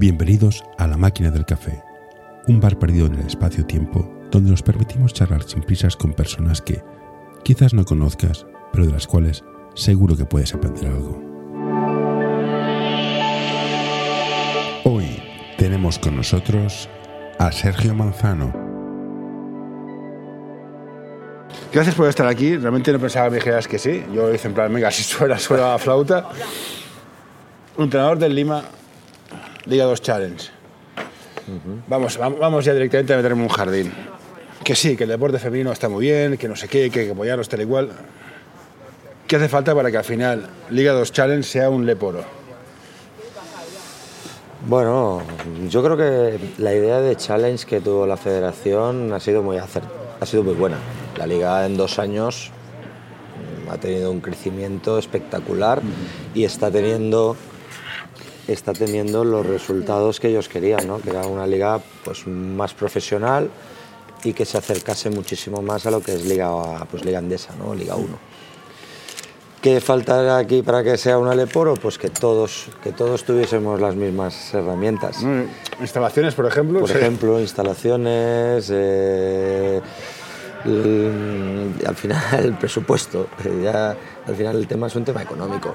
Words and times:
Bienvenidos 0.00 0.64
a 0.78 0.86
La 0.86 0.96
Máquina 0.96 1.30
del 1.30 1.44
Café, 1.44 1.84
un 2.48 2.58
bar 2.58 2.78
perdido 2.78 3.04
en 3.04 3.16
el 3.16 3.26
espacio-tiempo 3.26 4.10
donde 4.30 4.50
nos 4.50 4.62
permitimos 4.62 5.12
charlar 5.12 5.42
sin 5.42 5.60
prisas 5.60 5.94
con 5.94 6.14
personas 6.14 6.62
que 6.62 6.82
quizás 7.44 7.74
no 7.74 7.84
conozcas, 7.84 8.46
pero 8.72 8.86
de 8.86 8.92
las 8.92 9.06
cuales 9.06 9.44
seguro 9.74 10.16
que 10.16 10.24
puedes 10.24 10.54
aprender 10.54 10.86
algo. 10.86 11.22
Hoy 14.84 15.22
tenemos 15.58 15.98
con 15.98 16.16
nosotros 16.16 16.88
a 17.38 17.52
Sergio 17.52 17.94
Manzano. 17.94 18.54
Gracias 21.74 21.94
por 21.94 22.08
estar 22.08 22.26
aquí. 22.26 22.56
Realmente 22.56 22.90
no 22.90 22.98
pensaba 22.98 23.26
que 23.26 23.32
me 23.32 23.36
dijeras 23.36 23.68
que 23.68 23.78
sí. 23.78 24.02
Yo 24.14 24.32
hice 24.32 24.48
en 24.48 24.54
plan, 24.54 24.72
venga, 24.72 24.90
si 24.90 25.02
suena, 25.02 25.38
suena 25.38 25.72
la 25.72 25.78
flauta. 25.78 26.26
Entrenador 27.76 28.18
del 28.18 28.34
Lima, 28.34 28.64
Liga 29.66 29.84
2 29.84 30.00
Challenge. 30.02 30.48
vamos, 31.88 32.18
vam- 32.18 32.38
vamos 32.38 32.64
ya 32.64 32.72
directamente 32.74 33.12
a 33.14 33.16
meterme 33.16 33.42
en 33.42 33.48
un 33.50 33.54
jardín. 33.54 33.92
Que 34.64 34.74
sí, 34.74 34.96
que 34.96 35.04
el 35.04 35.10
deporte 35.10 35.38
femenino 35.38 35.72
está 35.72 35.88
muy 35.88 36.04
bien, 36.06 36.36
que 36.36 36.48
no 36.48 36.54
sé 36.56 36.68
qué, 36.68 36.90
que 36.90 37.00
hay 37.00 37.06
que 37.06 37.12
apoyarlos 37.12 37.48
tal 37.48 37.60
igual. 37.60 37.90
¿Qué 39.26 39.36
hace 39.36 39.48
falta 39.48 39.74
para 39.74 39.90
que 39.90 39.96
al 39.96 40.04
final 40.04 40.48
Liga 40.70 40.92
2 40.92 41.12
Challenge 41.12 41.42
sea 41.42 41.70
un 41.70 41.86
leporo? 41.86 42.24
Bueno, 44.66 45.22
yo 45.70 45.82
creo 45.82 45.96
que 45.96 46.38
la 46.58 46.74
idea 46.74 47.00
de 47.00 47.16
challenge 47.16 47.64
que 47.64 47.80
tuvo 47.80 48.06
la 48.06 48.18
federación 48.18 49.10
ha 49.14 49.18
sido 49.20 49.42
muy 49.42 49.56
ha 49.56 50.26
sido 50.26 50.42
muy 50.42 50.52
buena. 50.54 50.76
La 51.16 51.26
liga 51.26 51.64
en 51.64 51.78
dos 51.78 51.98
años 51.98 52.50
mm, 53.66 53.70
ha 53.70 53.78
tenido 53.78 54.10
un 54.10 54.20
crecimiento 54.20 54.98
espectacular 54.98 55.80
y 56.34 56.44
está 56.44 56.70
teniendo 56.70 57.36
está 58.52 58.72
teniendo 58.72 59.24
los 59.24 59.46
resultados 59.46 60.18
que 60.20 60.28
ellos 60.28 60.48
querían, 60.48 60.86
¿no? 60.86 60.98
que 61.00 61.10
era 61.10 61.26
una 61.26 61.46
liga 61.46 61.80
pues 62.04 62.26
más 62.26 62.74
profesional 62.74 63.50
y 64.24 64.32
que 64.32 64.44
se 64.44 64.58
acercase 64.58 65.10
muchísimo 65.10 65.62
más 65.62 65.86
a 65.86 65.90
lo 65.90 66.00
que 66.00 66.14
es 66.14 66.24
liga 66.26 66.50
pues 66.90 67.04
liga 67.04 67.18
andesa, 67.18 67.54
¿no? 67.56 67.74
Liga 67.74 67.94
1. 67.96 68.06
¿Qué 69.62 69.80
faltará 69.82 70.38
aquí 70.38 70.62
para 70.62 70.82
que 70.82 70.96
sea 70.96 71.18
un 71.18 71.28
Aleporo? 71.28 71.74
Pues 71.74 71.98
que 71.98 72.08
todos, 72.08 72.68
que 72.82 72.92
todos 72.92 73.24
tuviésemos 73.24 73.78
las 73.78 73.94
mismas 73.94 74.54
herramientas. 74.54 75.22
Mm, 75.22 75.42
Instalaciones, 75.80 76.34
por 76.34 76.46
ejemplo. 76.46 76.80
Por 76.80 76.88
sí. 76.88 76.96
ejemplo, 76.96 77.38
instalaciones, 77.38 78.70
eh, 78.72 79.80
el- 80.64 81.74
al 81.86 81.94
final 81.94 82.22
el 82.44 82.54
presupuesto. 82.54 83.26
eh, 83.44 83.60
Ya, 83.62 83.96
al 84.26 84.34
final 84.34 84.56
el 84.56 84.66
tema 84.66 84.86
es 84.86 84.96
un 84.96 85.04
tema 85.04 85.22
económico. 85.22 85.74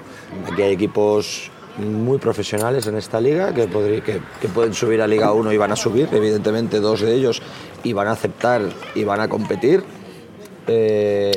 Aquí 0.51 0.63
hay 0.63 0.73
equipos 0.73 1.51
muy 1.77 2.17
profesionales 2.19 2.87
en 2.87 2.95
esta 2.95 3.19
liga 3.19 3.53
que, 3.53 3.69
podrí- 3.69 4.01
que, 4.01 4.19
que 4.41 4.47
pueden 4.47 4.73
subir 4.73 5.01
a 5.01 5.07
Liga 5.07 5.31
1 5.33 5.51
y 5.51 5.57
van 5.57 5.71
a 5.71 5.75
subir, 5.75 6.07
evidentemente 6.11 6.79
dos 6.79 7.01
de 7.01 7.13
ellos, 7.13 7.41
y 7.83 7.93
van 7.93 8.07
a 8.07 8.11
aceptar 8.11 8.61
y 8.95 9.03
van 9.03 9.19
a 9.19 9.27
competir. 9.27 9.83
Eh, 10.67 11.31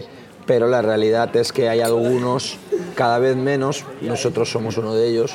pero 0.46 0.66
la 0.66 0.80
realidad 0.80 1.34
es 1.36 1.52
que 1.52 1.68
hay 1.68 1.80
algunos, 1.80 2.56
cada 2.94 3.18
vez 3.18 3.36
menos, 3.36 3.84
nosotros 4.00 4.50
somos 4.50 4.78
uno 4.78 4.94
de 4.94 5.08
ellos, 5.08 5.32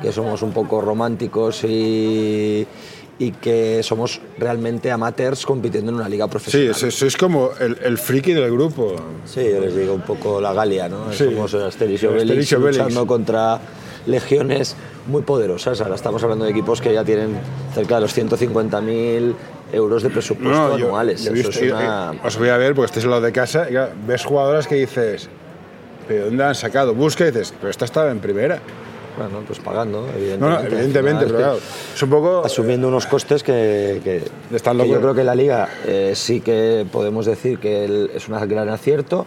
que 0.00 0.10
somos 0.12 0.40
un 0.42 0.52
poco 0.52 0.80
románticos 0.80 1.62
y, 1.64 2.66
y 3.18 3.30
que 3.32 3.82
somos 3.82 4.20
realmente 4.38 4.90
amateurs 4.90 5.44
compitiendo 5.44 5.90
en 5.90 5.96
una 5.98 6.08
liga 6.08 6.24
Sí, 6.24 6.30
profesional. 6.30 6.74
sois 6.74 6.94
sois 6.94 7.16
como 7.16 7.50
el, 7.60 7.76
el 7.84 7.98
friki 7.98 8.32
del 8.32 8.50
grupo. 8.52 8.96
Sí, 9.26 9.40
yo 9.52 9.60
les 9.60 9.76
digo 9.76 9.92
un 9.92 10.00
poco 10.00 10.40
la 10.40 10.54
Galia, 10.54 10.88
¿no? 10.88 11.12
Sí. 11.12 11.24
Somos 11.24 11.52
Asterix 11.54 12.02
y 12.02 12.06
El 12.06 12.12
Obelix 12.12 12.24
Asterix 12.30 12.52
y 12.52 12.54
Obelix. 12.54 12.78
luchando 12.78 13.06
contra 13.06 13.60
legiones 14.06 14.76
muy 15.06 15.22
poderosas. 15.22 15.80
Ahora 15.80 15.94
estamos 15.94 16.22
hablando 16.22 16.44
de 16.44 16.50
equipos 16.50 16.80
que 16.80 16.92
ya 16.92 17.04
tienen 17.04 17.36
cerca 17.74 17.96
de 17.96 18.00
los 18.02 18.16
150.000 18.16 19.34
euros 19.72 20.02
de 20.02 20.10
presupuesto 20.10 20.50
No, 20.68 20.78
yo- 20.78 20.86
anuales. 20.86 21.24
yo 21.24 21.32
he 21.32 21.40
Eso 21.40 21.48
visto- 21.48 21.64
es 21.64 21.72
una... 21.72 22.12
eh, 22.14 22.20
os 22.24 22.38
voy 22.38 22.48
a 22.48 22.56
ver 22.56 22.74
porque 22.74 22.86
estáis 22.86 23.04
al 23.04 23.10
lado 23.10 23.22
de 23.22 23.32
casa 23.32 23.66
y 23.70 23.74
ves 24.06 24.24
jugadoras 24.24 24.66
que 24.66 24.76
dices, 24.76 25.28
¿pero 26.06 26.26
dónde 26.26 26.44
han 26.44 26.54
sacado? 26.54 26.94
Busca 26.94 27.24
y 27.24 27.30
dices, 27.30 27.52
pero 27.58 27.70
esta 27.70 27.84
estaba 27.84 28.10
en 28.10 28.20
primera. 28.20 28.60
Bueno, 29.16 29.42
pues 29.46 29.60
pagando, 29.60 30.08
evidentemente. 30.16 30.40
No, 30.40 30.50
no, 30.68 30.74
evidentemente, 30.76 31.24
pero 31.26 31.38
claro, 31.38 31.58
es 31.94 32.02
un 32.02 32.10
poco... 32.10 32.44
asumiendo 32.44 32.88
unos 32.88 33.06
costes 33.06 33.44
que, 33.44 34.00
que- 34.02 34.24
Están 34.54 34.76
que 34.78 34.88
yo 34.88 35.00
creo 35.00 35.14
que 35.14 35.22
la 35.22 35.36
liga 35.36 35.68
eh, 35.86 36.12
sí 36.16 36.40
que 36.40 36.84
podemos 36.90 37.24
decir 37.24 37.60
que 37.60 37.84
el- 37.84 38.10
es 38.12 38.28
un 38.28 38.36
gran 38.48 38.68
acierto 38.68 39.24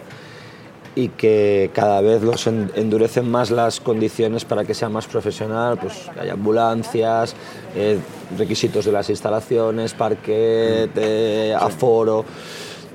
y 0.98 1.10
que 1.10 1.70
cada 1.72 2.00
vez 2.00 2.22
los 2.22 2.46
en- 2.48 2.72
endurecen 2.74 3.30
más 3.30 3.52
las 3.52 3.78
condiciones 3.78 4.44
para 4.44 4.64
que 4.64 4.74
sea 4.74 4.88
más 4.88 5.06
profesional, 5.06 5.78
pues 5.78 5.94
que 6.12 6.20
haya 6.20 6.32
ambulancias, 6.32 7.36
eh, 7.76 8.00
requisitos 8.36 8.84
de 8.84 8.90
las 8.92 9.08
instalaciones, 9.08 9.94
parquet, 9.94 10.90
eh, 10.96 11.54
aforo, 11.56 12.24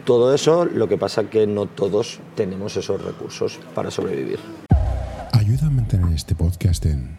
todo 0.04 0.34
eso, 0.36 0.66
lo 0.66 0.90
que 0.90 0.98
pasa 0.98 1.24
que 1.30 1.48
no 1.48 1.66
todos 1.66 2.20
tenemos 2.36 2.76
esos 2.76 3.02
recursos 3.02 3.58
para 3.74 3.90
sobrevivir. 3.90 4.40
Ayuda 5.32 5.68
a 5.68 5.70
mantener 5.70 6.14
este 6.14 6.36
podcast 6.36 6.86
en 6.86 7.18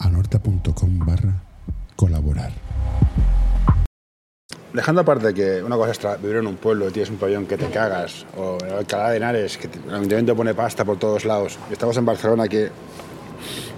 anorta.com 0.00 0.98
barra 1.06 1.42
colaborar. 1.94 2.50
Dejando 4.74 5.02
aparte 5.02 5.32
que 5.32 5.62
una 5.62 5.76
cosa 5.76 5.92
es 5.92 6.20
vivir 6.20 6.38
en 6.38 6.48
un 6.48 6.56
pueblo, 6.56 6.90
tienes 6.90 7.08
un 7.08 7.16
pabellón 7.16 7.46
que 7.46 7.56
te 7.56 7.66
cagas, 7.66 8.26
o 8.36 8.58
en 8.60 8.72
Alcalá 8.72 9.10
de 9.10 9.18
Henares, 9.18 9.56
que 9.56 9.68
el 9.68 9.94
ayuntamiento 9.94 10.34
pone 10.34 10.52
pasta 10.52 10.84
por 10.84 10.98
todos 10.98 11.24
lados. 11.24 11.60
Estamos 11.70 11.96
en 11.96 12.04
Barcelona 12.04 12.48
que 12.48 12.70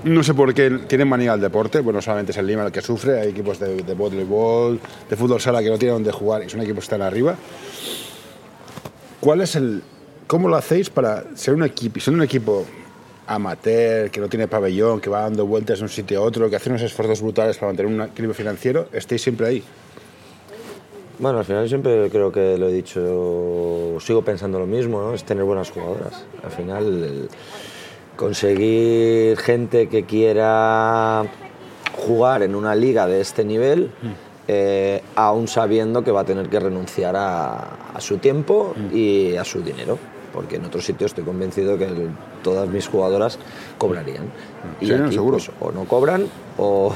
no 0.05 0.23
sé 0.23 0.33
por 0.33 0.55
qué 0.55 0.71
tienen 0.89 1.07
manía 1.07 1.35
al 1.35 1.41
deporte, 1.43 1.81
bueno, 1.81 2.01
solamente 2.01 2.33
es 2.33 2.39
el 2.39 2.47
Lima 2.47 2.65
el 2.65 2.73
que 2.73 2.81
sufre, 2.81 3.21
hay 3.21 3.29
equipos 3.29 3.59
de, 3.59 3.83
de 3.83 3.93
voleibol, 3.93 4.81
de 5.11 5.17
fútbol 5.17 5.39
sala 5.39 5.63
que 5.63 5.69
no 5.69 5.77
tienen 5.77 5.97
donde 5.97 6.13
jugar 6.13 6.43
y 6.43 6.49
son 6.49 6.63
equipos 6.63 6.85
que 6.85 6.95
están 6.95 7.03
arriba. 7.03 7.37
¿Cuál 9.21 9.43
es 9.43 9.55
el, 9.55 9.83
¿Cómo 10.27 10.49
lo 10.49 10.57
hacéis 10.57 10.89
para 10.89 11.25
ser 11.35 11.53
un 11.53 11.65
equipo, 11.65 12.01
son 12.01 12.15
un 12.15 12.23
equipo 12.23 12.65
amateur, 13.27 14.11
que 14.11 14.19
no 14.19 14.29
tiene 14.31 14.49
pabellón, 14.49 15.03
que 15.03 15.11
va 15.11 15.21
dando 15.21 15.45
vueltas 15.45 15.81
de 15.81 15.85
un 15.85 15.91
sitio 15.91 16.21
a 16.21 16.23
otro, 16.23 16.49
que 16.49 16.57
hace 16.57 16.71
unos 16.71 16.81
esfuerzos 16.81 17.21
brutales 17.21 17.59
para 17.59 17.69
mantener 17.69 17.93
un 17.93 18.01
equilibrio 18.01 18.35
financiero, 18.35 18.89
estéis 18.95 19.21
siempre 19.21 19.47
ahí? 19.47 19.63
Bueno, 21.19 21.39
al 21.39 21.45
final 21.47 21.67
siempre 21.69 22.11
creo 22.11 22.31
que 22.31 22.59
lo 22.59 22.69
he 22.69 22.73
dicho, 22.73 23.97
sigo 24.01 24.23
pensando 24.23 24.59
lo 24.59 24.67
mismo, 24.67 25.01
¿no? 25.01 25.15
es 25.15 25.25
tener 25.25 25.45
buenas 25.45 25.71
jugadoras. 25.71 26.25
Al 26.45 26.51
final, 26.51 27.29
conseguir 28.17 29.37
gente 29.39 29.89
que 29.89 30.05
quiera 30.05 31.25
jugar 32.07 32.43
en 32.43 32.55
una 32.55 32.75
liga 32.75 33.07
de 33.07 33.21
este 33.23 33.45
nivel, 33.45 33.91
eh, 34.49 35.03
aún 35.15 35.49
sabiendo 35.49 36.05
que 36.05 36.11
va 36.11 36.21
a 36.21 36.25
tener 36.25 36.49
que 36.51 36.61
renunciar 36.61 37.17
a, 37.17 37.93
a 37.95 38.01
su 38.01 38.19
tiempo 38.19 38.75
y 38.93 39.37
a 39.37 39.45
su 39.45 39.63
dinero. 39.63 39.99
Porque 40.35 40.57
en 40.57 40.67
otros 40.67 40.85
sitios 40.85 41.13
estoy 41.13 41.25
convencido 41.25 41.79
que 41.79 41.85
el- 41.87 42.11
todas 42.43 42.69
mis 42.69 42.87
jugadoras 42.87 43.39
cobrarían. 43.79 44.25
Y 44.83 44.87
Sí, 44.87 44.93
aquí, 44.93 45.15
seguro. 45.15 45.39
pues, 45.39 45.51
o 45.61 45.73
no 45.73 45.85
cobran 45.87 46.27
o, 46.59 46.87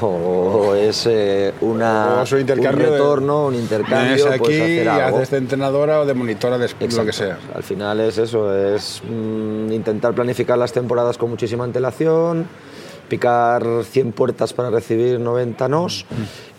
o 0.67 0.75
es 0.75 1.05
eh, 1.07 1.53
una, 1.61 2.15
O 2.19 2.23
es 2.23 2.31
un 2.31 2.39
intercambio 2.41 2.85
de- 2.87 2.91
un 2.91 2.97
retorno, 2.97 3.45
un 3.47 3.55
intercambio, 3.55 4.27
aquí 4.29 4.39
puedes 4.39 4.61
hacer 4.61 4.85
y 4.85 4.87
algo. 4.87 5.17
haces 5.17 5.31
de 5.31 5.37
entrenadora 5.37 5.99
o 6.01 6.05
de 6.05 6.13
monitora 6.13 6.57
de 6.57 6.69
lo 6.95 7.05
que 7.05 7.13
sea. 7.13 7.37
Al 7.53 7.63
final 7.63 7.99
es 7.99 8.17
eso, 8.17 8.55
es 8.55 9.01
mm, 9.07 9.71
intentar 9.71 10.13
planificar 10.13 10.57
las 10.57 10.71
temporadas 10.73 11.17
con 11.17 11.29
muchísima 11.29 11.63
antelación, 11.63 12.47
picar 13.07 13.63
100 13.83 14.11
puertas 14.13 14.53
para 14.53 14.69
recibir 14.69 15.19
90 15.19 15.67
nos 15.67 16.05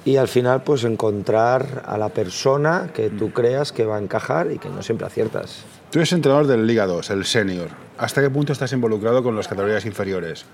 y 0.05 0.17
al 0.17 0.29
final 0.29 0.63
pues 0.63 0.85
encontrar 0.85 1.83
a 1.87 1.97
la 1.97 2.09
persona 2.11 2.91
que 2.95 3.09
tú 3.11 3.33
creas 3.33 3.73
que 3.73 3.85
va 3.85 3.97
a 3.97 4.01
encajar 4.01 4.51
y 4.53 4.59
que 4.59 4.69
no 4.69 4.83
siempre 4.83 5.07
aciertas. 5.07 5.63
Tú 5.91 5.99
eres 5.99 6.13
entrenador 6.13 6.47
del 6.47 6.67
Liga 6.67 6.87
2, 6.87 7.11
el 7.11 7.25
senior. 7.25 7.69
¿Hasta 7.99 8.21
qué 8.23 8.31
punto 8.31 8.53
estás 8.53 8.73
involucrado 8.73 9.23
con 9.23 9.37
las 9.37 9.47
categorías 9.49 9.85
inferiores? 9.87 10.45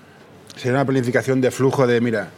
¿Sería 0.58 0.72
una 0.72 0.84
planificación 0.84 1.40
de 1.40 1.50
flujo 1.52 1.86
de, 1.86 2.00
mira, 2.00 2.30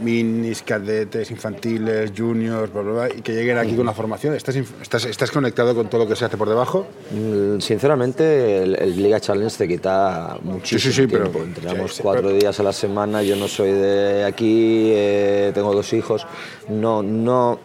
minis, 0.00 0.62
cadetes, 0.62 1.30
infantiles, 1.30 2.12
juniors, 2.16 2.72
bla, 2.72 2.82
bla, 2.82 2.92
bla, 2.92 3.08
y 3.16 3.22
que 3.22 3.32
lleguen 3.32 3.58
aquí 3.58 3.76
con 3.76 3.86
la 3.86 3.92
formación? 3.94 4.34
¿Estás, 4.34 4.56
estás, 4.56 5.04
estás 5.04 5.30
conectado 5.30 5.72
con 5.72 5.88
todo 5.88 6.02
lo 6.02 6.08
que 6.08 6.16
se 6.16 6.24
hace 6.24 6.36
por 6.36 6.48
debajo? 6.48 6.84
Mm, 7.12 7.60
Sinceramente, 7.60 8.62
el, 8.64 8.74
el 8.74 8.96
Liga 9.00 9.20
Challenge 9.20 9.56
te 9.56 9.68
quita 9.68 10.36
muchísimo 10.42 10.80
Sí, 10.80 10.92
sí, 10.92 11.02
sí, 11.02 11.06
pero- 11.06 11.30
tiempo. 11.30 11.44
Entrenamos 11.44 11.92
sí, 11.92 11.96
sí, 11.98 12.02
cuatro 12.02 12.22
pero- 12.24 12.34
días 12.36 12.58
a 12.58 12.62
la 12.64 12.72
semana. 12.72 13.22
Yo 13.22 13.36
no 13.36 13.46
soy 13.46 13.70
de 13.70 14.24
aquí, 14.24 14.90
eh, 14.92 15.52
tengo 15.54 15.72
dos 15.72 15.92
hijos. 15.92 16.26
No, 16.68 17.04
no, 17.04 17.60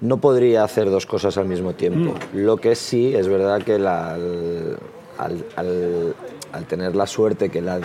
no 0.00 0.16
podría 0.16 0.64
hacer 0.64 0.90
dos 0.90 1.06
cosas 1.06 1.38
al 1.38 1.46
mismo 1.46 1.74
tiempo. 1.74 2.14
Mm. 2.32 2.38
Lo 2.38 2.56
que 2.56 2.74
sí 2.74 3.14
es 3.14 3.28
verdad 3.28 3.62
que 3.62 3.78
la- 3.78 4.14
al- 4.14 5.44
al- 5.54 6.14
al 6.52 6.66
tener 6.66 6.96
la 6.96 7.06
suerte 7.06 7.48
que 7.48 7.60
la 7.62 7.78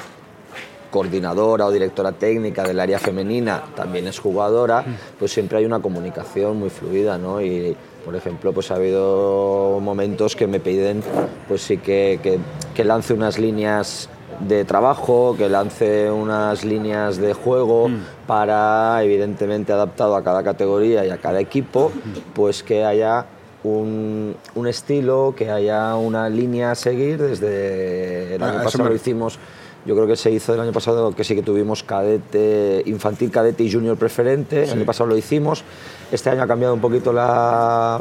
coordinadora 0.98 1.68
o 1.68 1.72
directora 1.72 2.12
técnica 2.12 2.64
del 2.64 2.80
área 2.80 2.98
femenina 2.98 3.62
también 3.76 4.08
es 4.08 4.18
jugadora, 4.20 4.84
pues 5.20 5.32
siempre 5.32 5.60
hay 5.60 5.66
una 5.66 5.80
comunicación 5.80 6.58
muy 6.58 6.70
fluida, 6.72 7.20
¿no? 7.20 7.40
Y, 7.40 7.76
por 8.04 8.16
ejemplo, 8.16 8.52
pues 8.52 8.72
ha 8.72 8.76
habido 8.76 9.80
momentos 9.80 10.36
que 10.36 10.48
me 10.48 10.60
piden, 10.60 11.04
pues 11.48 11.62
sí 11.62 11.78
que, 11.78 12.20
que, 12.24 12.40
que 12.74 12.84
lance 12.84 13.14
unas 13.14 13.38
líneas 13.38 14.10
de 14.40 14.66
trabajo, 14.66 15.36
que 15.38 15.50
lance 15.50 16.10
unas 16.10 16.64
líneas 16.66 17.18
de 17.18 17.34
juego 17.34 17.90
para, 18.26 19.04
evidentemente, 19.04 19.72
adaptado 19.74 20.16
a 20.16 20.24
cada 20.24 20.42
categoría 20.44 21.06
y 21.06 21.12
a 21.12 21.18
cada 21.18 21.40
equipo, 21.40 21.92
pues 22.34 22.64
que 22.64 22.84
haya 22.86 23.26
un, 23.64 24.36
un 24.56 24.68
estilo, 24.68 25.34
que 25.38 25.52
haya 25.52 25.96
una 25.96 26.28
línea 26.30 26.72
a 26.72 26.76
seguir. 26.76 27.18
Desde 27.22 28.36
el 28.36 28.42
Ah, 28.44 28.50
año 28.50 28.64
pasado 28.64 28.84
me- 28.86 28.90
lo 28.92 28.96
hicimos, 28.96 29.38
yo 29.88 29.96
creo 29.96 30.06
que 30.06 30.16
se 30.16 30.30
hizo 30.30 30.54
el 30.54 30.60
año 30.60 30.72
pasado, 30.74 31.16
que 31.16 31.24
sí 31.24 31.34
que 31.34 31.42
tuvimos 31.42 31.82
cadete, 31.84 32.84
infantil, 32.86 33.32
cadete 33.32 33.64
y 33.64 33.72
junior 33.72 33.98
preferente. 33.98 34.66
El 34.66 34.72
año 34.72 34.86
pasado 34.86 35.10
lo 35.10 35.18
hicimos. 35.18 35.64
Este 36.12 36.30
año 36.30 36.44
ha 36.44 36.48
cambiado 36.48 36.74
un 36.74 36.82
poquito 36.82 37.12
la, 37.14 38.00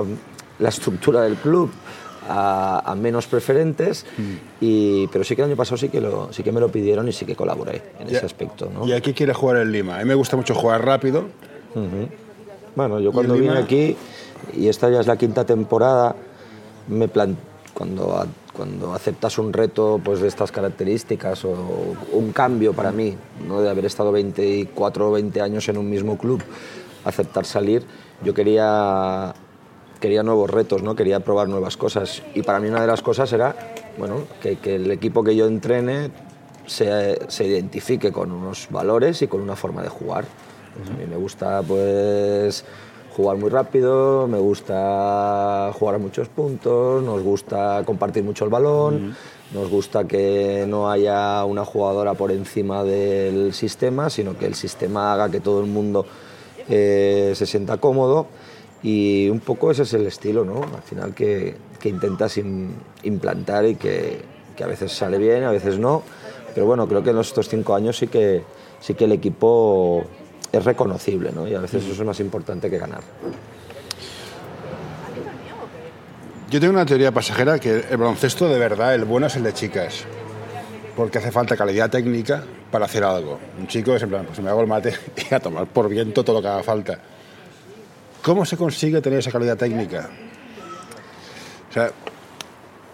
la 0.58 0.68
estructura 0.68 1.22
del 1.22 1.36
club. 1.36 1.70
A, 2.28 2.82
a 2.90 2.96
menos 2.96 3.28
preferentes, 3.28 4.04
y, 4.60 5.06
pero 5.12 5.22
sí 5.22 5.36
que 5.36 5.42
el 5.42 5.46
año 5.46 5.56
pasado 5.56 5.76
sí 5.76 5.88
que, 5.90 6.00
lo, 6.00 6.32
sí 6.32 6.42
que 6.42 6.50
me 6.50 6.58
lo 6.58 6.68
pidieron 6.72 7.06
y 7.08 7.12
sí 7.12 7.24
que 7.24 7.36
colaboré 7.36 7.80
en 8.00 8.08
Ya. 8.08 8.16
ese 8.16 8.26
aspecto. 8.26 8.68
¿no? 8.68 8.84
¿Y 8.84 8.92
aquí 8.94 9.12
quiere 9.12 9.32
jugar 9.32 9.58
en 9.58 9.70
Lima? 9.70 9.94
A 9.94 9.98
mí 10.00 10.06
me 10.06 10.16
gusta 10.16 10.36
mucho 10.36 10.52
jugar 10.52 10.84
rápido. 10.84 11.26
Bueno, 12.74 12.98
yo 12.98 13.12
cuando 13.12 13.34
vine 13.34 13.50
Lima? 13.52 13.60
aquí, 13.64 13.96
y 14.56 14.66
esta 14.66 14.90
ya 14.90 14.98
es 14.98 15.06
la 15.06 15.16
quinta 15.16 15.44
temporada, 15.44 16.16
me 16.88 17.06
plan- 17.06 17.36
cuando, 17.72 18.26
cuando 18.56 18.94
aceptas 18.94 19.38
un 19.38 19.52
reto 19.52 20.00
pues, 20.02 20.20
de 20.20 20.28
estas 20.28 20.50
características 20.50 21.44
o 21.44 21.54
un 22.12 22.32
cambio 22.32 22.72
para 22.72 22.90
mí, 22.90 23.14
¿no? 23.46 23.60
de 23.60 23.68
haber 23.68 23.84
estado 23.84 24.10
24 24.12 25.08
o 25.08 25.12
20 25.12 25.40
años 25.40 25.68
en 25.68 25.76
un 25.76 25.90
mismo 25.90 26.16
club, 26.16 26.42
aceptar 27.04 27.44
salir, 27.44 27.84
yo 28.24 28.32
quería, 28.32 29.34
quería 30.00 30.22
nuevos 30.22 30.50
retos, 30.50 30.82
¿no? 30.82 30.96
quería 30.96 31.20
probar 31.20 31.48
nuevas 31.48 31.76
cosas. 31.76 32.22
Y 32.34 32.42
para 32.42 32.58
mí 32.58 32.68
una 32.68 32.80
de 32.80 32.86
las 32.86 33.02
cosas 33.02 33.32
era 33.32 33.54
bueno, 33.98 34.24
que, 34.40 34.56
que 34.56 34.76
el 34.76 34.90
equipo 34.90 35.24
que 35.24 35.36
yo 35.36 35.46
entrene 35.46 36.10
se, 36.66 37.18
se 37.28 37.44
identifique 37.44 38.12
con 38.12 38.32
unos 38.32 38.68
valores 38.70 39.22
y 39.22 39.28
con 39.28 39.40
una 39.40 39.56
forma 39.56 39.82
de 39.82 39.88
jugar. 39.88 40.24
Pues 40.76 40.90
a 40.90 40.92
mí 40.92 41.06
me 41.06 41.16
gusta 41.16 41.62
pues 41.62 42.64
jugar 43.16 43.38
muy 43.38 43.48
rápido, 43.48 44.28
me 44.28 44.38
gusta 44.38 45.70
jugar 45.78 45.94
a 45.94 45.98
muchos 45.98 46.28
puntos, 46.28 47.02
nos 47.02 47.22
gusta 47.22 47.82
compartir 47.86 48.22
mucho 48.22 48.44
el 48.44 48.50
balón, 48.50 49.16
nos 49.54 49.70
gusta 49.70 50.04
que 50.06 50.66
no 50.68 50.90
haya 50.90 51.44
una 51.44 51.64
jugadora 51.64 52.12
por 52.14 52.30
encima 52.30 52.84
del 52.84 53.54
sistema, 53.54 54.10
sino 54.10 54.36
que 54.36 54.44
el 54.46 54.54
sistema 54.54 55.14
haga 55.14 55.30
que 55.30 55.40
todo 55.40 55.60
el 55.60 55.66
mundo 55.66 56.04
eh, 56.68 57.32
se 57.34 57.46
sienta 57.46 57.78
cómodo. 57.78 58.26
Y 58.82 59.30
un 59.30 59.40
poco 59.40 59.70
ese 59.70 59.82
es 59.84 59.94
el 59.94 60.06
estilo, 60.06 60.44
¿no? 60.44 60.60
Al 60.62 60.82
final 60.84 61.14
que, 61.14 61.56
que 61.80 61.88
intentas 61.88 62.36
im- 62.36 62.74
implantar 63.04 63.64
y 63.64 63.76
que, 63.76 64.20
que 64.54 64.62
a 64.62 64.66
veces 64.66 64.92
sale 64.92 65.16
bien, 65.16 65.42
a 65.44 65.50
veces 65.50 65.78
no, 65.78 66.02
pero 66.54 66.66
bueno, 66.66 66.86
creo 66.86 67.02
que 67.02 67.10
en 67.10 67.18
estos 67.18 67.48
cinco 67.48 67.74
años 67.74 67.96
sí 67.96 68.06
que, 68.08 68.42
sí 68.80 68.92
que 68.94 69.04
el 69.04 69.12
equipo 69.12 70.04
es 70.58 70.64
reconocible, 70.64 71.32
¿no? 71.32 71.46
Y 71.46 71.54
a 71.54 71.60
veces 71.60 71.84
eso 71.84 71.92
es 71.92 72.06
más 72.06 72.20
importante 72.20 72.70
que 72.70 72.78
ganar. 72.78 73.02
Yo 76.48 76.60
tengo 76.60 76.72
una 76.72 76.86
teoría 76.86 77.10
pasajera 77.10 77.58
que 77.58 77.84
el 77.90 77.96
baloncesto 77.96 78.48
de 78.48 78.58
verdad, 78.58 78.94
el 78.94 79.04
bueno 79.04 79.26
es 79.26 79.36
el 79.36 79.42
de 79.42 79.52
chicas. 79.52 80.04
Porque 80.94 81.18
hace 81.18 81.30
falta 81.30 81.56
calidad 81.56 81.90
técnica 81.90 82.42
para 82.70 82.84
hacer 82.84 83.04
algo. 83.04 83.38
Un 83.58 83.66
chico 83.66 83.94
es 83.96 84.02
en 84.02 84.10
plan, 84.10 84.24
pues 84.26 84.38
me 84.40 84.48
hago 84.48 84.60
el 84.60 84.66
mate 84.66 84.94
y 85.30 85.34
a 85.34 85.40
tomar 85.40 85.66
por 85.66 85.88
viento 85.88 86.24
todo 86.24 86.36
lo 86.36 86.42
que 86.42 86.48
haga 86.48 86.62
falta. 86.62 86.98
¿Cómo 88.22 88.44
se 88.44 88.56
consigue 88.56 89.00
tener 89.00 89.18
esa 89.18 89.30
calidad 89.30 89.56
técnica? 89.56 90.08
O 91.68 91.72
sea, 91.72 91.90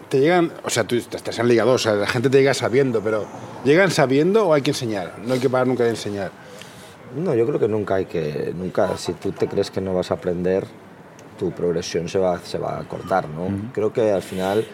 te 0.09 0.19
llegan, 0.19 0.51
o 0.63 0.69
sea, 0.69 0.83
tú 0.83 0.95
estás 0.95 1.39
en 1.39 1.47
Liga 1.47 1.63
2, 1.63 1.73
o 1.73 1.77
sea, 1.77 1.93
la 1.93 2.07
gente 2.07 2.29
te 2.29 2.37
llega 2.37 2.53
sabiendo, 2.53 3.01
pero 3.01 3.25
¿llegan 3.63 3.89
sabiendo 3.89 4.47
o 4.47 4.53
hay 4.53 4.61
que 4.61 4.71
enseñar? 4.71 5.15
No 5.25 5.33
hay 5.33 5.39
que 5.39 5.49
parar 5.49 5.67
nunca 5.67 5.83
de 5.83 5.91
enseñar. 5.91 6.31
No, 7.15 7.35
yo 7.35 7.45
creo 7.45 7.59
que 7.59 7.67
nunca 7.67 7.95
hay 7.95 8.05
que, 8.05 8.53
nunca, 8.55 8.97
si 8.97 9.13
tú 9.13 9.31
te 9.31 9.47
crees 9.47 9.69
que 9.69 9.81
no 9.81 9.93
vas 9.93 10.11
a 10.11 10.15
aprender, 10.15 10.65
tu 11.37 11.51
progresión 11.51 12.07
se 12.07 12.19
va, 12.19 12.39
se 12.39 12.57
va 12.57 12.79
a 12.79 12.83
cortar, 12.87 13.27
¿no? 13.29 13.71
Creo 13.73 13.93
que 13.93 14.11
al 14.11 14.21
final, 14.21 14.65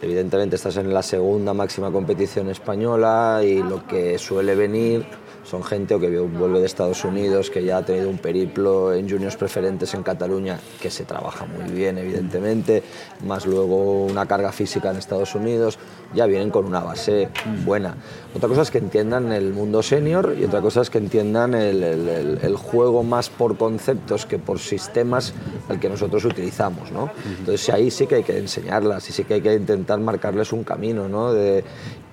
evidentemente 0.00 0.56
estás 0.56 0.76
en 0.76 0.92
la 0.92 1.02
segunda 1.02 1.52
máxima 1.52 1.90
competición 1.90 2.48
española 2.50 3.40
y 3.44 3.62
lo 3.62 3.86
que 3.86 4.18
suele 4.18 4.54
venir 4.54 5.04
son 5.44 5.62
gente 5.64 5.94
o 5.94 6.00
que 6.00 6.08
vuelve 6.18 6.60
de 6.60 6.66
Estados 6.66 7.04
Unidos, 7.04 7.50
que 7.50 7.64
ya 7.64 7.78
ha 7.78 7.84
tenido 7.84 8.08
un 8.08 8.18
periplo 8.18 8.94
en 8.94 9.08
juniors 9.08 9.36
preferentes 9.36 9.92
en 9.94 10.02
Cataluña, 10.02 10.58
que 10.80 10.90
se 10.90 11.04
trabaja 11.04 11.46
muy 11.46 11.72
bien, 11.72 11.98
evidentemente, 11.98 12.82
más 13.26 13.46
luego 13.46 14.04
una 14.04 14.26
carga 14.26 14.52
física 14.52 14.90
en 14.90 14.96
Estados 14.96 15.34
Unidos, 15.34 15.78
ya 16.14 16.26
vienen 16.26 16.50
con 16.50 16.64
una 16.64 16.80
base 16.80 17.28
buena. 17.64 17.96
Otra 18.34 18.48
cosa 18.48 18.62
es 18.62 18.70
que 18.70 18.78
entiendan 18.78 19.32
el 19.32 19.52
mundo 19.52 19.82
senior 19.82 20.36
y 20.38 20.44
otra 20.44 20.60
cosa 20.60 20.82
es 20.82 20.90
que 20.90 20.98
entiendan 20.98 21.54
el, 21.54 22.56
juego 22.56 23.02
más 23.02 23.28
por 23.28 23.56
conceptos 23.56 24.26
que 24.26 24.38
por 24.38 24.58
sistemas 24.58 25.34
al 25.68 25.80
que 25.80 25.88
nosotros 25.88 26.24
utilizamos, 26.24 26.92
¿no? 26.92 27.10
Entonces 27.38 27.68
ahí 27.70 27.90
sí 27.90 28.06
que 28.06 28.16
hay 28.16 28.22
que 28.22 28.38
enseñarlas 28.38 29.08
y 29.08 29.12
sí 29.12 29.24
que 29.24 29.34
hay 29.34 29.40
que 29.40 29.54
intentar 29.54 29.98
marcarles 29.98 30.52
un 30.52 30.64
camino, 30.64 31.08
¿no? 31.08 31.34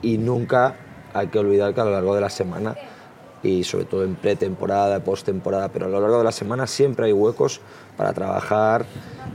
Y 0.01 0.17
nunca 0.17 0.75
hay 1.13 1.27
que 1.27 1.39
olvidar 1.39 1.73
que 1.73 1.81
a 1.81 1.85
lo 1.85 1.91
largo 1.91 2.15
de 2.15 2.21
la 2.21 2.29
semana 2.29 2.75
y 3.43 3.63
sobre 3.63 3.85
todo 3.85 4.03
en 4.03 4.15
pretemporada, 4.15 5.03
postemporada, 5.03 5.69
pero 5.69 5.85
a 5.85 5.89
lo 5.89 5.99
largo 6.01 6.19
de 6.19 6.23
la 6.23 6.31
semana 6.31 6.67
siempre 6.67 7.07
hay 7.07 7.13
huecos 7.13 7.61
para 7.97 8.13
trabajar 8.13 8.85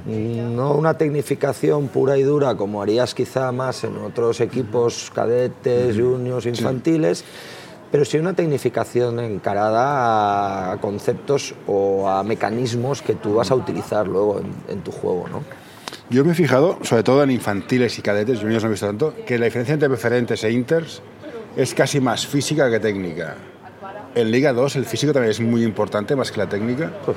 mm, 0.07 0.55
no 0.55 0.73
una 0.73 0.97
tecnificación 0.97 1.89
pura 1.89 2.17
y 2.19 2.23
dura 2.23 2.55
como 2.55 2.83
harías 2.83 3.15
quizá 3.15 3.53
más 3.53 3.85
en 3.85 3.97
otros 3.99 4.41
equipos 4.41 5.11
cadetes, 5.15 5.97
juniors, 5.97 6.47
infantiles, 6.47 7.25
pero 7.91 8.05
sí 8.05 8.19
una 8.19 8.35
tecnificación 8.35 9.21
encarada 9.21 10.73
a 10.73 10.81
conceptos 10.81 11.55
o 11.67 12.09
a 12.09 12.23
mecanismos 12.25 13.03
que 13.03 13.15
tú 13.15 13.35
vas 13.35 13.51
a 13.51 13.55
utilizar 13.55 14.07
luego 14.09 14.41
en, 14.41 14.53
en 14.69 14.83
tu 14.83 14.91
juego, 14.91 15.29
¿no? 15.29 15.43
Yo 16.11 16.25
me 16.25 16.33
he 16.33 16.35
fijado, 16.35 16.79
sobre 16.83 17.03
todo 17.03 17.23
en 17.23 17.31
infantiles 17.31 17.99
y 17.99 18.03
cadetes, 18.03 18.41
juniors 18.41 18.63
no 18.63 18.69
he 18.69 18.73
visto 18.73 18.87
tanto, 18.87 19.15
que 19.27 19.39
la 19.39 19.47
diferencia 19.47 19.73
entre 19.73 19.89
preferentes 19.89 20.45
e 20.45 20.51
inters 20.51 21.01
es 21.57 21.73
casi 21.73 22.01
más 22.01 22.27
física 22.27 22.71
que 22.71 22.81
técnica. 22.81 23.37
En 24.15 24.31
Liga 24.31 24.53
2 24.53 24.77
el 24.77 24.85
físico 24.85 25.13
también 25.13 25.31
es 25.33 25.41
muy 25.41 25.65
importante, 25.65 26.15
más 26.15 26.31
que 26.31 26.39
la 26.39 26.49
técnica. 26.49 26.93
Uf, 27.07 27.17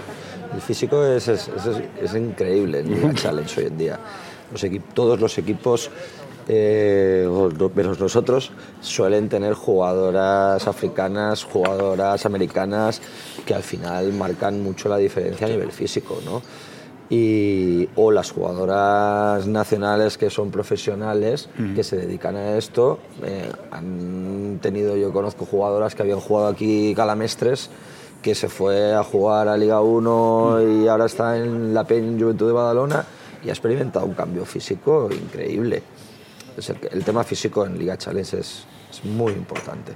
El 0.54 0.62
físico 0.62 1.04
es, 1.06 1.28
es, 1.28 1.48
es- 1.50 2.04
es 2.04 2.16
increíble 2.16 2.80
en 2.80 2.90
Liga 2.96 3.14
Challenge 3.14 3.62
hoy 3.62 3.68
en 3.68 3.78
día. 3.78 4.00
Los 4.52 4.64
todos 4.94 5.20
los 5.20 5.38
equipos, 5.38 5.92
eh, 6.48 7.28
menos 7.76 8.00
nosotros, 8.00 8.52
suelen 8.82 9.28
tener 9.30 9.54
jugadoras 9.54 10.66
africanas, 10.68 11.44
jugadoras 11.44 12.26
americanas, 12.26 13.02
que 13.46 13.54
al 13.54 13.64
final 13.64 14.14
marcan 14.14 14.64
mucho 14.64 14.88
la 14.90 14.98
diferencia 14.98 15.46
a 15.48 15.50
nivel 15.50 15.72
físico, 15.72 16.20
¿no? 16.26 16.42
Y, 17.10 17.88
o 17.96 18.12
las 18.12 18.32
jugadoras 18.32 19.48
nacionales 19.48 20.18
que 20.18 20.30
son 20.30 20.52
profesionales, 20.52 21.48
que 21.76 21.84
se 21.84 21.96
dedican 21.96 22.36
a 22.36 22.58
esto. 22.58 23.00
eh, 23.24 23.50
han 23.72 24.60
tenido, 24.62 24.98
yo 24.98 25.14
conozco 25.14 25.46
jugadoras 25.46 25.96
que 25.96 26.02
habían 26.02 26.20
jugado 26.20 26.48
aquí 26.48 26.94
Calamestres, 26.96 27.70
que 28.22 28.36
se 28.36 28.50
fue 28.50 28.94
a 28.94 29.04
jugar 29.04 29.48
a 29.48 29.56
Liga 29.56 29.80
1 29.80 30.82
y 30.84 30.88
ahora 30.88 31.06
está 31.06 31.38
en 31.38 31.74
la 31.74 31.86
Peña 31.86 32.20
Juventud 32.20 32.48
de 32.48 32.54
Badalona 32.54 33.06
y 33.44 33.50
ha 33.50 33.52
experimentado 33.52 34.06
un 34.06 34.14
cambio 34.14 34.44
físico 34.46 35.08
increíble. 35.12 35.84
Es 36.58 36.70
el, 36.72 36.78
el 36.92 37.04
tema 37.06 37.24
físico 37.24 37.66
en 37.66 37.78
Liga 37.78 37.98
Challenge 37.98 38.40
es, 38.40 38.66
es 38.92 39.06
muy 39.06 39.32
importante. 39.32 39.94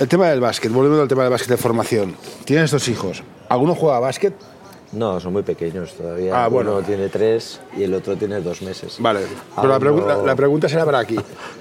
El 0.00 0.08
tema 0.08 0.28
del 0.28 0.40
básquet, 0.40 0.72
volviendo 0.72 1.02
al 1.02 1.08
tema 1.08 1.22
del 1.22 1.30
básquet 1.30 1.50
de 1.50 1.56
formación. 1.58 2.16
Tienes 2.46 2.70
dos 2.70 2.88
hijos. 2.88 3.22
¿Alguno 3.48 3.74
juega 3.74 3.98
a 3.98 4.00
básquet? 4.00 4.34
No, 4.92 5.18
son 5.20 5.32
muy 5.32 5.42
pequeños 5.42 5.94
todavía. 5.94 6.44
Ah, 6.44 6.48
bueno. 6.48 6.72
Uno 6.76 6.82
tiene 6.86 7.08
tres 7.08 7.60
y 7.76 7.82
el 7.82 7.94
otro 7.94 8.14
tiene 8.16 8.40
dos 8.42 8.60
meses. 8.60 8.96
Vale, 8.98 9.20
pero 9.56 9.68
la, 9.68 9.78
pregunta, 9.80 10.14
no- 10.16 10.26
la 10.26 10.36
pregunta 10.36 10.68
será 10.68 10.84
para 10.84 10.98
aquí. 10.98 11.16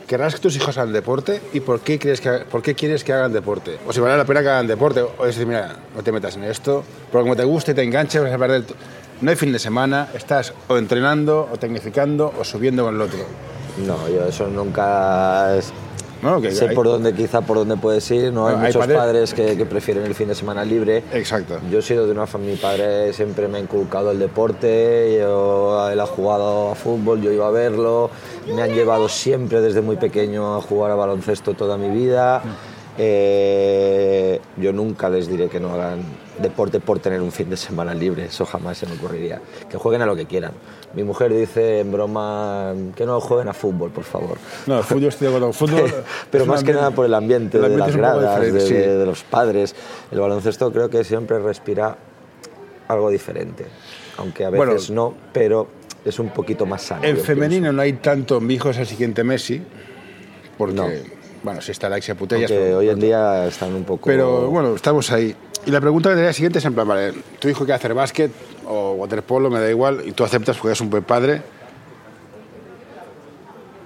¿Querrás 0.05 0.35
que 0.35 0.41
tus 0.41 0.55
hijos 0.57 0.77
hagan 0.77 0.91
deporte 0.91 1.41
y 1.53 1.61
por 1.61 1.79
qué, 1.79 1.97
crees 1.97 2.19
que, 2.19 2.29
por 2.51 2.61
qué 2.61 2.75
quieres 2.75 3.03
que 3.05 3.13
hagan 3.13 3.31
deporte? 3.31 3.77
O 3.87 3.93
si 3.93 4.01
vale 4.01 4.17
la 4.17 4.25
pena 4.25 4.41
que 4.41 4.49
hagan 4.49 4.67
deporte, 4.67 5.01
o 5.17 5.25
decir, 5.25 5.45
mira, 5.47 5.77
no 5.95 6.03
te 6.03 6.11
metas 6.11 6.35
en 6.35 6.43
esto, 6.43 6.83
porque 7.11 7.23
como 7.23 7.35
te 7.37 7.45
guste 7.45 7.71
y 7.71 7.75
te 7.75 7.83
enganches, 7.83 8.21
vas 8.21 8.33
a 8.33 8.37
perder... 8.37 8.63
No 9.21 9.29
hay 9.29 9.35
fin 9.37 9.51
de 9.53 9.59
semana, 9.59 10.09
estás 10.13 10.51
o 10.67 10.77
entrenando, 10.77 11.47
o 11.53 11.57
tecnificando, 11.57 12.33
o 12.37 12.43
subiendo 12.43 12.83
con 12.83 12.95
el 12.95 13.01
otro. 13.01 13.19
No, 13.85 14.09
yo 14.09 14.25
eso 14.25 14.47
nunca... 14.47 15.55
es- 15.57 15.71
No, 16.21 16.39
sé 16.51 16.67
hay- 16.69 16.75
por 16.75 16.85
dónde 16.85 17.13
quizá 17.13 17.41
por 17.41 17.57
dónde 17.57 17.77
puedes 17.77 18.09
ir, 18.11 18.31
¿no? 18.31 18.47
Hay 18.47 18.55
No, 18.55 18.61
hay 18.61 18.67
muchos 18.67 18.79
padres- 18.81 18.97
padres 18.97 19.33
que, 19.33 19.57
que 19.57 19.65
prefieren 19.65 20.05
el 20.05 20.13
fin 20.15 20.27
de 20.27 20.35
semana 20.35 20.63
libre. 20.63 21.03
Exacto. 21.13 21.59
Yo 21.71 21.79
he 21.79 21.81
sido 21.81 22.05
de 22.05 22.11
una 22.11 22.27
familia, 22.27 22.55
mi 22.55 22.59
padre 22.61 23.13
siempre 23.13 23.47
me 23.47 23.57
ha 23.57 23.61
inculcado 23.61 24.11
el 24.11 24.19
deporte, 24.19 25.17
yo, 25.19 25.89
él 25.89 25.99
ha 25.99 26.05
jugado 26.05 26.71
a 26.71 26.75
fútbol, 26.75 27.21
yo 27.21 27.31
iba 27.31 27.47
a 27.47 27.51
verlo, 27.51 28.09
me 28.53 28.61
han 28.61 28.73
llevado 28.73 29.09
siempre 29.09 29.61
desde 29.61 29.81
muy 29.81 29.95
pequeño 29.97 30.55
a 30.57 30.61
jugar 30.61 30.91
a 30.91 30.95
baloncesto 30.95 31.53
toda 31.53 31.77
mi 31.77 31.89
vida. 31.89 32.41
Eh, 32.97 34.39
yo 34.57 34.73
nunca 34.73 35.09
les 35.09 35.27
diré 35.27 35.47
que 35.49 35.59
no 35.59 35.73
hagan 35.73 36.01
deporte 36.41 36.79
por 36.79 36.99
tener 36.99 37.21
un 37.21 37.31
fin 37.31 37.49
de 37.49 37.57
semana 37.57 37.93
libre, 37.93 38.25
eso 38.25 38.45
jamás 38.45 38.77
se 38.77 38.85
me 38.85 38.93
ocurriría. 38.93 39.41
Que 39.69 39.77
jueguen 39.77 40.01
a 40.01 40.05
lo 40.05 40.15
que 40.15 40.25
quieran. 40.25 40.51
Mi 40.93 41.03
mujer 41.03 41.33
dice 41.33 41.79
en 41.79 41.91
broma 41.91 42.73
que 42.95 43.05
no 43.05 43.19
jueguen 43.21 43.47
a 43.47 43.53
fútbol, 43.53 43.91
por 43.91 44.03
favor. 44.03 44.37
No, 44.67 44.77
el 44.79 44.83
fútbol 44.83 45.05
estoy 45.05 45.27
de 45.29 45.33
acuerdo. 45.35 45.53
Fútbol 45.53 45.93
Pero 46.31 46.45
más 46.45 46.63
que 46.63 46.73
nada 46.73 46.91
por 46.91 47.05
el 47.05 47.13
ambiente, 47.13 47.57
el 47.57 47.63
de 47.69 47.77
las 47.77 47.95
gradas, 47.95 48.39
de, 48.41 48.45
diferente, 48.51 48.67
sí. 48.67 48.73
de- 48.73 48.97
de 48.97 49.05
los 49.05 49.23
padres. 49.23 49.75
El 50.11 50.19
baloncesto 50.19 50.71
creo 50.71 50.89
que 50.89 51.03
siempre 51.03 51.39
respira 51.39 51.97
algo 52.87 53.09
diferente. 53.09 53.65
Aunque 54.17 54.45
a 54.45 54.49
Bueno, 54.49 54.73
veces 54.73 54.91
no, 54.91 55.13
pero 55.33 55.67
es 56.03 56.19
un 56.19 56.29
poquito 56.29 56.65
más 56.65 56.81
sano. 56.81 57.03
En 57.03 57.17
femenino 57.17 57.71
no 57.71 57.81
hay 57.81 57.93
tanto 57.93 58.39
mi 58.41 58.55
hijo 58.55 58.69
es 58.69 58.77
el 58.77 58.87
siguiente 58.87 59.23
Messi, 59.23 59.61
porque, 60.57 60.73
No. 60.75 60.87
Bueno, 61.43 61.61
si 61.61 61.71
está 61.71 61.87
Alexia 61.87 62.15
pienso. 62.15 62.19
Putellas, 62.35 62.51
pero- 62.51 62.77
hoy 62.77 62.89
en 62.89 62.99
día 62.99 63.47
están 63.47 63.73
un 63.73 63.83
poco... 63.83 64.05
pero 64.05 64.47
bueno, 64.49 64.75
estamos 64.75 65.11
ahí. 65.11 65.35
Y 65.65 65.71
la 65.71 65.79
pregunta 65.79 66.09
que 66.09 66.15
tenía 66.15 66.33
siguiente 66.33 66.59
es 66.59 66.65
en 66.65 66.73
plan, 66.73 66.87
vale, 66.87 67.13
tu 67.39 67.47
hijo 67.47 67.59
quiere 67.59 67.73
hacer 67.75 67.93
básquet 67.93 68.31
o 68.67 68.93
waterpolo, 68.93 69.49
me 69.49 69.59
da 69.59 69.69
igual, 69.69 70.01
y 70.05 70.11
tú 70.11 70.23
aceptas 70.23 70.57
porque 70.57 70.69
eres 70.69 70.81
un 70.81 70.89
buen 70.89 71.03
padre. 71.03 71.41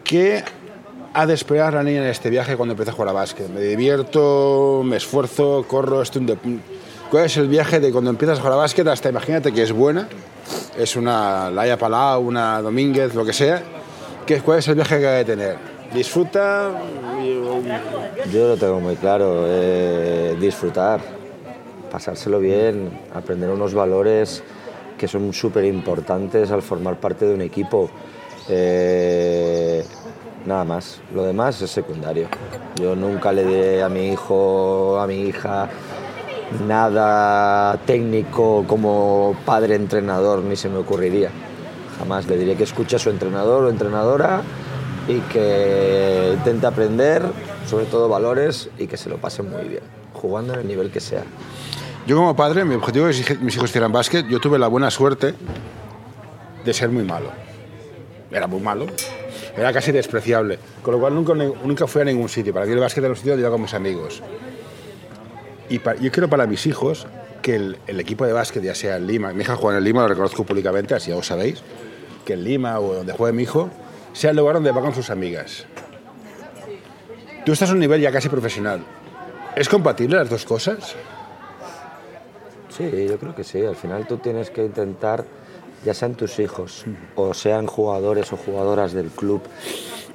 ¿Qué 0.04 0.44
ha 1.14 1.26
de 1.26 1.34
esperar 1.34 1.74
la 1.74 1.84
niña 1.84 2.00
en 2.04 2.08
este 2.10 2.30
viaje 2.30 2.56
cuando 2.56 2.74
empieza 2.74 2.92
a 2.92 2.94
jugar 2.94 3.10
a 3.10 3.14
básquet? 3.14 3.50
Me 3.50 3.62
divierto, 3.62 4.82
me 4.86 4.98
esfuerzo, 4.98 5.66
corro, 5.68 6.02
estoy 6.02 6.22
un 6.22 6.62
¿Cuál 7.10 7.26
es 7.26 7.38
el 7.38 7.48
viaje 7.48 7.80
de 7.80 7.92
cuando 7.92 8.10
empiezas 8.10 8.38
a 8.38 8.42
jugar 8.42 8.54
a 8.54 8.58
básquet 8.58 8.88
hasta, 8.88 9.10
imagínate 9.10 9.52
que 9.52 9.64
es 9.64 9.72
buena, 9.72 10.08
es 10.78 10.96
una 10.96 11.50
Laia 11.52 11.78
Palau, 11.78 12.22
una 12.22 12.62
Domínguez, 12.62 13.14
lo 13.16 13.24
que 13.26 13.34
sea, 13.34 13.62
¿qué, 14.26 14.42
¿cuál 14.42 14.60
es 14.60 14.68
el 14.68 14.76
viaje 14.76 15.00
que 15.00 15.08
ha 15.08 15.12
de 15.12 15.26
tener? 15.26 15.75
¿Disfruta? 15.96 16.74
Yo 18.30 18.48
lo 18.50 18.58
tengo 18.58 18.82
muy 18.82 18.98
claro, 18.98 19.46
eh, 19.48 20.36
disfrutar, 20.38 21.00
pasárselo 21.90 22.40
bien, 22.40 22.90
aprender 23.14 23.50
unos 23.50 23.74
valores 23.74 24.44
que 24.98 25.08
son 25.08 25.32
súper 25.32 25.64
importantes 25.64 26.52
al 26.52 26.62
formar 26.62 27.00
parte 27.00 27.26
de 27.26 27.34
un 27.34 27.42
equipo. 27.42 27.90
Eh, 28.50 29.86
nada 30.46 30.66
más, 30.66 31.00
lo 31.14 31.24
demás 31.24 31.62
es 31.62 31.72
secundario. 31.72 32.28
Yo 32.76 32.94
nunca 32.94 33.32
le 33.32 33.46
diré 33.46 33.82
a 33.82 33.88
mi 33.88 34.10
hijo, 34.10 35.00
a 35.00 35.08
mi 35.08 35.22
hija, 35.22 35.70
nada 36.68 37.78
técnico 37.86 38.66
como 38.68 39.34
padre 39.46 39.76
entrenador, 39.76 40.40
ni 40.40 40.58
se 40.58 40.68
me 40.68 40.78
ocurriría. 40.78 41.30
Jamás 42.00 42.28
le 42.28 42.38
diré 42.38 42.56
que 42.56 42.66
escuche 42.66 42.98
a 42.98 43.00
su 43.00 43.10
entrenador 43.10 43.64
o 43.64 43.70
entrenadora 43.70 44.44
y 45.08 45.20
que 45.22 46.32
intente 46.34 46.66
aprender, 46.68 47.24
sobre 47.68 47.86
todo 47.86 48.10
valores, 48.10 48.70
y 48.78 48.88
que 48.88 48.98
se 48.98 49.10
lo 49.10 49.18
pase 49.18 49.44
muy 49.44 49.66
bien, 49.68 49.84
jugando 50.14 50.54
en 50.54 50.62
el 50.62 50.68
nivel 50.68 50.90
que 50.92 51.00
sea. 51.00 51.24
Yo 52.08 52.16
como 52.16 52.36
padre, 52.36 52.66
mi 52.66 52.76
objetivo 52.76 53.08
es 53.08 53.24
que 53.26 53.36
mis 53.36 53.56
hijos 53.56 53.70
hicieran 53.70 53.92
básquet. 53.92 54.28
Yo 54.28 54.40
tuve 54.40 54.60
la 54.60 54.68
buena 54.68 54.92
suerte 54.92 55.34
de 56.64 56.74
ser 56.74 56.90
muy 56.90 57.04
malo. 57.04 57.30
Era 58.32 58.46
muy 58.48 58.60
malo. 58.60 58.86
Era 59.58 59.72
casi 59.74 59.92
despreciable. 59.92 60.60
Con 60.84 60.94
lo 60.94 61.00
cual 61.00 61.16
nunca, 61.16 61.34
nunca 61.34 61.88
fui 61.88 62.02
a 62.02 62.06
ningún 62.06 62.30
sitio. 62.30 62.54
Para 62.54 62.66
mí 62.66 62.74
el 62.74 62.80
básquet 62.80 63.04
era 63.04 63.12
un 63.12 63.16
sitio 63.16 63.32
donde 63.32 63.42
iba 63.42 63.52
con 63.52 63.62
mis 63.62 63.74
amigos. 63.74 64.22
Y 65.70 65.80
pa- 65.80 65.96
yo 65.96 66.12
quiero 66.12 66.30
para 66.30 66.46
mis 66.46 66.66
hijos 66.68 67.08
que 67.42 67.56
el, 67.56 67.78
el 67.88 68.00
equipo 68.00 68.26
de 68.26 68.34
básquet, 68.34 68.62
ya 68.64 68.76
sea 68.76 68.98
en 68.98 69.08
Lima, 69.08 69.34
mi 69.34 69.42
hija 69.42 69.56
juega 69.56 69.78
en 69.80 69.84
Lima, 69.84 70.02
lo 70.04 70.08
reconozco 70.10 70.44
públicamente, 70.44 70.94
así 70.94 71.10
ya 71.10 71.16
lo 71.16 71.24
sabéis, 71.24 71.62
que 72.26 72.34
en 72.34 72.44
Lima 72.44 72.80
o 72.80 72.94
donde 72.96 73.14
juegue 73.14 73.34
mi 73.34 73.44
hijo, 73.44 73.70
sea 74.16 74.30
el 74.30 74.38
lugar 74.38 74.56
donde 74.56 74.72
va 74.72 74.82
con 74.82 74.96
sus 74.96 75.10
amigas. 75.10 75.66
Tú 77.46 77.52
estás 77.52 77.70
a 77.70 77.74
un 77.74 77.80
nivel 77.80 78.00
ya 78.00 78.14
casi 78.14 78.30
profesional. 78.30 78.82
¿Es 79.56 79.68
compatible 79.68 80.16
las 80.16 80.30
dos 80.30 80.46
cosas? 80.46 80.96
Sí, 82.70 83.08
yo 83.08 83.20
creo 83.20 83.36
que 83.36 83.44
sí. 83.44 83.64
Al 83.64 83.76
final 83.76 84.08
tú 84.08 84.18
tienes 84.18 84.50
que 84.50 84.64
intentar, 84.64 85.26
ya 85.84 85.94
sean 85.94 86.16
tus 86.16 86.40
hijos 86.40 86.86
o 87.16 87.34
sean 87.34 87.68
jugadores 87.68 88.32
o 88.32 88.38
jugadoras 88.38 88.94
del 88.94 89.10
club 89.10 89.42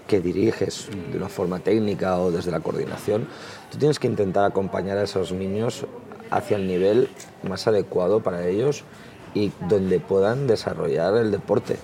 que 0.07 0.21
diriges 0.21 0.89
de 1.13 1.19
una 1.19 1.29
forma 1.29 1.61
técnica 1.61 2.19
o 2.19 2.31
desde 2.31 2.51
la 2.51 2.61
coordinación, 2.61 3.29
tú 3.71 3.77
tienes 3.77 3.99
que 3.99 4.09
intentar 4.09 4.45
acompañar 4.45 4.97
a 4.97 5.05
esos 5.05 5.31
niños 5.31 5.85
hacia 6.31 6.57
el 6.57 6.67
nivel 6.67 7.11
más 7.43 7.67
adecuado 7.67 8.21
para 8.21 8.47
ellos 8.49 8.83
y 9.35 9.53
donde 9.69 10.01
puedan 10.01 10.47
desarrollar 10.47 11.17
el 11.19 11.31
deporte. 11.31 11.77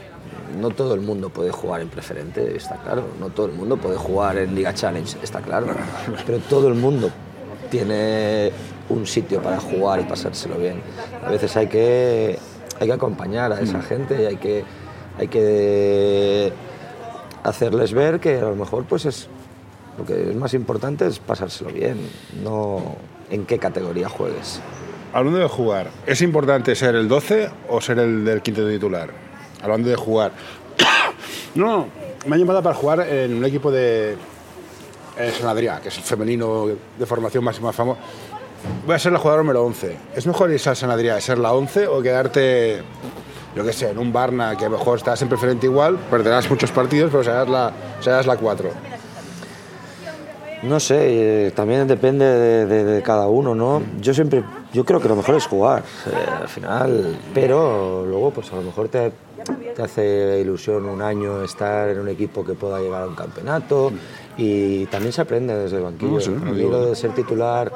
No 0.58 0.70
todo 0.70 0.94
el 0.94 1.00
mundo 1.00 1.30
puede 1.30 1.50
jugar 1.50 1.80
en 1.80 1.88
preferente, 1.88 2.56
está 2.56 2.76
claro. 2.76 3.04
No 3.20 3.30
todo 3.30 3.46
el 3.46 3.52
mundo 3.52 3.76
puede 3.76 3.96
jugar 3.96 4.38
en 4.38 4.54
Liga 4.54 4.74
Challenge, 4.74 5.18
está 5.22 5.40
claro. 5.40 5.66
Pero 6.26 6.38
todo 6.40 6.68
el 6.68 6.74
mundo 6.74 7.10
tiene 7.70 8.52
un 8.88 9.06
sitio 9.06 9.42
para 9.42 9.58
jugar 9.58 10.00
y 10.00 10.04
pasárselo 10.04 10.56
bien. 10.56 10.80
A 11.24 11.30
veces 11.30 11.56
hay 11.56 11.66
que, 11.66 12.38
hay 12.78 12.86
que 12.86 12.92
acompañar 12.92 13.52
a 13.52 13.60
esa 13.60 13.82
gente 13.82 14.22
y 14.22 14.26
hay 14.26 14.36
que, 14.36 14.64
hay 15.18 15.28
que 15.28 16.52
hacerles 17.42 17.92
ver 17.92 18.20
que 18.20 18.38
a 18.38 18.42
lo 18.42 18.56
mejor 18.56 18.84
pues 18.84 19.04
es 19.06 19.28
lo 19.98 20.04
que 20.04 20.30
es 20.30 20.36
más 20.36 20.52
importante 20.52 21.06
es 21.06 21.18
pasárselo 21.18 21.70
bien, 21.70 21.98
no 22.42 22.96
en 23.30 23.46
qué 23.46 23.58
categoría 23.58 24.08
juegues. 24.08 24.60
Hablando 25.12 25.38
de 25.38 25.48
jugar, 25.48 25.88
¿es 26.06 26.20
importante 26.20 26.74
ser 26.74 26.94
el 26.94 27.08
12 27.08 27.48
o 27.70 27.80
ser 27.80 27.98
el 28.00 28.24
del 28.24 28.42
quinto 28.42 28.68
titular? 28.68 29.25
Hablando 29.62 29.88
de 29.88 29.96
jugar. 29.96 30.32
no, 31.54 31.86
me 32.26 32.34
han 32.34 32.40
llamado 32.40 32.62
para 32.62 32.74
jugar 32.74 33.00
en 33.00 33.34
un 33.34 33.44
equipo 33.44 33.70
de 33.70 34.16
en 35.18 35.32
San 35.32 35.48
Adrià, 35.48 35.80
que 35.80 35.88
es 35.88 35.96
el 35.96 36.04
femenino 36.04 36.66
de 36.98 37.06
formación 37.06 37.42
máxima 37.42 37.72
famoso. 37.72 37.98
Voy 38.84 38.94
a 38.94 38.98
ser 38.98 39.12
la 39.12 39.18
jugadora 39.18 39.42
número 39.42 39.64
11. 39.64 39.96
¿Es 40.14 40.26
mejor 40.26 40.50
irse 40.50 40.68
al 40.68 40.76
San 40.76 40.90
Adrià, 40.90 41.20
ser 41.20 41.38
la 41.38 41.52
11 41.52 41.86
o 41.86 42.02
quedarte, 42.02 42.82
yo 43.54 43.64
qué 43.64 43.72
sé, 43.72 43.90
en 43.90 43.98
un 43.98 44.12
Barna 44.12 44.56
que 44.56 44.66
a 44.66 44.68
lo 44.68 44.78
mejor 44.78 44.98
estás 44.98 45.22
en 45.22 45.28
preferente 45.28 45.66
igual, 45.66 45.98
perderás 46.10 46.50
muchos 46.50 46.70
partidos, 46.70 47.10
pero 47.10 47.24
serás 47.24 47.48
la, 47.48 47.72
serás 48.00 48.26
la 48.26 48.36
4? 48.36 48.95
No 50.62 50.80
sé, 50.80 51.46
eh, 51.46 51.50
también 51.52 51.86
depende 51.86 52.24
de, 52.24 52.66
de- 52.66 52.84
de 52.84 53.02
cada 53.02 53.28
uno, 53.28 53.54
¿no? 53.54 53.82
Yo 54.00 54.14
siempre, 54.14 54.42
yo 54.72 54.84
creo 54.84 55.00
que 55.00 55.08
lo 55.08 55.16
mejor 55.16 55.34
es 55.36 55.46
jugar, 55.46 55.82
eh, 56.06 56.30
al 56.42 56.48
final, 56.48 57.18
pero 57.34 58.04
luego 58.06 58.30
pues 58.30 58.50
a 58.52 58.56
lo 58.56 58.62
mejor 58.62 58.88
te, 58.88 59.12
te 59.74 59.82
hace 59.82 60.40
ilusión 60.40 60.86
un 60.86 61.02
año 61.02 61.42
estar 61.44 61.88
en 61.90 62.00
un 62.00 62.08
equipo 62.08 62.44
que 62.44 62.54
pueda 62.54 62.80
llegar 62.80 63.02
a 63.02 63.06
un 63.06 63.14
campeonato 63.14 63.92
y 64.38 64.86
también 64.86 65.12
se 65.12 65.20
aprende 65.20 65.54
desde 65.54 65.76
el 65.76 65.82
banquillo. 65.84 66.12
No 66.12 66.20
sé, 66.20 66.30
a 66.30 66.34
no 66.34 66.50
mí 66.52 66.56
digo. 66.58 66.70
lo 66.70 66.86
de 66.86 66.96
ser 66.96 67.10
titular 67.14 67.70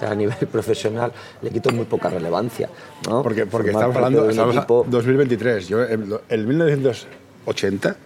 a 0.00 0.14
nivel 0.14 0.36
profesional 0.52 1.12
le 1.40 1.50
quito 1.50 1.70
muy 1.70 1.84
poca 1.86 2.10
relevancia, 2.10 2.68
¿no? 3.08 3.22
Porque, 3.22 3.46
porque 3.46 3.70
estamos 3.70 3.94
hablando 3.96 4.24
de 4.24 4.30
estamos 4.32 4.56
equipo- 4.56 4.84
2023. 4.88 5.68
Yo 5.68 5.82
en 5.84 6.12
el 6.28 6.46
1980 6.46 7.96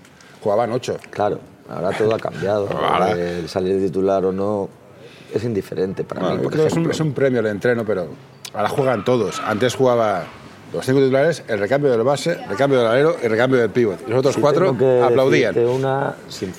jugaban 0.42 0.72
8. 0.72 0.96
Claro, 1.10 1.38
ahora 1.70 1.90
todo 1.96 2.14
ha 2.14 2.18
cambiado. 2.18 2.68
Ahora- 2.82 3.12
el 3.12 3.48
salir 3.48 3.80
titular 3.80 4.24
o 4.24 4.32
no 4.32 4.68
es 5.34 5.44
indiferente 5.44 6.04
para 6.04 6.20
Bueno, 6.22 6.36
mí. 6.36 6.42
por 6.42 6.52
es 6.54 6.60
un, 6.60 6.66
ejemplo. 6.66 6.92
es 6.92 7.00
un 7.00 7.12
premio 7.12 7.40
el 7.40 7.46
entreno, 7.46 7.84
pero 7.84 8.08
ahora 8.52 8.68
juegan 8.68 9.04
todos. 9.04 9.40
Antes 9.44 9.74
jugaba 9.76 10.24
los 10.72 10.84
cinco 10.84 10.98
titulares, 11.00 11.42
el 11.48 11.58
recambio 11.58 11.90
del 11.90 12.02
base, 12.02 12.34
recambio 12.48 12.78
del 12.78 12.88
alero 12.88 13.16
y 13.22 13.28
recambio 13.28 13.60
del 13.60 13.70
pívot. 13.70 14.00
Y 14.06 14.10
los 14.10 14.18
otros 14.20 14.34
Si 14.34 14.40
cuatro 14.40 14.70
aplaudían. 15.04 15.56
una, 15.58 16.14
sin- 16.28 16.52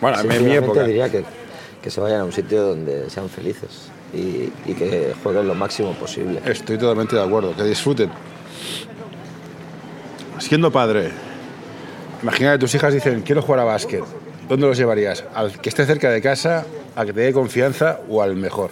Bueno, 0.00 0.20
en 0.20 0.44
mi 0.44 0.52
época. 0.52 0.82
diría 0.84 1.08
que, 1.10 1.24
que 1.82 1.90
se 1.90 2.00
vayan 2.00 2.20
a 2.20 2.24
un 2.24 2.32
sitio 2.32 2.62
donde 2.62 3.08
sean 3.10 3.28
felices 3.28 3.90
y, 4.14 4.52
y 4.66 4.74
que 4.74 5.14
jueguen 5.22 5.46
lo 5.48 5.54
máximo 5.54 5.92
posible. 5.94 6.40
Estoy 6.44 6.78
totalmente 6.78 7.14
de 7.16 7.22
acuerdo, 7.22 7.54
que 7.56 7.62
disfruten. 7.64 8.10
Siendo 10.38 10.70
padre, 10.70 11.10
imagina 12.22 12.52
que 12.52 12.58
tus 12.58 12.74
hijas 12.74 12.94
dicen, 12.94 13.22
quiero 13.22 13.42
jugar 13.42 13.60
a 13.60 13.64
básquet. 13.64 14.02
¿Dónde 14.50 14.66
los 14.66 14.76
llevarías? 14.76 15.24
¿Al 15.34 15.58
que 15.60 15.68
esté 15.70 15.86
cerca 15.86 16.10
de 16.10 16.20
casa, 16.20 16.66
al 16.96 17.06
que 17.06 17.12
te 17.14 17.20
dé 17.20 17.32
confianza 17.32 18.00
o 18.10 18.20
al 18.20 18.36
mejor? 18.36 18.70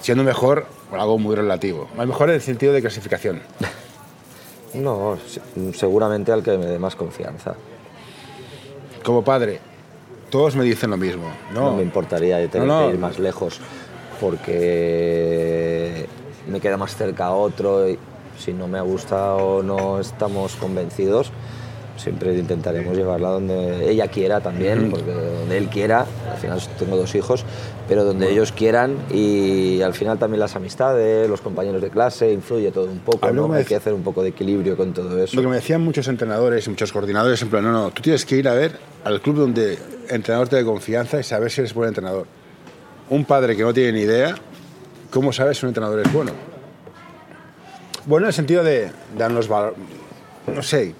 Siendo 0.00 0.22
mejor, 0.22 0.66
algo 0.92 1.18
muy 1.18 1.34
relativo. 1.34 1.88
Al 1.98 2.06
mejor 2.06 2.28
en 2.28 2.36
el 2.36 2.40
sentido 2.42 2.72
de 2.72 2.80
clasificación. 2.80 3.40
No, 4.72 5.18
se- 5.26 5.40
seguramente 5.76 6.30
al 6.30 6.44
que 6.44 6.56
me 6.56 6.64
dé 6.66 6.78
más 6.78 6.94
confianza. 6.94 7.56
Como 9.02 9.24
padre, 9.24 9.58
todos 10.30 10.54
me 10.54 10.62
dicen 10.62 10.90
lo 10.90 10.96
mismo. 10.96 11.24
No, 11.52 11.70
No, 11.72 11.76
me 11.76 11.82
importaría 11.82 12.36
tener 12.48 12.68
No, 12.68 12.82
no. 12.82 12.86
que 12.86 12.92
ir 12.94 13.00
más 13.00 13.18
lejos 13.18 13.58
porque 14.20 16.06
me 16.46 16.60
queda 16.60 16.76
más 16.76 16.94
cerca 16.94 17.32
otro 17.32 17.88
y 17.88 17.98
si 18.38 18.52
no 18.52 18.68
me 18.68 18.78
ha 18.78 18.82
gustado 18.82 19.38
o 19.56 19.62
no 19.64 19.98
estamos 19.98 20.54
convencidos, 20.54 21.32
siempre 21.96 22.36
intentaremos 22.36 22.96
llevarla 22.96 23.28
donde 23.28 23.90
ella 23.90 24.08
quiera 24.08 24.40
también, 24.40 24.90
porque 24.90 25.12
donde 25.12 25.56
él 25.56 25.68
quiera, 25.68 26.06
al 26.30 26.38
final 26.38 26.60
tengo 26.78 26.96
dos 26.96 27.14
hijos, 27.14 27.44
pero 27.88 28.04
donde 28.04 28.30
ellos 28.30 28.52
quieran 28.52 28.96
y 29.10 29.82
al 29.82 29.94
final 29.94 30.18
también 30.18 30.40
las 30.40 30.56
amistades, 30.56 31.28
los 31.28 31.40
compañeros 31.40 31.82
de 31.82 31.90
clase, 31.90 32.32
influye 32.32 32.70
todo 32.70 32.86
un 32.86 33.00
poco, 33.00 33.30
¿no? 33.32 33.52
Hay 33.52 33.64
que 33.64 33.76
hacer 33.76 33.92
un 33.92 34.02
poco 34.02 34.22
de 34.22 34.30
equilibrio 34.30 34.76
con 34.76 34.92
todo 34.92 35.22
eso. 35.22 35.36
Lo 35.36 35.42
que 35.42 35.48
me 35.48 35.56
decían 35.56 35.82
muchos 35.82 36.08
entrenadores 36.08 36.66
y 36.66 36.70
muchos 36.70 36.92
coordinadores, 36.92 37.40
en 37.42 37.50
plan, 37.50 37.64
no, 37.64 37.72
no, 37.72 37.90
tú 37.90 38.02
tienes 38.02 38.24
que 38.24 38.36
ir 38.36 38.48
a 38.48 38.54
ver 38.54 38.78
al 39.04 39.20
club 39.20 39.36
donde 39.36 39.78
entrenador 40.08 40.48
te 40.48 40.56
dé 40.56 40.64
confianza 40.64 41.20
y 41.20 41.24
saber 41.24 41.50
si 41.50 41.60
eres 41.60 41.74
buen 41.74 41.88
entrenador. 41.88 42.26
Un 43.08 43.24
padre 43.24 43.56
que 43.56 43.62
no 43.62 43.74
tiene 43.74 43.92
ni 43.92 44.00
idea, 44.00 44.36
¿cómo 45.10 45.32
sabes 45.32 45.58
si 45.58 45.66
un 45.66 45.70
entrenador 45.70 46.00
es 46.00 46.12
bueno? 46.12 46.32
Bueno, 48.06 48.26
en 48.26 48.28
el 48.28 48.34
sentido 48.34 48.64
de 48.64 48.90
darnos 49.16 49.48
valor, 49.48 49.74
no 50.54 50.62
sé, 50.62 50.94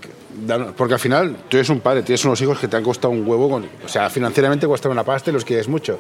porque 0.77 0.95
al 0.95 1.01
final 1.01 1.37
tú 1.49 1.57
eres 1.57 1.69
un 1.71 1.81
padre, 1.81 2.03
tienes 2.03 2.25
unos 2.25 2.41
hijos 2.41 2.59
que 2.59 2.69
te 2.69 2.77
han 2.77 2.83
costado 2.85 3.13
un 3.13 3.27
huevo, 3.29 3.49
con- 3.51 3.65
o 3.85 3.89
sea, 3.89 4.09
financieramente 4.11 4.67
cuesta 4.67 4.89
una 4.89 5.05
pasta 5.05 5.31
y 5.31 5.33
los 5.33 5.45
quieres 5.45 5.69
mucho. 5.69 5.99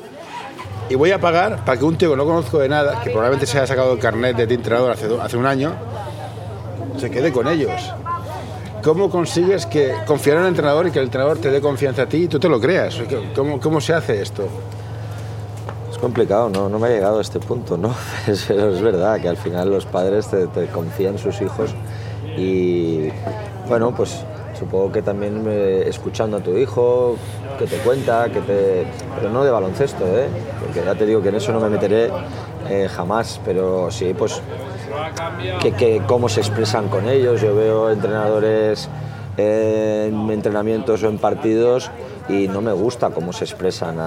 Y 0.89 0.95
voy 0.97 1.13
a 1.13 1.21
pagar 1.21 1.65
para 1.65 1.79
que 1.79 1.85
un 1.85 1.97
tío 1.97 2.11
que 2.11 2.17
no 2.17 2.25
conozco 2.25 2.59
de 2.59 2.69
nada, 2.69 3.01
que 3.03 3.11
probablemente 3.11 3.47
se 3.47 3.59
haya 3.59 3.67
sacado 3.67 3.93
el 3.93 3.99
carnet 3.99 4.37
de 4.37 4.53
entrenador 4.55 4.91
hace, 4.93 5.07
hace 5.21 5.37
un 5.37 5.47
año, 5.47 5.73
se 6.99 7.11
quede 7.11 7.33
con 7.33 7.47
ellos. 7.49 7.81
¿Cómo 8.83 9.11
consigues 9.11 9.67
que 9.67 9.93
confiar 10.07 10.37
en 10.39 10.43
el 10.45 10.49
entrenador 10.49 10.87
y 10.87 10.91
que 10.91 10.99
el 10.99 11.05
entrenador 11.05 11.39
te 11.39 11.51
dé 11.51 11.61
confianza 11.61 12.03
a 12.03 12.07
ti 12.07 12.25
y 12.25 12.29
tú 12.29 12.41
te 12.41 12.49
lo 12.49 12.59
creas? 12.61 12.99
¿Cómo, 13.37 13.61
cómo 13.61 13.81
se 13.81 13.93
hace 13.93 14.21
esto? 14.23 14.49
Es 15.93 15.99
complicado, 15.99 16.49
no, 16.49 16.69
no 16.69 16.79
me 16.79 16.89
ha 16.89 16.91
llegado 16.91 17.19
a 17.19 17.21
este 17.23 17.39
punto, 17.41 17.77
¿no? 17.77 17.95
Pero 18.49 18.71
es 18.75 18.81
verdad 18.81 19.21
que 19.21 19.29
al 19.29 19.37
final 19.37 19.71
los 19.71 19.85
padres 19.85 20.29
te, 20.29 20.47
te 20.47 20.67
confían 20.69 21.19
sus 21.19 21.41
hijos 21.43 21.75
y 22.39 23.11
bueno, 23.71 23.95
pues 23.95 24.25
supongo 24.59 24.91
que 24.91 25.01
también 25.01 25.45
eh, 25.47 25.85
escuchando 25.87 26.39
a 26.39 26.41
tu 26.41 26.57
hijo, 26.57 27.15
que 27.57 27.67
te 27.67 27.77
cuenta, 27.79 28.29
que 28.29 28.41
te... 28.41 28.85
pero 29.15 29.31
no 29.31 29.45
de 29.45 29.51
baloncesto, 29.53 30.05
¿eh? 30.05 30.27
Porque 30.59 30.85
ya 30.85 30.97
te 30.97 31.07
digo 31.07 31.23
que 31.23 31.29
en 31.29 31.37
eso 31.37 31.53
no 31.53 31.61
me 31.61 31.69
meteré 31.69 32.11
eh, 32.69 32.89
jamás, 32.91 33.41
pero 33.45 33.89
sí, 33.93 34.13
pues 34.13 34.43
que, 35.63 35.71
que 35.71 36.03
cómo 36.05 36.29
se 36.29 36.41
expresan 36.41 36.89
con 36.89 37.09
ellos. 37.09 37.41
Yo 37.41 37.55
veo 37.55 37.91
entrenadores 37.93 38.89
en 39.37 40.31
entrenamientos 40.31 41.05
o 41.05 41.09
en 41.09 41.19
partidos 41.19 41.89
y 42.29 42.49
no 42.49 42.61
me 42.61 42.73
gusta 42.73 43.11
cómo 43.11 43.33
se 43.33 43.45
expresan 43.45 43.99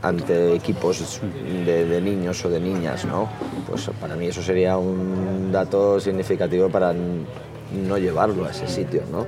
ante 0.00 0.54
equipos 0.54 1.20
de, 1.66 2.00
niños 2.00 2.44
o 2.44 2.50
de 2.50 2.60
niñas, 2.60 3.04
¿no? 3.04 3.28
Pues 3.68 3.90
para 4.00 4.14
mí 4.14 4.26
eso 4.26 4.42
sería 4.42 4.78
un 4.78 5.50
dato 5.50 5.98
significativo 5.98 6.68
para 6.68 6.94
no 7.72 7.98
llevarlo 7.98 8.46
a 8.46 8.50
ese 8.50 8.66
sitio, 8.68 9.02
¿no? 9.10 9.26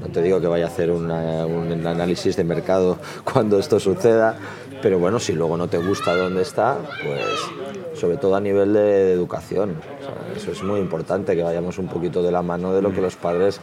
No 0.00 0.06
te 0.12 0.22
digo 0.22 0.40
que 0.40 0.46
vaya 0.46 0.66
a 0.66 0.68
hacer 0.68 0.90
un 0.90 1.10
análisis 1.10 2.36
de 2.36 2.44
mercado 2.44 2.98
cuando 3.24 3.58
esto 3.58 3.80
suceda, 3.80 4.36
pero 4.82 4.98
bueno, 4.98 5.18
si 5.18 5.32
luego 5.32 5.56
no 5.56 5.68
te 5.68 5.78
gusta 5.78 6.14
dónde 6.16 6.42
está, 6.42 6.78
pues 7.04 8.00
sobre 8.00 8.16
todo 8.16 8.34
a 8.36 8.40
nivel 8.40 8.72
de 8.72 9.12
educación. 9.12 9.74
Eso 10.34 10.52
es 10.52 10.62
muy 10.62 10.80
importante, 10.80 11.36
que 11.36 11.42
vayamos 11.42 11.76
un 11.78 11.88
poquito 11.88 12.22
de 12.22 12.32
la 12.32 12.40
mano 12.40 12.72
de 12.72 12.80
lo 12.80 12.92
que 12.94 13.00
los 13.02 13.16
padres 13.16 13.60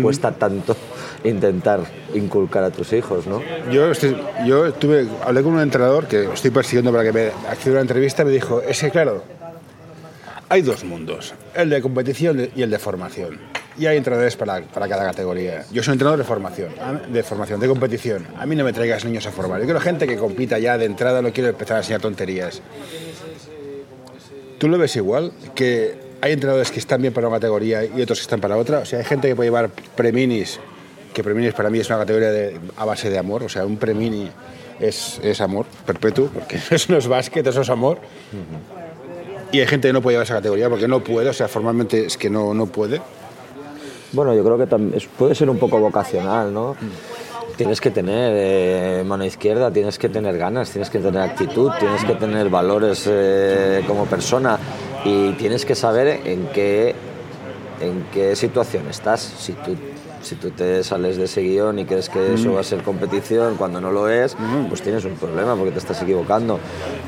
cuesta 0.00 0.30
tanto 0.32 0.76
intentar 1.24 1.80
inculcar 2.14 2.62
a 2.62 2.70
tus 2.70 2.92
hijos, 2.92 3.26
¿no? 3.26 3.42
Yo, 3.72 3.90
estoy- 3.90 4.16
yo 4.46 4.72
tuve, 4.74 5.08
hablé 5.24 5.42
con 5.42 5.54
un 5.54 5.60
entrenador 5.60 6.06
que 6.06 6.32
estoy 6.32 6.50
persiguiendo 6.52 6.92
para 6.92 7.02
que 7.04 7.12
me 7.12 7.26
acceda 7.48 7.70
a 7.70 7.72
una 7.72 7.80
entrevista. 7.80 8.24
Me 8.24 8.30
dijo: 8.30 8.60
Es 8.60 8.80
que, 8.80 8.90
claro, 8.90 9.24
hay 10.48 10.62
dos 10.62 10.84
mundos: 10.84 11.34
el 11.54 11.70
de 11.70 11.82
competición 11.82 12.48
y 12.54 12.62
el 12.62 12.70
de 12.70 12.78
formación. 12.78 13.40
Y 13.78 13.86
hay 13.86 13.96
entrenadores 13.96 14.36
para, 14.36 14.60
para 14.62 14.88
cada 14.88 15.04
categoría. 15.04 15.64
Yo 15.72 15.82
soy 15.82 15.92
entrenador 15.92 16.18
de 16.18 16.24
formación, 16.24 16.70
de 17.12 17.22
formación, 17.22 17.60
de 17.60 17.68
competición. 17.68 18.26
A 18.36 18.44
mí 18.44 18.54
no 18.56 18.64
me 18.64 18.72
traigas 18.72 19.04
niños 19.04 19.26
a 19.26 19.30
formar. 19.32 19.58
Yo 19.60 19.64
quiero 19.64 19.80
gente 19.80 20.06
que 20.06 20.16
compita 20.16 20.58
ya 20.58 20.76
de 20.76 20.84
entrada, 20.86 21.22
no 21.22 21.32
quiero 21.32 21.48
empezar 21.50 21.76
a 21.76 21.80
enseñar 21.80 22.00
tonterías. 22.00 22.60
¿Tú 24.58 24.68
lo 24.68 24.76
ves 24.76 24.94
igual? 24.96 25.32
Que 25.54 25.94
hay 26.20 26.32
entrenadores 26.32 26.70
que 26.70 26.78
están 26.80 27.00
bien 27.00 27.14
para 27.14 27.28
una 27.28 27.36
categoría 27.36 27.84
y 27.84 28.02
otros 28.02 28.18
que 28.18 28.22
están 28.22 28.40
para 28.40 28.56
otra. 28.56 28.80
O 28.80 28.84
sea, 28.84 28.98
hay 28.98 29.04
gente 29.04 29.28
que 29.28 29.36
puede 29.36 29.46
llevar 29.48 29.70
preminis, 29.96 30.60
que 31.14 31.22
preminis 31.24 31.54
para 31.54 31.70
mí 31.70 31.78
es 31.78 31.88
una 31.88 31.98
categoría 32.00 32.30
de- 32.30 32.60
a 32.76 32.84
base 32.84 33.08
de 33.08 33.18
amor. 33.18 33.42
O 33.44 33.48
sea, 33.48 33.64
un 33.64 33.78
premini 33.78 34.28
es, 34.78 35.18
es 35.22 35.40
amor 35.40 35.64
perpetuo, 35.86 36.26
porque 36.26 36.58
eso 36.70 36.92
no 36.92 36.98
es 36.98 37.06
básquet, 37.08 37.46
eso 37.46 37.62
es 37.62 37.70
amor. 37.70 37.98
Y 39.52 39.60
hay 39.60 39.66
gente 39.66 39.88
que 39.88 39.92
no 39.92 40.02
puede 40.02 40.14
llevar 40.14 40.24
esa 40.26 40.34
categoría 40.34 40.68
porque 40.68 40.86
no 40.86 41.02
puede, 41.02 41.30
o 41.30 41.32
sea, 41.32 41.48
formalmente 41.48 42.06
es 42.06 42.16
que 42.18 42.28
no, 42.28 42.52
no 42.52 42.66
puede. 42.66 43.00
Bueno, 44.12 44.34
yo 44.34 44.44
creo 44.44 44.58
que 44.58 44.66
puede 45.18 45.34
ser 45.34 45.48
un 45.48 45.58
poco 45.58 45.78
vocacional, 45.78 46.52
¿no? 46.52 46.74
Tienes 47.56 47.80
que 47.80 47.90
tener 47.90 48.32
eh, 48.34 49.04
mano 49.04 49.24
izquierda, 49.24 49.70
tienes 49.70 49.98
que 49.98 50.08
tener 50.08 50.36
ganas, 50.38 50.70
tienes 50.70 50.88
que 50.88 50.98
tener 50.98 51.20
actitud, 51.20 51.70
tienes 51.78 52.04
que 52.04 52.14
tener 52.14 52.48
valores 52.48 53.04
eh, 53.06 53.84
como 53.86 54.06
persona 54.06 54.58
y 55.04 55.32
tienes 55.34 55.64
que 55.64 55.74
saber 55.74 56.20
en 56.24 56.46
qué, 56.48 56.94
en 57.80 58.06
qué 58.12 58.34
situación 58.34 58.88
estás. 58.88 59.20
Si 59.20 59.52
tú, 59.52 59.76
si 60.22 60.34
tú 60.36 60.50
te 60.50 60.82
sales 60.84 61.16
de 61.16 61.24
ese 61.24 61.40
guion 61.42 61.78
y 61.78 61.84
crees 61.84 62.08
que 62.08 62.34
eso 62.34 62.52
va 62.54 62.60
a 62.60 62.64
ser 62.64 62.82
competición 62.82 63.56
cuando 63.56 63.80
no 63.80 63.90
lo 63.90 64.08
es, 64.08 64.36
pues 64.68 64.82
tienes 64.82 65.04
un 65.04 65.14
problema 65.14 65.54
porque 65.56 65.72
te 65.72 65.78
estás 65.78 66.02
equivocando. 66.02 66.58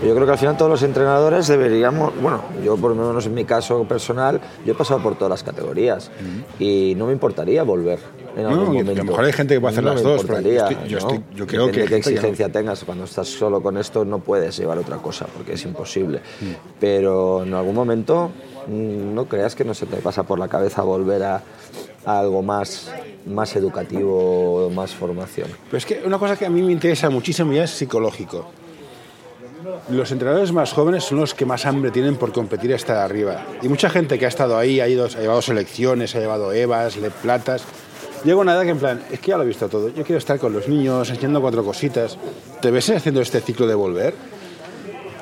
Yo 0.04 0.14
creo 0.14 0.26
que 0.26 0.32
al 0.32 0.38
final 0.38 0.56
todos 0.56 0.70
los 0.70 0.82
entrenadores 0.82 1.46
deberíamos, 1.48 2.12
bueno, 2.20 2.42
yo 2.64 2.76
por 2.76 2.94
lo 2.96 3.06
menos 3.06 3.26
en 3.26 3.34
mi 3.34 3.44
caso 3.44 3.84
personal, 3.84 4.40
yo 4.64 4.72
he 4.72 4.76
pasado 4.76 5.02
por 5.02 5.14
todas 5.16 5.30
las 5.30 5.42
categorías 5.42 6.10
y 6.58 6.94
no 6.96 7.06
me 7.06 7.12
importaría 7.12 7.62
volver 7.62 7.98
en 8.36 8.46
algún 8.46 8.64
No, 8.64 8.74
y 8.74 8.76
a 8.78 8.80
lo 8.80 8.86
momento. 8.86 9.04
mejor 9.04 9.24
hay 9.26 9.32
gente 9.32 9.54
que 9.54 9.60
puede 9.60 9.72
hacer 9.72 9.84
No 9.84 9.92
las 9.94 10.02
dos, 10.02 10.24
pero 10.26 10.40
yo 10.40 10.50
estoy- 10.66 10.88
yo 10.88 10.98
estoy- 10.98 11.20
yo 11.34 11.46
creo 11.46 11.66
Depende 11.66 11.84
que 11.84 11.88
qué 11.90 11.96
exigencia 11.96 12.48
tengas. 12.50 12.82
Cuando 12.84 13.04
estás 13.04 13.28
solo 13.28 13.62
con 13.62 13.76
esto 13.76 14.04
no 14.06 14.20
puedes 14.20 14.56
llevar 14.56 14.78
otra 14.78 14.96
cosa 14.96 15.26
porque 15.36 15.52
es 15.52 15.64
imposible. 15.64 16.20
Mm. 16.40 16.44
Pero 16.80 17.42
en 17.42 17.52
algún 17.54 17.74
momento 17.74 18.30
mm, 18.66 19.14
no 19.14 19.26
creas 19.26 19.54
que 19.54 19.64
no 19.64 19.74
se 19.74 19.86
te 19.86 19.96
pasa 19.96 20.22
por 20.22 20.38
la 20.38 20.48
cabeza 20.48 20.82
volver 20.82 21.22
a, 21.24 21.42
algo 22.04 22.42
más, 22.42 22.90
más 23.26 23.54
educativo, 23.56 24.70
más 24.74 24.92
formación. 24.92 25.48
Pero 25.66 25.78
es 25.78 25.86
que 25.86 26.02
una 26.04 26.18
cosa 26.18 26.36
que 26.36 26.46
a 26.46 26.50
mí 26.50 26.62
me 26.62 26.72
interesa 26.72 27.10
muchísimo 27.10 27.52
ya 27.52 27.64
es 27.64 27.70
psicológico. 27.70 28.46
Los 29.90 30.10
entrenadores 30.10 30.52
más 30.52 30.72
jóvenes 30.72 31.04
son 31.04 31.20
los 31.20 31.34
que 31.34 31.44
más 31.44 31.66
hambre 31.66 31.90
tienen 31.90 32.16
por 32.16 32.32
competir 32.32 32.74
hasta 32.74 33.04
arriba. 33.04 33.44
Y 33.62 33.68
mucha 33.68 33.90
gente 33.90 34.18
que 34.18 34.24
ha 34.24 34.28
estado 34.28 34.56
ahí, 34.56 34.80
ha, 34.80 34.88
ido, 34.88 35.04
ha 35.04 35.08
llevado 35.08 35.42
selecciones, 35.42 36.14
ha 36.14 36.20
llevado 36.20 36.52
Evas, 36.52 36.96
Le 36.96 37.10
Platas. 37.10 37.64
Llega 38.24 38.36
una 38.36 38.54
edad 38.54 38.62
que 38.62 38.70
en 38.70 38.78
plan, 38.78 39.02
es 39.10 39.20
que 39.20 39.30
ya 39.30 39.36
lo 39.36 39.42
he 39.42 39.46
visto 39.46 39.68
todo. 39.68 39.88
Yo 39.88 40.04
quiero 40.04 40.18
estar 40.18 40.38
con 40.38 40.52
los 40.52 40.68
niños, 40.68 41.10
enseñando 41.10 41.40
cuatro 41.40 41.64
cositas. 41.64 42.16
¿Te 42.60 42.70
ves 42.70 42.90
haciendo 42.90 43.20
este 43.20 43.40
ciclo 43.40 43.66
de 43.66 43.74
volver? 43.74 44.14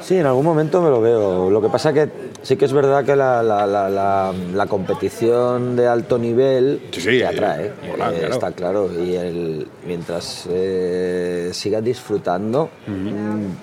Sí, 0.02 0.16
en 0.16 0.26
algún 0.26 0.44
momento 0.44 0.80
me 0.82 0.90
lo 0.90 1.00
veo. 1.00 1.50
Lo 1.50 1.60
que 1.60 1.68
pasa 1.68 1.92
que 1.92 2.08
sí 2.42 2.56
que 2.56 2.64
es 2.64 2.72
verdad 2.72 3.04
que 3.04 3.14
la, 3.14 3.42
la- 3.42 3.66
la- 3.66 4.66
competición 4.66 5.76
de 5.76 5.86
alto 5.86 6.18
nivel 6.18 6.80
Sí, 6.90 7.00
sí, 7.00 7.06
te 7.18 7.26
atrae, 7.26 7.66
eh, 7.66 7.72
mola, 7.90 8.10
eh, 8.12 8.18
claro. 8.18 8.34
está 8.34 8.52
claro. 8.52 8.90
Y 9.02 9.14
el- 9.14 9.66
mientras 9.86 10.46
eh, 10.50 11.50
siga 11.52 11.80
disfrutando, 11.80 12.70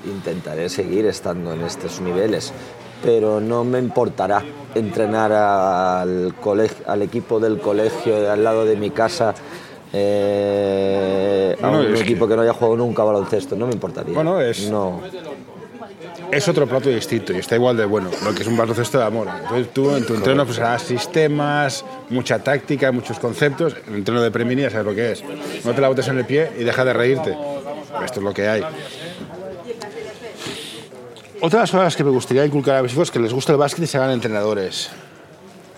intentaré 0.06 0.70
seguir 0.70 1.06
estando 1.08 1.54
en 1.54 1.62
estos 1.64 2.00
niveles. 2.02 2.54
Pero 3.04 3.40
no 3.40 3.64
me 3.64 3.80
importará 3.80 4.44
entrenar 4.74 5.32
al, 5.32 6.34
coleg- 6.42 6.84
al 6.88 7.02
equipo 7.04 7.40
del 7.40 7.60
colegio 7.60 8.32
al 8.32 8.44
lado 8.44 8.66
de 8.66 8.76
mi 8.76 8.90
casa. 8.92 9.34
eh, 9.94 11.56
a 11.62 11.68
no, 11.72 11.80
un 11.80 11.86
es 11.88 11.94
que- 11.94 12.04
equipo 12.04 12.28
que... 12.28 12.36
no 12.36 12.42
haya 12.42 12.54
jugado 12.54 12.76
nunca 12.78 13.04
baloncesto, 13.04 13.56
no 13.56 13.68
me 13.68 13.74
importaría. 13.74 14.14
Bueno, 14.14 14.40
es- 14.42 14.70
No. 14.70 15.00
Es 16.32 16.48
otro 16.48 16.68
plato 16.68 16.90
distinto 16.90 17.34
y 17.34 17.38
está 17.38 17.56
igual 17.56 17.78
de 17.78 17.86
bueno, 17.86 18.10
lo 18.24 18.34
que 18.34 18.42
es 18.42 18.48
un 18.48 18.58
baloncesto 18.58 18.98
de 18.98 19.06
amor. 19.06 19.28
Entonces 19.44 19.74
tú 19.74 19.96
en 19.96 20.06
tu 20.06 20.14
entreno 20.14 20.46
pues 20.46 20.60
harás 20.60 20.84
sistemas, 20.84 21.86
mucha 22.10 22.40
táctica, 22.40 22.92
muchos 22.92 23.18
conceptos. 23.20 23.76
El 23.88 23.96
entreno 23.96 24.22
de 24.22 24.30
Premini 24.30 24.64
ya 24.64 24.70
sabes 24.70 24.86
lo 24.86 24.96
que 24.96 25.12
es. 25.14 25.24
No 25.64 25.74
te 25.74 25.82
la 25.82 25.88
botes 25.88 26.08
en 26.08 26.18
el 26.18 26.26
pie 26.26 26.52
y 26.60 26.64
deja 26.64 26.84
de 26.84 26.94
reírte. 26.94 27.38
Esto 28.04 28.20
es 28.20 28.24
lo 28.24 28.34
que 28.34 28.48
hay. 28.48 28.64
Otra 31.40 31.60
de 31.60 31.64
las 31.64 31.72
cosas 31.72 31.96
que 31.96 32.04
me 32.04 32.10
gustaría 32.10 32.46
inculcar 32.46 32.78
a 32.78 32.84
mis 32.84 32.94
hijos 32.94 33.08
es 33.08 33.12
que 33.12 33.20
les 33.20 33.32
gusta 33.32 33.54
el 33.54 33.58
básquet 33.58 33.84
y 33.84 33.88
se 33.88 33.98
hagan 33.98 34.12
entrenadores. 34.12 34.90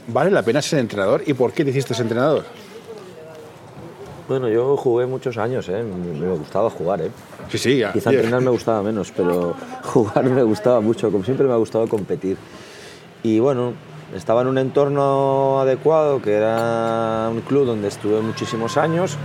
¿Vale 0.08 0.32
la 0.32 0.42
pena 0.42 0.62
ser 0.62 0.80
entrenador? 0.80 1.22
¿Y 1.26 1.34
por 1.34 1.54
qué 1.54 1.64
te 1.64 1.70
hiciste 1.70 1.94
entrenador? 2.02 2.46
Bueno, 4.30 4.48
yo 4.48 4.78
jugué 4.78 5.08
muchos 5.08 5.39
años, 5.39 5.68
¿eh? 5.70 5.84
me 5.84 6.30
gustaba 6.36 6.70
jugar. 6.70 7.02
¿eh? 7.02 7.10
Sí, 7.50 7.58
sí, 7.58 7.78
ya. 7.80 7.92
Quizá 7.92 8.12
entrenar 8.12 8.42
me 8.42 8.52
gustaba 8.52 8.84
menos, 8.84 9.12
pero 9.12 9.56
jugar 9.84 10.24
me 10.26 10.44
gustaba 10.44 10.82
mucho, 10.82 11.12
como 11.12 11.24
siempre 11.24 11.48
me 11.48 11.54
ha 11.54 11.56
gustado 11.56 11.88
competir. 11.88 12.38
Y 13.24 13.39
bueno, 13.39 13.74
estaba 14.15 14.44
en 14.44 14.48
un 14.50 14.60
entorno 14.60 15.60
adecuado, 15.62 16.22
que 16.22 16.34
era 16.34 17.28
un 17.32 17.42
club 17.42 17.65
donde 17.65 17.88
estuve 17.88 18.22
muchísimos 18.22 18.78
años, 18.78 19.18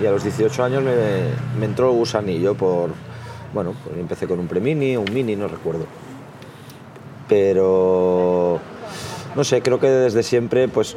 y 0.00 0.06
a 0.06 0.10
los 0.10 0.24
18 0.24 0.64
años 0.64 0.82
me, 0.82 0.94
me 1.56 1.66
entró 1.66 1.92
el 1.92 1.98
gusanillo 1.98 2.56
por, 2.56 2.90
bueno, 3.54 3.74
pues 3.84 3.98
empecé 3.98 4.26
con 4.26 4.40
un 4.40 4.48
premini, 4.48 4.96
un 4.96 5.14
mini, 5.14 5.36
no 5.36 5.46
recuerdo. 5.46 5.86
Pero, 7.28 8.58
no 9.36 9.44
sé, 9.44 9.62
creo 9.62 9.78
que 9.78 9.86
desde 9.86 10.24
siempre, 10.24 10.66
pues 10.66 10.96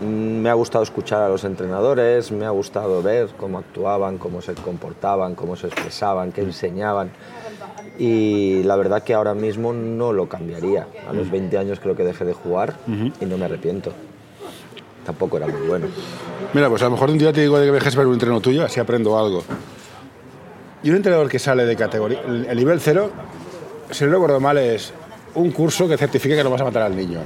Me 0.00 0.50
ha 0.50 0.54
gustado 0.54 0.84
escuchar 0.84 1.22
a 1.22 1.28
los 1.28 1.44
entrenadores, 1.44 2.30
me 2.30 2.44
ha 2.44 2.50
gustado 2.50 3.02
ver 3.02 3.28
cómo 3.38 3.58
actuaban, 3.58 4.18
cómo 4.18 4.42
se 4.42 4.54
comportaban, 4.54 5.34
cómo 5.34 5.56
se 5.56 5.68
expresaban, 5.68 6.32
qué 6.32 6.42
enseñaban. 6.42 7.10
Y 7.98 8.62
la 8.64 8.76
verdad 8.76 9.02
que 9.02 9.14
ahora 9.14 9.32
mismo 9.32 9.72
no 9.72 10.12
lo 10.12 10.28
cambiaría. 10.28 10.86
A 11.08 11.14
los 11.14 11.30
20 11.30 11.56
años 11.56 11.80
creo 11.80 11.96
que 11.96 12.04
dejé 12.04 12.26
de 12.26 12.34
jugar 12.34 12.74
y 13.20 13.24
no 13.24 13.38
me 13.38 13.46
arrepiento. 13.46 13.92
Tampoco 15.06 15.38
era 15.38 15.46
muy 15.46 15.66
bueno. 15.66 15.86
Mira, 16.52 16.68
pues 16.68 16.82
a 16.82 16.86
lo 16.86 16.90
mejor 16.90 17.10
un 17.10 17.18
día 17.18 17.32
te 17.32 17.40
digo 17.40 17.58
de 17.58 17.66
que 17.66 17.72
me 17.72 17.78
dejes 17.78 17.96
ver 17.96 18.06
un 18.06 18.14
entreno 18.14 18.40
tuyo, 18.40 18.64
así 18.64 18.80
aprendo 18.80 19.18
algo. 19.18 19.44
Y 20.82 20.90
un 20.90 20.96
entrenador 20.96 21.28
que 21.28 21.38
sale 21.38 21.64
de 21.64 21.74
categoría, 21.74 22.20
el 22.26 22.46
el 22.46 22.56
nivel 22.56 22.80
cero, 22.80 23.10
si 23.90 24.04
no 24.04 24.10
recuerdo 24.10 24.40
mal, 24.40 24.58
es 24.58 24.92
un 25.34 25.50
curso 25.52 25.88
que 25.88 25.96
certifique 25.96 26.36
que 26.36 26.44
no 26.44 26.50
vas 26.50 26.60
a 26.60 26.64
matar 26.64 26.82
al 26.82 26.96
niño. 26.96 27.20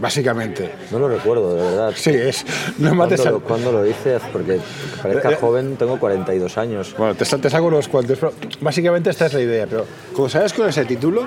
Básicamente. 0.00 0.70
No 0.90 0.98
lo 0.98 1.08
recuerdo, 1.08 1.54
de 1.54 1.62
verdad. 1.62 1.92
Sí, 1.96 2.10
es. 2.10 2.44
No 2.78 2.94
mates 2.94 3.20
¿Cuándo, 3.20 3.36
al- 3.36 3.42
lo, 3.42 3.48
cuándo 3.48 3.72
lo 3.72 3.86
hice? 3.86 4.18
Porque 4.32 4.60
parezca 5.02 5.30
Eh, 5.30 5.34
eh. 5.34 5.38
joven, 5.40 5.76
tengo 5.76 5.98
42 5.98 6.58
años. 6.58 6.94
Bueno, 6.96 7.14
te, 7.14 7.24
te 7.24 7.50
saco 7.50 7.64
unos 7.66 7.88
cuantos, 7.88 8.18
pero 8.18 8.32
básicamente 8.60 9.10
esta 9.10 9.26
es 9.26 9.34
la 9.34 9.40
idea. 9.40 9.66
Pero 9.66 9.84
como 10.14 10.28
sabes 10.28 10.52
con 10.52 10.68
ese 10.68 10.84
título, 10.84 11.26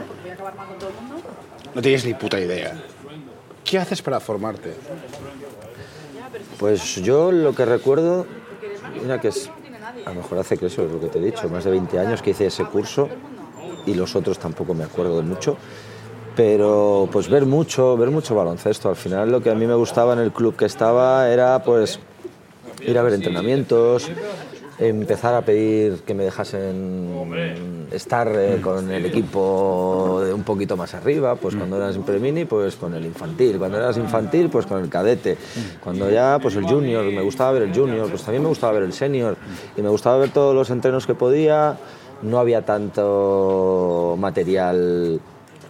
no 1.76 1.82
tienes 1.82 2.06
ni 2.06 2.14
puta 2.14 2.40
idea. 2.40 2.74
¿Qué 3.64 3.78
haces 3.78 4.02
para 4.02 4.20
formarte? 4.20 4.74
Pues 6.58 6.96
yo 6.96 7.32
lo 7.32 7.54
que 7.56 7.66
recuerdo, 7.66 8.26
mira 9.02 9.22
que 9.22 9.30
es, 9.30 9.50
a 10.06 10.10
lo 10.10 10.16
mejor 10.16 10.40
hace 10.40 10.58
que 10.58 10.66
eso 10.66 10.84
es 10.86 10.92
lo 10.92 11.00
que 11.00 11.08
te 11.08 11.20
he 11.20 11.22
dicho, 11.22 11.48
más 11.50 11.64
de 11.64 11.72
20 11.72 12.00
años 12.00 12.22
que 12.22 12.32
hice 12.32 12.48
ese 12.48 12.66
curso 12.66 13.08
y 13.86 13.94
los 13.94 14.16
otros 14.16 14.40
tampoco 14.40 14.74
me 14.74 14.84
acuerdo 14.84 15.18
de 15.18 15.24
mucho, 15.24 15.58
pero 16.36 17.10
pues 17.12 17.30
ver 17.30 17.46
mucho, 17.46 17.98
ver 17.98 18.12
mucho 18.12 18.36
baloncesto. 18.36 18.90
Al 18.90 18.96
final 18.96 19.32
lo 19.32 19.42
que 19.42 19.50
a 19.50 19.56
mí 19.56 19.66
me 19.66 19.76
gustaba 19.76 20.14
en 20.14 20.20
el 20.20 20.32
club 20.32 20.56
que 20.56 20.66
estaba 20.66 21.30
era 21.30 21.64
pues 21.64 22.00
ir 22.86 22.98
a 22.98 23.04
ver 23.04 23.14
entrenamientos, 23.14 24.10
empezar 24.80 25.36
a 25.36 25.42
pedir 25.42 26.00
que 26.06 26.14
me 26.14 26.24
dejasen 26.24 27.88
estar 27.92 28.32
eh, 28.34 28.60
con 28.62 28.90
el 28.92 29.06
equipo 29.06 30.22
de 30.24 30.34
un 30.34 30.44
poquito 30.44 30.78
más 30.78 30.94
arriba, 30.94 31.36
pues 31.36 31.56
cuando 31.56 31.78
eras 31.78 31.98
premini, 31.98 32.46
pues 32.46 32.76
con 32.76 32.94
el 32.94 33.06
infantil, 33.06 33.58
cuando 33.58 33.78
eras 33.78 33.98
infantil, 33.98 34.50
pues 34.50 34.66
con 34.66 34.82
el 34.82 34.90
cadete, 34.90 35.38
cuando 35.84 36.10
ya, 36.10 36.40
pues 36.42 36.56
el 36.56 36.66
junior, 36.66 37.04
me 37.06 37.22
gustaba 37.22 37.52
ver 37.52 37.64
el 37.64 37.74
junior, 37.74 38.10
pues 38.10 38.22
también 38.24 38.44
me 38.44 38.50
gustaba 38.50 38.74
ver 38.74 38.84
el 38.84 38.94
senior, 38.94 39.36
y 39.76 39.82
me 39.82 39.90
gustaba 39.90 40.18
ver 40.18 40.30
todos 40.32 40.56
los 40.56 40.70
entrenos 40.70 41.06
que 41.06 41.16
podía, 41.16 41.78
no 42.22 42.40
había 42.40 42.64
tanto 42.64 44.16
material 44.18 45.20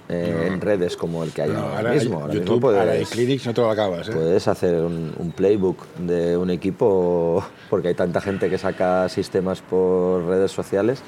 eh, 0.09 0.47
en 0.51 0.59
redes 0.59 0.97
como 0.97 1.23
el 1.23 1.31
que 1.31 1.43
hay 1.43 1.51
ahora, 1.51 1.91
mismo. 1.93 2.19
Ahora 2.19 2.33
mismo 2.33 2.39
YouTube, 2.45 2.61
puedes- 2.61 2.79
ahora 2.79 2.93
de 2.93 3.05
Clinics 3.05 3.45
no 3.45 3.53
te 3.53 3.61
lo 3.61 3.69
acabas. 3.69 4.09
¿eh? 4.09 4.11
Puedes 4.11 4.47
hacer 4.47 4.75
un, 4.81 5.13
un 5.17 5.31
playbook 5.31 5.85
de 5.99 6.35
un 6.35 6.49
equipo 6.49 7.43
porque 7.69 7.89
hay 7.89 7.93
tanta 7.95 8.19
gente 8.21 8.49
que 8.49 8.57
saca 8.57 9.07
sistemas 9.09 9.61
por 9.61 10.25
redes 10.25 10.51
sociales. 10.51 11.01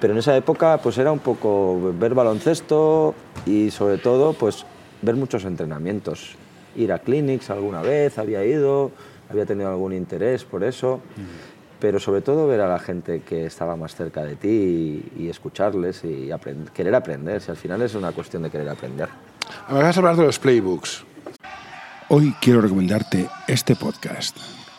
Pero 0.00 0.12
en 0.12 0.18
esa 0.18 0.36
época 0.36 0.78
pues 0.82 0.98
era 0.98 1.10
un 1.10 1.20
poco 1.20 1.94
ver 1.98 2.14
baloncesto 2.14 3.14
y 3.46 3.70
sobre 3.70 3.96
todo 3.98 4.34
pues 4.34 4.66
ver 5.02 5.14
muchos 5.16 5.44
entrenamientos. 5.44 6.34
Ir 6.76 6.92
a 6.92 6.98
clinics 6.98 7.48
alguna 7.50 7.80
vez, 7.80 8.18
había 8.18 8.44
ido, 8.44 8.90
había 9.30 9.46
tenido 9.46 9.70
algún 9.70 9.92
interés 9.94 10.44
por 10.44 10.64
eso. 10.64 11.00
Pero 11.80 12.00
sobre 12.00 12.20
todo 12.22 12.46
ver 12.46 12.60
a 12.60 12.68
la 12.68 12.78
gente 12.78 13.20
que 13.20 13.46
estaba 13.46 13.76
más 13.76 13.94
cerca 13.94 14.22
de 14.22 14.36
ti 14.36 14.48
y, 15.16 15.24
y 15.24 15.28
escucharles 15.28 16.02
y 16.04 16.28
aprend- 16.28 16.70
querer 16.70 16.94
aprender. 16.94 17.40
Si 17.40 17.50
al 17.50 17.56
final 17.56 17.82
es 17.82 17.94
una 17.94 18.12
cuestión 18.12 18.42
de 18.42 18.50
querer 18.50 18.68
aprender. 18.68 19.08
Me 19.68 19.82
vas 19.82 19.96
a 19.96 20.00
hablar 20.00 20.16
de 20.16 20.24
los 20.24 20.38
playbooks. 20.38 21.04
Hoy 22.08 22.34
quiero 22.40 22.60
recomendarte 22.60 23.28
este 23.48 23.76
podcast. 23.76 24.36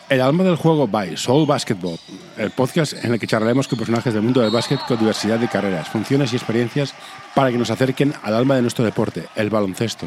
El 0.08 0.20
alma 0.20 0.44
del 0.44 0.54
juego 0.54 0.86
by 0.86 1.16
Soul 1.16 1.46
Basketball, 1.46 1.98
el 2.38 2.52
podcast 2.52 3.04
en 3.04 3.12
el 3.12 3.18
que 3.18 3.26
charlaremos 3.26 3.66
con 3.66 3.76
personajes 3.78 4.14
del 4.14 4.22
mundo 4.22 4.40
del 4.40 4.52
básquet 4.52 4.78
con 4.86 4.98
diversidad 4.98 5.38
de 5.38 5.48
carreras, 5.48 5.88
funciones 5.88 6.32
y 6.32 6.36
experiencias 6.36 6.94
para 7.34 7.50
que 7.50 7.58
nos 7.58 7.70
acerquen 7.70 8.14
al 8.22 8.34
alma 8.34 8.54
de 8.54 8.62
nuestro 8.62 8.84
deporte, 8.84 9.24
el 9.34 9.50
baloncesto. 9.50 10.06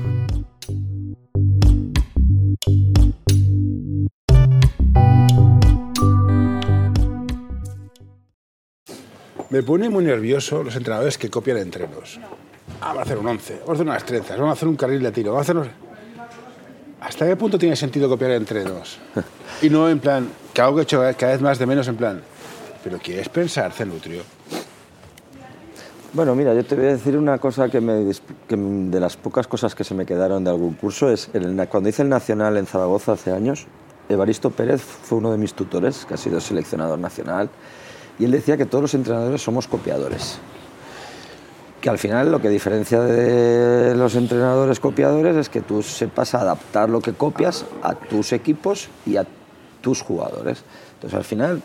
Me 9.51 9.63
pone 9.63 9.89
muy 9.89 10.03
nervioso 10.03 10.63
los 10.63 10.75
entrenadores 10.75 11.17
que 11.17 11.29
copian 11.29 11.57
entrenos. 11.57 12.19
Ah, 12.79 12.87
vamos 12.87 12.99
a 12.99 13.01
hacer 13.03 13.17
un 13.17 13.27
11, 13.27 13.53
vamos 13.59 13.69
a 13.69 13.73
hacer 13.73 13.85
unas 13.87 14.05
trenzas, 14.05 14.37
vamos 14.37 14.49
a 14.49 14.53
hacer 14.53 14.67
un 14.67 14.75
carril 14.75 15.03
de 15.03 15.11
tiro, 15.11 15.31
vamos 15.33 15.41
a 15.47 15.51
hacer... 15.51 15.57
unos- 15.57 15.71
¿Hasta 17.01 17.25
qué 17.27 17.35
punto 17.35 17.57
tiene 17.57 17.75
sentido 17.75 18.07
copiar 18.09 18.31
entrenos? 18.31 18.99
Y 19.61 19.69
no 19.69 19.87
en 19.89 19.99
plan, 19.99 20.27
que 20.53 20.61
algo 20.61 20.75
que 20.75 20.81
he 20.81 20.83
hecho 20.83 21.01
cada 21.17 21.33
vez 21.33 21.41
más 21.41 21.59
de 21.59 21.65
menos 21.67 21.87
en 21.87 21.95
plan, 21.97 22.21
pero 22.83 22.97
¿quieres 22.97 23.29
pensar, 23.29 23.71
Cenutrio? 23.73 24.23
Bueno, 26.13 26.33
mira, 26.35 26.53
yo 26.55 26.65
te 26.65 26.75
voy 26.75 26.85
a 26.85 26.89
decir 26.89 27.15
una 27.17 27.37
cosa 27.37 27.69
que, 27.69 27.79
me, 27.79 28.11
que 28.47 28.55
de 28.57 28.99
las 28.99 29.17
pocas 29.17 29.47
cosas 29.47 29.75
que 29.75 29.83
se 29.83 29.93
me 29.93 30.05
quedaron 30.05 30.43
de 30.43 30.49
algún 30.49 30.73
curso 30.73 31.09
es 31.11 31.29
el 31.33 31.55
cuando 31.69 31.89
hice 31.89 32.01
el 32.01 32.09
Nacional 32.09 32.57
en 32.57 32.65
Zaragoza 32.65 33.11
hace 33.13 33.31
años, 33.31 33.67
Evaristo 34.09 34.49
Pérez 34.49 34.81
fue 34.81 35.19
uno 35.19 35.31
de 35.31 35.37
mis 35.37 35.53
tutores, 35.53 36.05
que 36.05 36.15
ha 36.15 36.17
sido 36.17 36.39
seleccionador 36.41 36.97
nacional, 36.97 37.49
y 38.19 38.25
él 38.25 38.31
decía 38.31 38.57
que 38.57 38.65
todos 38.65 38.81
los 38.81 38.93
entrenadores 38.93 39.41
somos 39.41 39.67
copiadores. 39.67 40.39
Que 41.79 41.89
al 41.89 41.97
final 41.97 42.31
lo 42.31 42.39
que 42.39 42.49
diferencia 42.49 43.01
de 43.01 43.95
los 43.95 44.15
entrenadores 44.15 44.79
copiadores 44.79 45.35
es 45.35 45.49
que 45.49 45.61
tú 45.61 45.81
sepas 45.81 46.35
adaptar 46.35 46.89
lo 46.89 47.01
que 47.01 47.13
copias 47.13 47.65
a 47.81 47.95
tus 47.95 48.33
equipos 48.33 48.89
y 49.05 49.17
a 49.17 49.25
tus 49.81 50.01
jugadores. 50.01 50.63
Entonces 50.93 51.17
al 51.17 51.25
final 51.25 51.61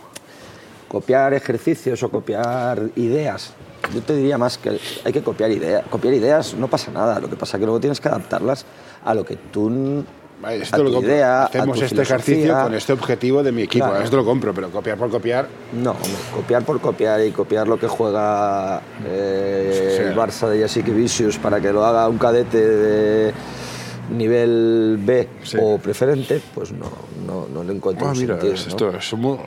copiar 0.88 1.34
ejercicios 1.34 2.02
o 2.02 2.10
copiar 2.10 2.80
ideas. 2.96 3.52
Yo 3.94 4.02
te 4.02 4.16
diría 4.16 4.38
más 4.38 4.58
que 4.58 4.80
hay 5.04 5.12
que 5.12 5.22
copiar 5.22 5.50
ideas. 5.50 5.84
Copiar 5.88 6.14
ideas 6.14 6.54
no 6.54 6.68
pasa 6.68 6.90
nada, 6.90 7.20
lo 7.20 7.28
que 7.28 7.36
pasa 7.36 7.56
es 7.56 7.60
que 7.60 7.66
luego 7.66 7.80
tienes 7.80 8.00
que 8.00 8.08
adaptarlas 8.08 8.64
a 9.04 9.14
lo 9.14 9.24
que 9.24 9.36
tú 9.36 10.04
A 10.42 10.54
esto 10.54 10.78
lo 10.84 10.90
tu 10.90 10.94
compro. 10.96 11.10
idea, 11.12 11.42
a 11.42 11.44
Hacemos 11.46 11.78
tu 11.78 11.84
este 11.84 12.02
ejercicio 12.02 12.52
con 12.62 12.74
este 12.74 12.92
objetivo 12.92 13.42
de 13.42 13.52
mi 13.52 13.62
equipo. 13.62 13.86
Claro. 13.86 14.04
Esto 14.04 14.16
lo 14.18 14.24
compro, 14.24 14.52
pero 14.54 14.70
copiar 14.70 14.96
por 14.98 15.10
copiar. 15.10 15.48
No, 15.72 15.92
hombre, 15.92 16.10
copiar 16.34 16.62
por 16.64 16.80
copiar 16.80 17.20
y 17.24 17.30
copiar 17.32 17.66
lo 17.66 17.78
que 17.78 17.88
juega 17.88 18.80
eh, 19.06 19.94
Sí, 19.96 20.02
sí. 20.02 20.08
el 20.08 20.14
Barça 20.16 20.48
de 20.48 20.58
Jessica 20.58 20.92
Vicius 20.92 21.38
para 21.38 21.60
que 21.60 21.72
lo 21.72 21.84
haga 21.84 22.06
un 22.08 22.18
cadete 22.18 22.58
de 22.58 23.32
nivel 24.12 24.98
B 25.00 25.28
Sí. 25.42 25.56
o 25.60 25.78
preferente, 25.78 26.40
pues 26.54 26.70
no, 26.70 26.90
no, 27.26 27.48
no 27.52 27.64
le 27.64 27.72
encuentro 27.72 28.06
Ah, 28.06 28.12
un 28.12 28.18
mira, 28.18 28.34
sentido. 28.40 28.54
esto 28.54 28.96
es 28.96 29.12
muy... 29.14 29.38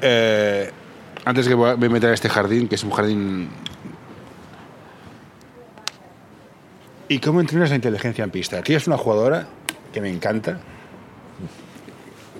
Eh, 0.00 0.70
antes 1.24 1.48
que 1.48 1.54
voy 1.54 1.70
a 1.70 1.74
voy 1.74 1.86
a 1.86 1.90
meter 1.90 2.10
a 2.10 2.14
este 2.14 2.28
jardín, 2.28 2.68
que 2.68 2.74
es 2.74 2.84
un 2.84 2.90
jardín... 2.90 3.48
¿Y 7.12 7.18
cómo 7.18 7.42
entrenas 7.42 7.68
la 7.68 7.76
inteligencia 7.76 8.24
en 8.24 8.30
pista? 8.30 8.56
Aquí 8.58 8.72
es 8.74 8.86
una 8.86 8.96
jugadora 8.96 9.46
que 9.92 10.00
me 10.00 10.08
encanta, 10.08 10.58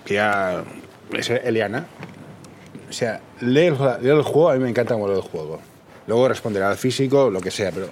que 0.03 0.15
ya 0.15 0.65
es 1.13 1.29
Eliana. 1.29 1.85
O 2.89 2.93
sea, 2.93 3.21
lee 3.43 3.67
el, 3.67 3.77
lee 4.01 4.09
el 4.09 4.23
juego, 4.23 4.49
a 4.49 4.55
mí 4.55 4.61
me 4.61 4.71
encanta 4.71 4.95
cómo 4.95 5.09
lee 5.09 5.17
el 5.17 5.21
juego. 5.21 5.61
Luego 6.07 6.27
responderá 6.27 6.71
al 6.71 6.79
físico, 6.79 7.29
lo 7.29 7.43
que 7.43 7.51
sea, 7.51 7.71
pero 7.71 7.89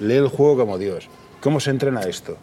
lee 0.00 0.14
el 0.14 0.28
juego 0.28 0.56
como 0.56 0.78
Dios. 0.78 1.06
¿Cómo 1.42 1.60
se 1.60 1.68
entrena 1.68 2.00
esto? 2.00 2.38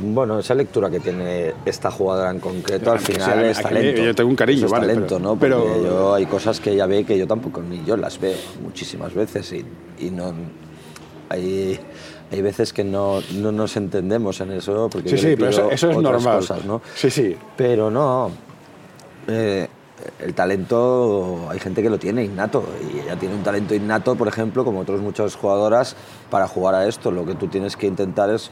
Bueno, 0.00 0.38
esa 0.38 0.54
lectura 0.54 0.88
que 0.88 1.00
tiene 1.00 1.52
esta 1.64 1.90
jugadora 1.90 2.30
en 2.30 2.38
concreto 2.38 2.92
al 2.92 3.00
final 3.00 3.44
es 3.44 3.60
talento. 3.60 4.02
yo 4.02 4.14
tengo 4.14 4.30
un 4.30 4.36
cariño, 4.36 4.66
es 4.66 4.70
vale, 4.70 4.86
talento, 4.86 5.16
pero- 5.16 5.18
¿no? 5.18 5.30
Porque 5.36 5.48
pero- 5.48 5.82
yo 5.84 6.14
hay 6.14 6.26
cosas 6.26 6.60
que 6.60 6.70
ella 6.70 6.86
ve 6.86 7.02
que 7.02 7.18
yo 7.18 7.26
tampoco 7.26 7.60
ni 7.60 7.84
yo 7.84 7.96
las 7.96 8.20
veo 8.20 8.36
muchísimas 8.62 9.12
veces 9.14 9.52
y, 9.52 9.64
y 9.98 10.10
no 10.12 10.32
hay, 11.28 11.78
hay 12.30 12.42
veces 12.42 12.72
que 12.72 12.84
no, 12.84 13.20
no 13.34 13.50
nos 13.52 13.76
entendemos 13.76 14.40
en 14.40 14.52
eso 14.52 14.88
porque 14.90 15.08
Sí, 15.10 15.16
yo 15.16 15.22
sí, 15.22 15.28
le 15.28 15.36
pero 15.36 15.48
eso, 15.50 15.70
es 15.70 15.82
otras 15.84 16.02
normal. 16.02 16.36
cosas, 16.38 16.64
¿no? 16.64 16.80
Sí, 16.94 17.10
sí. 17.10 17.36
Pero 17.56 17.90
no. 17.90 18.30
eh, 19.28 19.66
el 20.18 20.32
talento, 20.32 21.46
hay 21.50 21.58
gente 21.58 21.82
que 21.82 21.90
lo 21.90 21.98
tiene 21.98 22.24
innato 22.24 22.64
y 22.90 23.00
ella 23.00 23.16
tiene 23.16 23.34
un 23.34 23.42
talento 23.42 23.74
innato, 23.74 24.14
por 24.14 24.28
ejemplo, 24.28 24.64
como 24.64 24.80
otras 24.80 25.00
muchas 25.00 25.36
jugadoras, 25.36 25.94
para 26.30 26.48
jugar 26.48 26.74
a 26.74 26.86
esto. 26.88 27.10
Lo 27.10 27.26
que 27.26 27.34
tú 27.34 27.48
tienes 27.48 27.76
que 27.76 27.86
intentar 27.86 28.30
es 28.30 28.50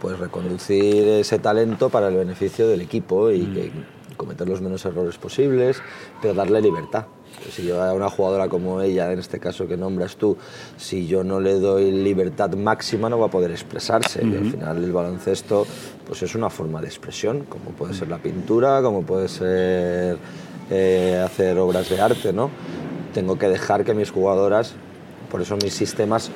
pues 0.00 0.16
reconducir 0.20 1.08
ese 1.08 1.40
talento 1.40 1.88
para 1.88 2.06
el 2.08 2.14
beneficio 2.16 2.68
del 2.68 2.80
equipo 2.80 3.32
y 3.32 3.40
que 3.46 3.72
cometer 4.16 4.48
los 4.48 4.60
menos 4.60 4.84
errores 4.84 5.18
posibles, 5.18 5.82
pero 6.22 6.34
darle 6.34 6.60
libertad. 6.60 7.06
Si 7.50 7.64
yo 7.64 7.82
a 7.82 7.92
una 7.92 8.10
jugadora 8.10 8.48
como 8.48 8.80
ella, 8.80 9.12
en 9.12 9.18
este 9.18 9.38
caso 9.38 9.66
que 9.66 9.76
nombras 9.76 10.16
tú, 10.16 10.36
si 10.76 11.06
yo 11.06 11.24
no 11.24 11.40
le 11.40 11.54
doy 11.54 11.90
libertad 11.90 12.50
máxima 12.54 13.08
no 13.08 13.18
va 13.18 13.26
a 13.26 13.30
poder 13.30 13.50
expresarse. 13.50 14.20
Y 14.24 14.36
al 14.36 14.50
final 14.50 14.84
el 14.84 14.92
baloncesto 14.92 15.66
pues 16.06 16.22
es 16.22 16.34
una 16.34 16.50
forma 16.50 16.80
de 16.80 16.88
expresión, 16.88 17.44
como 17.48 17.70
puede 17.70 17.94
ser 17.94 18.08
la 18.08 18.18
pintura, 18.18 18.82
como 18.82 19.02
puede 19.02 19.28
ser 19.28 20.18
eh, 20.70 21.22
hacer 21.24 21.58
obras 21.58 21.88
de 21.88 22.00
arte, 22.00 22.32
¿no? 22.32 22.50
Tengo 23.14 23.38
que 23.38 23.48
dejar 23.48 23.84
que 23.84 23.94
mis 23.94 24.10
jugadoras, 24.10 24.74
por 25.30 25.40
eso 25.40 25.56
mis 25.56 25.74
sistemas 25.74 26.30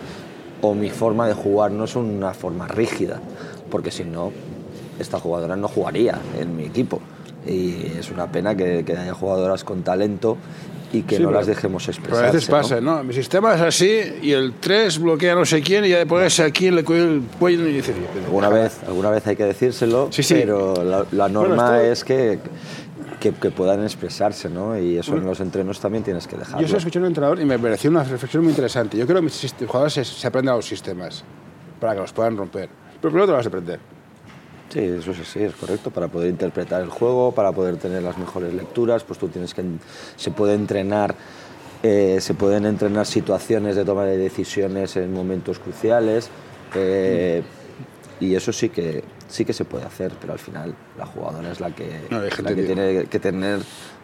o 0.63 0.75
mi 0.75 0.91
forma 0.91 1.27
de 1.27 1.35
jugar 1.35 1.71
no 1.71 1.85
es 1.85 1.97
una 1.97 2.33
forma 2.33 2.67
rígida, 2.69 3.21
porque 3.71 3.91
si 3.91 4.05
no, 4.05 4.33
esta 4.99 5.19
jugadora 5.19 5.57
no 5.57 5.69
jugaría 5.69 6.19
en 6.39 6.57
mi 6.57 6.65
equipo. 6.65 7.01
Y 7.47 7.93
es 7.99 8.11
una 8.11 8.31
pena 8.31 8.55
que, 8.57 8.85
que 8.85 8.97
haya 8.97 9.15
jugadoras 9.15 9.65
con 9.65 9.83
talento 9.83 10.37
y 10.93 11.03
que 11.03 11.17
Sí, 11.17 11.23
no 11.23 11.31
las 11.31 11.47
dejemos 11.47 11.85
Pero 11.87 11.93
expresarse. 11.99 12.29
a 12.29 12.33
veces 12.33 12.49
¿no? 12.49 12.57
pasa, 12.57 12.81
¿no? 12.81 13.03
Mi 13.03 13.15
sistema 13.15 13.55
es 13.55 13.61
así 13.63 14.01
y 14.23 14.33
el 14.33 14.55
3 14.61 14.99
bloquea 14.99 15.35
no 15.35 15.45
sé 15.45 15.61
quién 15.63 15.85
y 15.85 15.89
ya 15.89 15.99
después 15.99 16.39
a 16.41 16.51
quién 16.51 16.77
le 16.77 16.85
cuelga 16.85 17.11
el 17.13 17.23
cuello 17.39 17.67
y 17.67 17.73
dice... 17.73 17.95
Alguna 18.27 18.49
vez, 18.51 18.79
alguna 18.87 19.11
vez 19.11 19.27
hay 19.27 19.35
que 19.37 19.45
decírselo, 19.45 20.09
Sí, 20.13 20.23
sí. 20.23 20.35
pero 20.35 20.85
la, 20.85 21.05
la 21.11 21.29
norma 21.29 21.71
Bueno, 21.71 21.77
es 21.81 22.05
que, 22.05 22.39
que, 23.19 23.33
que 23.33 23.51
puedan 23.51 23.83
expresarse, 23.83 24.49
¿no? 24.51 24.79
Y 24.79 24.99
eso 24.99 25.17
en 25.17 25.25
los 25.25 25.41
entrenos 25.41 25.81
también 25.81 26.05
tienes 26.05 26.29
que 26.29 26.37
dejarlo. 26.37 26.61
Yo 26.61 26.69
soy 26.69 26.79
escuché 26.79 26.99
a 26.99 27.03
un 27.03 27.07
entrenador 27.09 27.41
y 27.41 27.45
me 27.47 27.59
pareció 27.59 27.91
una 27.91 28.05
reflexión 28.05 28.43
muy 28.45 28.51
interesante. 28.53 28.97
Yo 28.99 29.05
creo 29.07 29.17
que 29.17 29.23
mis 29.23 29.55
jugadores 29.67 29.95
se, 29.95 30.05
se 30.05 30.27
aprenden 30.27 30.53
a 30.53 30.57
los 30.57 30.67
sistemas 30.67 31.25
para 31.81 31.95
que 31.95 32.01
los 32.03 32.13
puedan 32.13 32.37
romper. 32.37 32.69
Pero 33.01 33.11
primero 33.11 33.25
te 33.27 33.31
lo 33.33 33.37
vas 33.39 33.47
a 33.47 33.49
aprender. 33.49 33.81
Sí, 34.73 34.79
eso 34.81 35.11
es 35.11 35.21
así, 35.21 35.43
es 35.43 35.55
correcto. 35.55 35.91
Para 35.91 36.09
poder 36.09 36.31
interpretar 36.31 36.81
el 36.81 36.89
juego, 36.89 37.33
para 37.33 37.53
poder 37.53 37.77
tener 37.77 38.03
las 38.03 38.17
mejores 38.17 38.55
lecturas, 38.55 39.05
pues 39.05 39.19
tú 39.19 39.29
tienes 39.29 39.53
que... 39.53 39.63
Se 40.17 40.31
puede 40.31 40.55
entrenar, 40.55 41.15
eh, 41.83 42.19
se 42.21 42.33
pueden 42.33 42.65
entrenar 42.65 43.05
situaciones 43.05 43.77
de 43.77 43.85
toma 43.85 44.05
de 44.05 44.17
decisiones 44.17 44.97
en 44.97 45.13
momentos 45.13 45.59
cruciales. 45.59 46.31
eh, 46.75 47.43
Y 48.19 48.35
eso 48.35 48.51
sí 48.53 48.71
que, 48.71 49.05
sí 49.29 49.45
que 49.45 49.53
se 49.53 49.65
puede 49.67 49.85
hacer, 49.85 50.13
pero 50.21 50.33
al 50.33 50.39
final 50.39 50.75
la 50.97 51.05
jugadora 51.05 51.51
es 51.53 51.61
la 51.61 51.75
que, 51.75 52.07
No, 52.09 52.21
la 52.23 52.31
que 52.31 52.63
tiene 52.63 53.05
que 53.07 53.19
tener 53.19 53.61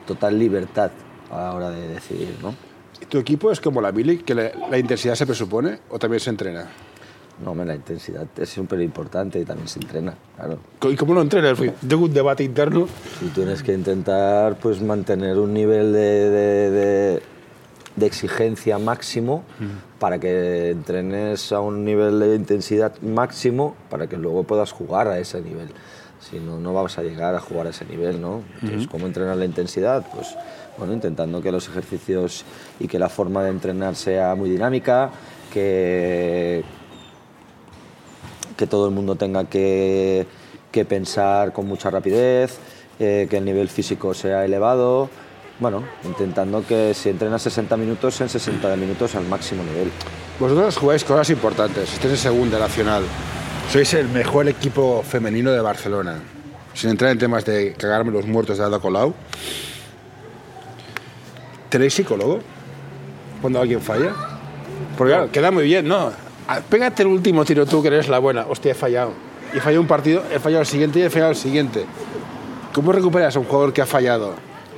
total 0.06 0.38
libertad 0.38 0.90
a 1.30 1.36
la 1.44 1.54
hora 1.54 1.70
de 1.70 1.88
decidir, 1.88 2.34
¿no? 2.42 2.54
¿Y 3.00 3.06
¿Tu 3.06 3.16
equipo 3.18 3.52
es 3.52 3.60
como 3.60 3.80
la 3.80 3.92
Billy, 3.92 4.18
que 4.18 4.34
la 4.34 4.76
intensidad 4.78 5.14
se 5.14 5.24
presupone 5.24 5.78
o 5.88 5.98
también 5.98 6.20
se 6.20 6.30
entrena? 6.30 6.66
No, 7.44 7.54
la 7.54 7.74
intensidad 7.74 8.26
es 8.36 8.48
súper 8.48 8.80
importante 8.80 9.38
y 9.38 9.44
también 9.44 9.68
se 9.68 9.78
entrena, 9.78 10.14
claro. 10.36 10.58
¿Y 10.90 10.96
cómo 10.96 11.14
lo 11.14 11.22
entrenas? 11.22 11.58
Tengo 11.88 12.04
un 12.06 12.12
debate 12.12 12.42
interno. 12.44 12.88
Y 13.24 13.28
tienes 13.28 13.62
que 13.62 13.72
intentar 13.72 14.56
pues, 14.58 14.82
mantener 14.82 15.38
un 15.38 15.52
nivel 15.54 15.92
de, 15.92 16.30
de- 16.30 16.70
de- 16.70 17.22
de 17.96 18.06
exigencia 18.06 18.78
máximo 18.78 19.42
para 19.98 20.18
que 20.20 20.70
entrenes 20.70 21.50
a 21.52 21.60
un 21.60 21.84
nivel 21.84 22.20
de 22.20 22.36
intensidad 22.36 22.92
máximo 23.02 23.74
para 23.90 24.06
que 24.06 24.16
luego 24.16 24.44
puedas 24.44 24.70
jugar 24.70 25.08
a 25.08 25.18
ese 25.18 25.40
nivel. 25.40 25.68
Si 26.20 26.38
no, 26.38 26.58
no 26.60 26.72
vas 26.74 26.96
a 26.98 27.02
llegar 27.02 27.34
a 27.34 27.40
jugar 27.40 27.66
a 27.66 27.70
ese 27.70 27.84
nivel, 27.86 28.20
¿no? 28.20 28.42
Entonces, 28.62 28.88
¿cómo 28.88 29.06
entrenar 29.06 29.36
la 29.36 29.44
intensidad? 29.44 30.06
Pues, 30.14 30.28
bueno, 30.76 30.92
intentando 30.92 31.40
que 31.42 31.50
los 31.50 31.68
ejercicios 31.68 32.44
y 32.78 32.86
que 32.86 32.98
la 33.00 33.08
forma 33.08 33.42
de 33.42 33.50
entrenar 33.50 33.96
sea 33.96 34.34
muy 34.36 34.50
dinámica, 34.50 35.10
que, 35.52 36.62
que 38.58 38.66
todo 38.66 38.88
el 38.88 38.94
mundo 38.94 39.14
tenga 39.14 39.44
que, 39.44 40.26
que 40.70 40.84
pensar 40.84 41.52
con 41.52 41.66
mucha 41.66 41.90
rapidez, 41.90 42.58
eh, 42.98 43.28
que 43.30 43.38
el 43.38 43.44
nivel 43.44 43.68
físico 43.68 44.12
sea 44.12 44.44
elevado. 44.44 45.08
Bueno, 45.60 45.84
intentando 46.04 46.66
que 46.66 46.92
si 46.92 47.08
entrenas 47.08 47.40
60 47.42 47.76
minutos, 47.76 48.20
en 48.20 48.28
60 48.28 48.76
minutos 48.76 49.14
al 49.14 49.26
máximo 49.26 49.62
nivel. 49.62 49.90
Vosotros 50.38 50.76
jugáis 50.76 51.04
cosas 51.04 51.30
importantes. 51.30 51.94
Estáis 51.94 52.12
en 52.12 52.18
segunda 52.18 52.58
nacional. 52.58 53.04
Sois 53.70 53.94
el 53.94 54.08
mejor 54.08 54.48
equipo 54.48 55.02
femenino 55.02 55.52
de 55.52 55.60
Barcelona. 55.60 56.20
Sin 56.74 56.90
entrar 56.90 57.12
en 57.12 57.18
temas 57.18 57.44
de 57.44 57.74
cagarme 57.74 58.10
los 58.10 58.26
muertos 58.26 58.58
de 58.58 58.64
Ada 58.64 58.80
Colau. 58.80 59.14
¿Tenéis 61.68 61.94
psicólogo? 61.94 62.40
Cuando 63.40 63.60
alguien 63.60 63.80
falla. 63.80 64.12
Porque 64.96 65.28
queda 65.32 65.50
muy 65.50 65.64
bien, 65.64 65.86
¿no? 65.86 66.27
Ah, 66.48 66.60
Pégate 66.68 67.02
el 67.02 67.08
último 67.08 67.44
tiro 67.44 67.66
tú 67.66 67.82
que 67.82 67.88
eres 67.88 68.08
la 68.08 68.18
buena. 68.18 68.46
Hostia, 68.48 68.72
he 68.72 68.74
fallado. 68.74 69.12
Y 69.54 69.58
he 69.58 69.60
fallado 69.60 69.80
un 69.82 69.86
partido, 69.86 70.22
he 70.34 70.38
fallado 70.38 70.62
el 70.62 70.66
siguiente 70.66 70.98
y 70.98 71.02
he 71.02 71.10
fallado 71.10 71.30
el 71.30 71.36
siguiente. 71.36 71.84
¿Cómo 72.74 72.92
recuperas 72.92 73.36
a 73.36 73.38
un 73.38 73.44
jugador 73.46 73.72
que 73.72 73.82
ha 73.82 73.86
fallado? 73.86 74.32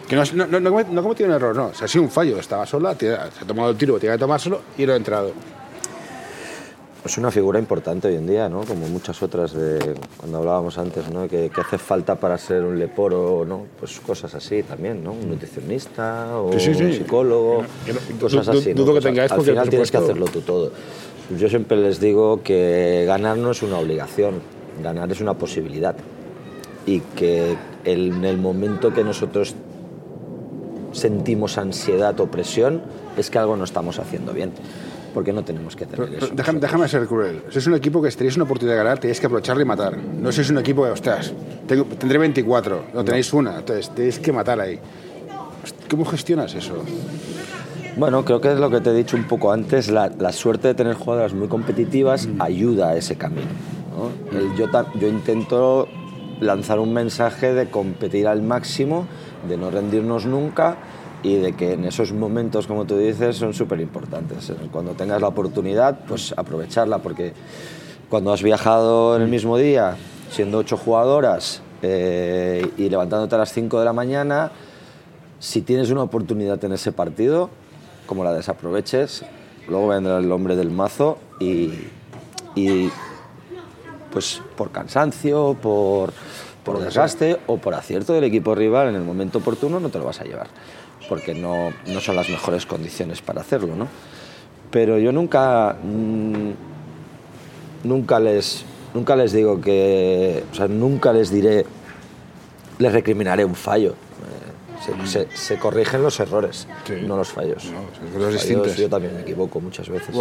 Que 0.09 0.17
no, 0.17 0.23
no, 0.35 0.47
no, 0.47 0.59
no 0.61 0.71
comet- 0.73 0.89
no 0.89 1.01
ha 1.01 1.03
cometido 1.03 1.29
un 1.29 1.35
error, 1.35 1.55
no. 1.55 1.67
O 1.67 1.75
sea, 1.75 1.85
ha 1.85 1.89
sido 1.89 2.03
un 2.05 2.11
fallo. 2.11 2.39
Estaba 2.39 2.67
sola, 2.67 2.97
se 2.99 3.15
ha 3.15 3.29
tomado 3.47 3.71
el 3.71 3.77
tiro, 3.77 3.99
tiene 3.99 4.17
que 4.17 4.19
tomárselo 4.21 4.61
y 4.77 4.85
lo 4.87 4.93
ha 4.95 4.97
entrado. 4.97 5.31
Es 7.05 7.17
una 7.17 7.31
figura 7.31 7.59
importante 7.59 8.09
hoy 8.09 8.17
en 8.17 8.27
día, 8.27 8.49
¿no? 8.49 8.61
Como 8.65 8.87
muchas 8.89 9.23
otras 9.23 9.55
de 9.55 9.95
cuando 10.19 10.39
hablábamos 10.39 10.77
antes, 10.77 11.09
¿no? 11.11 11.27
Que, 11.29 11.49
que 11.49 11.61
hace 11.61 11.79
falta 11.79 12.15
para 12.17 12.37
ser 12.37 12.63
un 12.63 12.79
leporo, 12.79 13.45
¿no? 13.49 13.65
Pues 13.79 13.99
cosas 14.01 14.35
así 14.35 14.63
también, 14.65 15.03
¿no? 15.03 15.13
Un 15.13 15.31
nutricionista 15.31 16.37
o 16.39 16.53
Sí, 16.53 16.61
sí, 16.61 16.75
sí. 16.75 16.85
un 16.85 16.93
psicólogo, 16.93 17.63
no- 17.87 18.19
cosas 18.21 18.49
así. 18.49 18.75
¿no? 18.75 18.83
dudo 18.83 18.93
que 18.93 18.99
al- 18.99 19.05
tengáis 19.05 19.31
al 19.33 19.37
porque 19.39 19.51
el 19.51 19.57
final 19.57 19.69
tienes 19.71 19.91
que 19.91 19.97
hacerlo 19.97 20.27
tú 20.27 20.41
todo. 20.43 20.73
Yo 21.39 21.49
siempre 21.49 21.77
les 21.77 22.01
digo 22.01 22.43
que 22.43 23.05
ganar 23.07 23.37
no 23.39 23.53
es 23.53 23.63
una 23.63 23.79
obligación, 23.79 24.41
ganar 24.83 25.11
es 25.13 25.21
una 25.21 25.35
posibilidad. 25.35 25.95
Y 26.87 27.01
que 27.01 27.57
en 27.85 28.25
el 28.25 28.37
momento 28.39 28.93
que 28.93 29.05
nosotros 29.05 29.55
sentimos 30.93 31.57
ansiedad 31.59 32.19
o 32.21 32.27
presión 32.27 32.83
es 33.17 33.31
que 33.31 33.39
algo 33.39 33.57
no 33.57 33.65
estamos 33.65 33.99
haciendo 33.99 34.33
bien. 34.33 34.53
Porque 35.15 35.33
no 35.33 35.43
tenemos 35.45 35.75
que 35.75 35.87
tener 35.87 36.07
Pero, 36.07 36.19
eso. 36.19 36.27
pero 36.27 36.37
déjame, 36.37 36.61
déjame 36.61 36.89
ser 36.89 37.07
cruel. 37.07 37.43
Sois 37.51 37.67
un 37.67 37.75
equipo 37.75 38.01
que 38.01 38.11
si 38.13 38.17
tenéis 38.17 38.37
una 38.37 38.45
oportunidad 38.45 38.77
de 38.77 38.83
ganar, 38.85 38.99
tenéis 39.01 39.19
que 39.19 39.27
aprovecharla 39.27 39.63
y 39.63 39.67
matar. 39.67 39.97
No 39.99 40.31
sois 40.31 40.49
un 40.51 40.59
equipo 40.59 40.85
de, 40.87 40.93
ostras, 40.93 41.33
tengo- 41.67 41.85
tendré 41.99 42.17
24, 42.19 42.85
no 42.95 43.05
tenéis 43.05 43.33
una, 43.33 43.59
entonces 43.59 43.91
tenéis 43.91 44.21
que 44.21 44.33
matar 44.33 44.61
ahí. 44.61 44.79
¿Cómo 45.91 46.05
gestionas 46.05 46.55
eso? 46.55 46.75
Bueno, 47.97 48.25
creo 48.25 48.41
que 48.41 48.53
es 48.53 48.59
lo 48.59 48.71
que 48.71 48.81
te 48.81 48.91
he 48.91 48.95
dicho 48.95 49.17
un 49.17 49.25
poco 49.25 49.53
antes, 49.53 49.91
la, 49.91 50.09
la 50.19 50.33
suerte 50.33 50.69
de 50.69 50.75
tener 50.75 50.95
jugadoras 50.95 51.35
muy 51.35 51.49
competitivas 51.49 52.29
ayuda 52.39 52.91
a 52.91 52.97
ese 52.97 53.17
camino. 53.17 53.49
¿no? 53.97 54.39
El- 54.39 54.55
yo, 54.57 54.67
yo 54.99 55.09
intento 55.09 55.87
lanzar 56.41 56.79
un 56.79 56.93
mensaje 56.95 57.53
de 57.53 57.69
competir 57.69 58.27
al 58.27 58.43
máximo, 58.43 59.07
de 59.49 59.57
no 59.57 59.71
rendirnos 59.71 60.25
nunca 60.25 60.77
y 61.23 61.37
de 61.37 61.53
que 61.53 61.75
en 61.75 61.85
esos 61.85 62.13
momentos, 62.13 62.67
como 62.67 62.87
tú 62.87 62.97
dices, 62.97 63.37
son 63.37 63.53
súper 63.53 63.81
importantes. 63.81 64.51
Cuando 64.73 64.93
tengas 64.93 65.21
la 65.21 65.29
oportunidad, 65.29 65.99
pues 66.09 66.33
aprovecharla, 66.37 66.99
porque 66.99 67.35
cuando 68.09 68.33
has 68.33 68.43
viajado 68.43 69.17
en 69.17 69.23
el 69.23 69.29
mismo 69.29 69.59
día, 69.59 69.97
siendo 70.31 70.59
ocho 70.59 70.79
jugadoras 70.79 71.61
eh, 71.83 72.67
y 72.79 72.89
levantándote 72.89 73.35
a 73.35 73.39
las 73.39 73.53
5 73.53 73.79
de 73.79 73.85
la 73.85 73.93
mañana, 73.93 74.51
si 75.39 75.61
tienes 75.61 75.91
una 75.91 76.03
oportunidad 76.03 76.63
en 76.65 76.73
ese 76.73 76.93
partido, 76.93 77.51
como 78.11 78.25
la 78.25 78.33
desaproveches, 78.33 79.23
luego 79.69 79.87
vendrá 79.87 80.19
el 80.19 80.33
hombre 80.33 80.57
del 80.57 80.69
mazo 80.69 81.19
y, 81.39 81.71
y, 82.57 82.91
pues 84.11 84.43
por 84.57 84.73
cansancio, 84.73 85.57
por, 85.63 86.13
por 86.65 86.81
desgaste 86.81 87.39
o 87.47 87.59
por 87.59 87.75
acierto 87.75 88.13
del 88.13 88.25
equipo 88.25 88.57
rival 88.57 88.89
en 88.89 88.97
el 88.97 89.03
momento 89.03 89.39
oportuno 89.39 89.79
no 89.79 89.91
te 89.91 89.99
lo 89.99 90.07
vas 90.07 90.21
a 90.21 90.25
llevar, 90.25 90.49
porque 91.09 91.37
no, 91.37 91.73
no 91.87 92.01
son 92.01 92.17
las 92.17 92.29
mejores 92.29 92.67
condiciones 92.67 93.23
para 93.23 93.43
hacerlo, 93.43 93.77
¿no? 93.77 93.87
Pero 94.73 94.99
yo 94.99 95.13
nunca, 95.13 95.77
mm, 95.81 96.51
nunca, 97.85 98.19
les, 98.19 98.65
nunca 98.93 99.15
les 99.15 99.31
digo 99.33 99.61
que, 99.61 100.43
o 100.51 100.55
sea, 100.57 100.67
nunca 100.67 101.13
les 101.13 101.31
diré, 101.31 101.65
les 102.81 102.93
recriminaré 102.93 103.45
un 103.45 103.55
fallo. 103.55 103.95
Se, 104.85 105.07
se- 105.07 105.37
se 105.37 105.59
corrigen 105.59 106.03
los 106.03 106.19
errores, 106.21 106.67
Sí. 106.87 106.95
no 107.07 107.17
los 107.17 107.29
fallos. 107.29 107.65
No, 107.67 107.83
Los 107.83 108.27
cosas 108.33 108.47
fallos, 108.47 108.77
yo 108.77 108.89
también 108.89 109.15
me 109.15 109.21
equivoco 109.23 109.61
muchas 109.61 109.89
veces. 109.89 110.15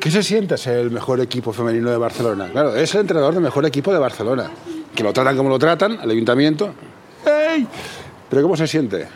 ¿Qué 0.00 0.10
se 0.10 0.22
siente 0.22 0.56
ser 0.56 0.78
el 0.78 0.90
mejor 0.90 1.20
equipo 1.20 1.52
femenino 1.52 1.90
de 1.90 1.96
Barcelona? 1.96 2.48
Claro, 2.50 2.74
es 2.76 2.94
el 2.94 3.02
entrenador 3.02 3.34
del 3.34 3.42
mejor 3.42 3.66
equipo 3.66 3.92
de 3.92 3.98
Barcelona. 3.98 4.50
Que 4.94 5.02
lo 5.02 5.12
tratan 5.12 5.36
como 5.36 5.48
lo 5.48 5.58
tratan, 5.58 5.98
al 6.00 6.10
ayuntamiento. 6.10 6.70
¡Ey! 7.26 7.66
Pero 8.30 8.42
¿cómo 8.42 8.56
se 8.56 8.66
siente? 8.66 9.06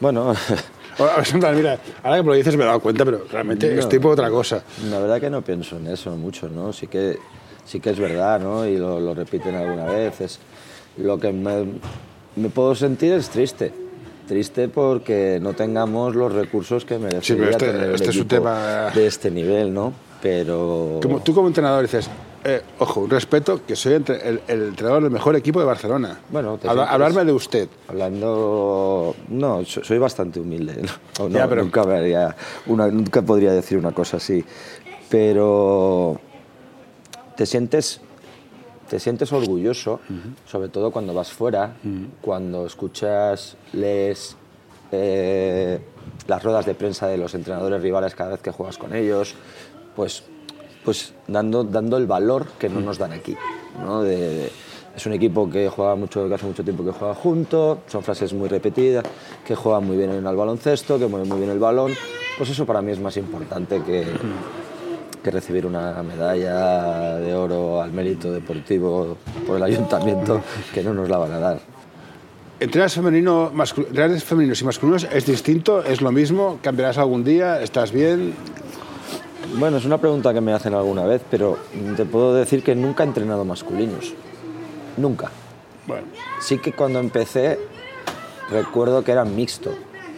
Bueno, 0.00 0.34
Ahora, 0.98 1.22
mira, 1.54 1.78
ahora 2.02 2.16
que 2.18 2.22
me 2.22 2.28
lo 2.28 2.34
dices 2.34 2.54
me 2.56 2.64
he 2.64 2.66
dado 2.66 2.78
cuenta, 2.80 3.02
pero 3.04 3.24
realmente 3.32 3.72
No. 3.74 3.80
estoy 3.80 3.98
por 3.98 4.12
otra 4.12 4.28
cosa. 4.30 4.62
la 4.90 4.98
verdad 4.98 5.20
que 5.20 5.30
no 5.30 5.40
pienso 5.42 5.76
en 5.78 5.86
eso 5.86 6.10
mucho, 6.16 6.48
¿no? 6.50 6.72
Sí 6.72 6.86
que, 6.86 7.18
sí 7.64 7.80
que 7.80 7.90
es 7.90 7.98
verdad, 7.98 8.38
¿no? 8.40 8.66
Y 8.66 8.76
lo, 8.76 9.00
lo 9.00 9.14
repiten 9.14 9.54
alguna 9.54 9.86
vez. 9.86 10.20
Es, 10.20 10.38
lo 10.98 11.18
que 11.18 11.32
me, 11.32 11.64
me 12.36 12.48
puedo 12.48 12.74
sentir 12.74 13.12
es 13.12 13.28
triste. 13.28 13.72
Triste 14.26 14.68
porque 14.68 15.38
no 15.42 15.52
tengamos 15.52 16.14
los 16.14 16.32
recursos 16.32 16.84
que 16.84 16.98
merecería 16.98 17.50
este- 17.50 17.66
tener 17.66 17.82
el 17.88 17.94
este 17.96 18.10
es 18.10 18.16
un 18.16 18.28
tema- 18.28 18.90
de 18.94 19.06
este 19.06 19.30
nivel, 19.30 19.74
¿no? 19.74 19.92
Pero... 20.22 21.00
Como, 21.02 21.20
tú 21.20 21.34
como 21.34 21.48
entrenador 21.48 21.82
dices, 21.82 22.08
eh, 22.44 22.62
ojo, 22.78 23.00
un 23.00 23.10
respeto, 23.10 23.60
que 23.66 23.74
soy 23.74 23.94
entre- 23.94 24.26
el, 24.28 24.40
el 24.46 24.62
entrenador 24.68 25.02
del 25.02 25.10
mejor 25.10 25.34
equipo 25.34 25.58
de 25.58 25.66
Barcelona. 25.66 26.20
Bueno, 26.30 26.56
te 26.58 26.68
Habla- 26.68 26.84
hablarme 26.84 27.24
de 27.24 27.32
usted. 27.32 27.68
Hablando, 27.88 29.16
no, 29.28 29.64
so- 29.64 29.82
soy 29.82 29.98
bastante 29.98 30.38
humilde. 30.38 30.76
¿no? 30.82 30.88
O 31.24 31.28
no, 31.28 31.36
Ya, 31.38 31.48
pero- 31.48 31.62
nunca, 31.64 31.82
me 31.84 31.96
haría 31.96 32.36
una, 32.66 32.86
nunca 32.86 33.20
podría 33.22 33.52
decir 33.52 33.76
una 33.76 33.90
cosa 33.90 34.18
así. 34.18 34.44
Pero 35.10 36.20
te 37.36 37.44
sientes, 37.46 38.00
te 38.92 39.00
sientes 39.00 39.32
orgulloso, 39.32 40.00
sobre 40.44 40.68
todo 40.68 40.90
cuando 40.90 41.14
vas 41.14 41.32
fuera, 41.32 41.76
cuando 42.20 42.66
escuchas, 42.66 43.56
lees 43.72 44.36
eh, 44.92 45.80
las 46.26 46.42
ruedas 46.42 46.66
de 46.66 46.74
prensa 46.74 47.06
de 47.06 47.16
los 47.16 47.34
entrenadores 47.34 47.80
rivales 47.80 48.14
cada 48.14 48.32
vez 48.32 48.42
que 48.42 48.50
juegas 48.50 48.76
con 48.76 48.94
ellos, 48.94 49.34
pues, 49.96 50.24
pues 50.84 51.14
dando, 51.26 51.64
dando 51.64 51.96
el 51.96 52.06
valor 52.06 52.48
que 52.58 52.68
no 52.68 52.82
nos 52.82 52.98
dan 52.98 53.12
aquí, 53.12 53.34
¿no? 53.82 54.02
de, 54.02 54.50
es 54.94 55.06
un 55.06 55.14
equipo 55.14 55.48
que 55.48 55.70
juega 55.70 55.94
mucho, 55.94 56.28
que 56.28 56.34
hace 56.34 56.44
mucho 56.44 56.62
tiempo 56.62 56.84
que 56.84 56.92
juega 56.92 57.14
junto, 57.14 57.78
son 57.86 58.02
frases 58.02 58.34
muy 58.34 58.50
repetidas, 58.50 59.06
que 59.42 59.54
juega 59.54 59.80
muy 59.80 59.96
bien 59.96 60.10
en 60.10 60.26
el 60.26 60.36
baloncesto, 60.36 60.98
que 60.98 61.06
mueve 61.06 61.26
muy 61.26 61.38
bien 61.38 61.50
el 61.50 61.58
balón. 61.58 61.94
Pues 62.36 62.50
eso 62.50 62.66
para 62.66 62.82
mí 62.82 62.92
es 62.92 63.00
más 63.00 63.16
importante 63.16 63.82
que, 63.82 64.04
que 65.22 65.30
recibir 65.30 65.66
una 65.66 66.02
medalla 66.02 67.16
de 67.18 67.34
oro 67.34 67.80
al 67.80 67.92
mérito 67.92 68.32
deportivo 68.32 69.16
por 69.46 69.56
el 69.56 69.62
ayuntamiento, 69.62 70.40
que 70.74 70.82
no 70.82 70.92
nos 70.94 71.08
la 71.08 71.18
van 71.18 71.32
a 71.32 71.38
dar. 71.38 71.60
¿Entrenas 72.60 72.94
femenino, 72.94 73.50
mascu- 73.52 73.86
entrenas 73.86 74.22
femeninos 74.24 74.60
y 74.60 74.64
masculinos 74.64 75.04
es 75.12 75.26
distinto? 75.26 75.82
¿Es 75.82 76.00
lo 76.00 76.12
mismo? 76.12 76.58
¿Cambiarás 76.62 76.98
algún 76.98 77.24
día? 77.24 77.60
¿Estás 77.60 77.90
bien? 77.92 78.34
Bueno, 79.58 79.76
es 79.78 79.84
una 79.84 79.98
pregunta 79.98 80.32
que 80.32 80.40
me 80.40 80.52
hacen 80.52 80.72
alguna 80.74 81.04
vez, 81.04 81.22
pero 81.30 81.58
te 81.96 82.04
puedo 82.04 82.34
decir 82.34 82.62
que 82.62 82.74
nunca 82.74 83.02
he 83.02 83.06
entrenado 83.06 83.44
masculinos. 83.44 84.14
Nunca. 84.96 85.30
Bueno, 85.86 86.06
Sí 86.40 86.58
que 86.58 86.72
cuando 86.72 87.00
empecé 87.00 87.58
recuerdo 88.50 89.02
que 89.02 89.12
era 89.12 89.24
mixto. 89.24 89.72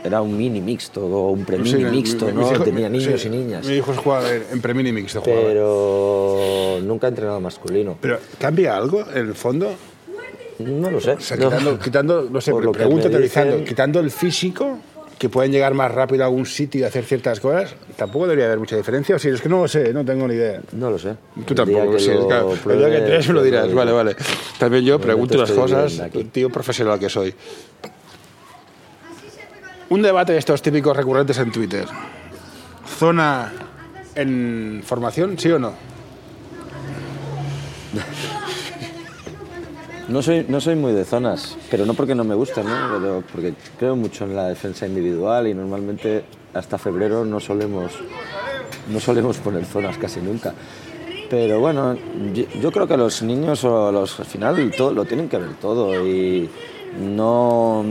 Era 0.05 0.21
un 0.21 0.37
mini 0.37 0.61
mixto 0.61 1.01
o 1.07 1.31
un 1.31 1.45
premini 1.47 1.71
sí, 1.71 1.77
mi- 1.79 1.90
mixto, 1.90 2.27
mi- 2.27 2.33
¿no? 2.33 2.40
mis 2.43 2.53
hijos- 2.53 2.64
Tenía 2.64 2.88
niños 2.90 3.21
sí, 3.23 3.29
y 3.29 3.31
niñas. 3.31 3.67
Mi 3.67 3.77
hijo 3.77 3.95
juega 3.95 4.35
en, 4.35 4.43
en 4.53 4.61
premini 4.61 4.93
mixto. 4.93 5.23
Pero 5.23 6.79
nunca 6.83 7.07
he 7.07 7.11
entrenado 7.11 7.40
masculino. 7.40 7.97
Pero 8.01 8.19
¿cambia 8.38 8.77
algo 8.77 9.01
en 9.11 9.29
el 9.29 9.35
fondo? 9.35 9.73
No 10.59 10.90
lo 10.90 11.01
sé. 11.01 11.12
O 11.12 11.21
sea, 11.21 11.37
No. 11.38 11.49
quitando, 11.49 11.79
quitando, 11.79 12.29
no 12.31 12.40
sé, 12.40 12.51
Por 12.53 12.64
lo 12.64 12.73
que 12.73 12.79
pregunto 12.81 13.09
teorizando, 13.11 13.57
dicen- 13.57 13.64
quitando 13.67 14.01
el 14.01 14.11
físico, 14.11 14.79
que 15.19 15.29
pueden 15.31 15.53
llegar 15.53 15.73
más 15.75 15.90
rápido 15.90 16.23
a 16.25 16.27
algún 16.27 16.45
sitio 16.45 16.83
y 16.83 16.85
hacer 16.85 17.05
ciertas 17.05 17.40
cosas, 17.40 17.75
tampoco 17.97 18.25
debería 18.27 18.47
haber 18.47 18.59
mucha 18.59 18.77
diferencia. 18.77 19.17
O 19.17 19.19
si 19.19 19.29
es 19.29 19.40
que 19.40 19.49
no 19.49 19.62
lo 19.62 19.69
sé, 19.69 19.93
no 19.95 20.05
tengo 20.05 20.29
ni 20.29 20.35
idea. 20.35 20.61
No 20.73 20.90
lo 20.90 20.99
sé. 20.99 21.14
Tú 21.35 21.40
El 21.40 21.47
día 21.47 21.55
tampoco, 21.57 21.93
que 21.93 21.99
sí, 22.01 22.11
lo 22.11 22.27
claro. 22.29 22.49
El 22.51 22.55
día 22.57 22.62
pruebe, 22.62 22.90
que 22.90 22.97
entres 22.99 23.29
me 23.29 23.35
lo 23.35 23.43
dirás, 23.43 23.64
digo. 23.64 23.77
vale, 23.77 23.93
vale. 23.93 24.17
También 24.59 24.85
yo 24.85 24.99
pregunto 25.01 25.38
las 25.38 25.51
cosas, 25.53 26.03
tío 26.31 26.51
profesional 26.51 26.99
que 26.99 27.09
soy. 27.09 27.35
Un 29.90 30.03
debate 30.03 30.33
de 30.33 30.38
estos 30.38 30.62
típicos 30.62 30.97
recurrentes 30.97 31.38
en 31.38 31.53
Twitter. 31.53 31.87
¿Zona 32.99 33.53
en 34.14 34.83
formación, 34.85 35.38
sí 35.38 35.51
o 35.51 35.59
no? 35.59 35.73
No 40.09 40.23
soy, 40.23 40.44
no 40.49 40.61
soy 40.61 40.75
muy 40.75 40.92
de 40.92 41.05
zonas, 41.05 41.57
pero 41.70 41.87
no 41.87 41.94
porque 41.94 42.14
no 42.14 42.25
me 42.25 42.35
gusten, 42.35 42.66
¿no? 42.66 43.23
Porque 43.33 43.55
creo 43.79 43.97
mucho 43.97 44.25
en 44.25 44.37
la 44.37 44.49
defensa 44.49 44.87
individual 44.87 45.47
y 45.47 45.55
normalmente 45.55 46.25
hasta 46.53 46.77
febrero 46.77 47.25
no 47.25 47.40
solemos, 47.40 47.92
no 48.92 49.01
solemos 49.01 49.38
poner 49.38 49.64
zonas 49.64 49.97
casi 49.97 50.20
nunca. 50.20 50.53
Pero 51.31 51.59
bueno, 51.59 51.97
yo, 52.35 52.44
yo 52.61 52.70
creo 52.70 52.87
que 52.87 52.99
los 52.99 53.23
niños 53.23 53.64
o 53.64 53.90
los 53.90 54.20
al 54.20 54.27
final 54.27 54.73
todo, 54.77 54.92
lo 54.92 55.05
tienen 55.07 55.29
que 55.29 55.38
ver 55.38 55.55
todo 55.55 56.07
y 56.07 56.51
no 57.01 57.83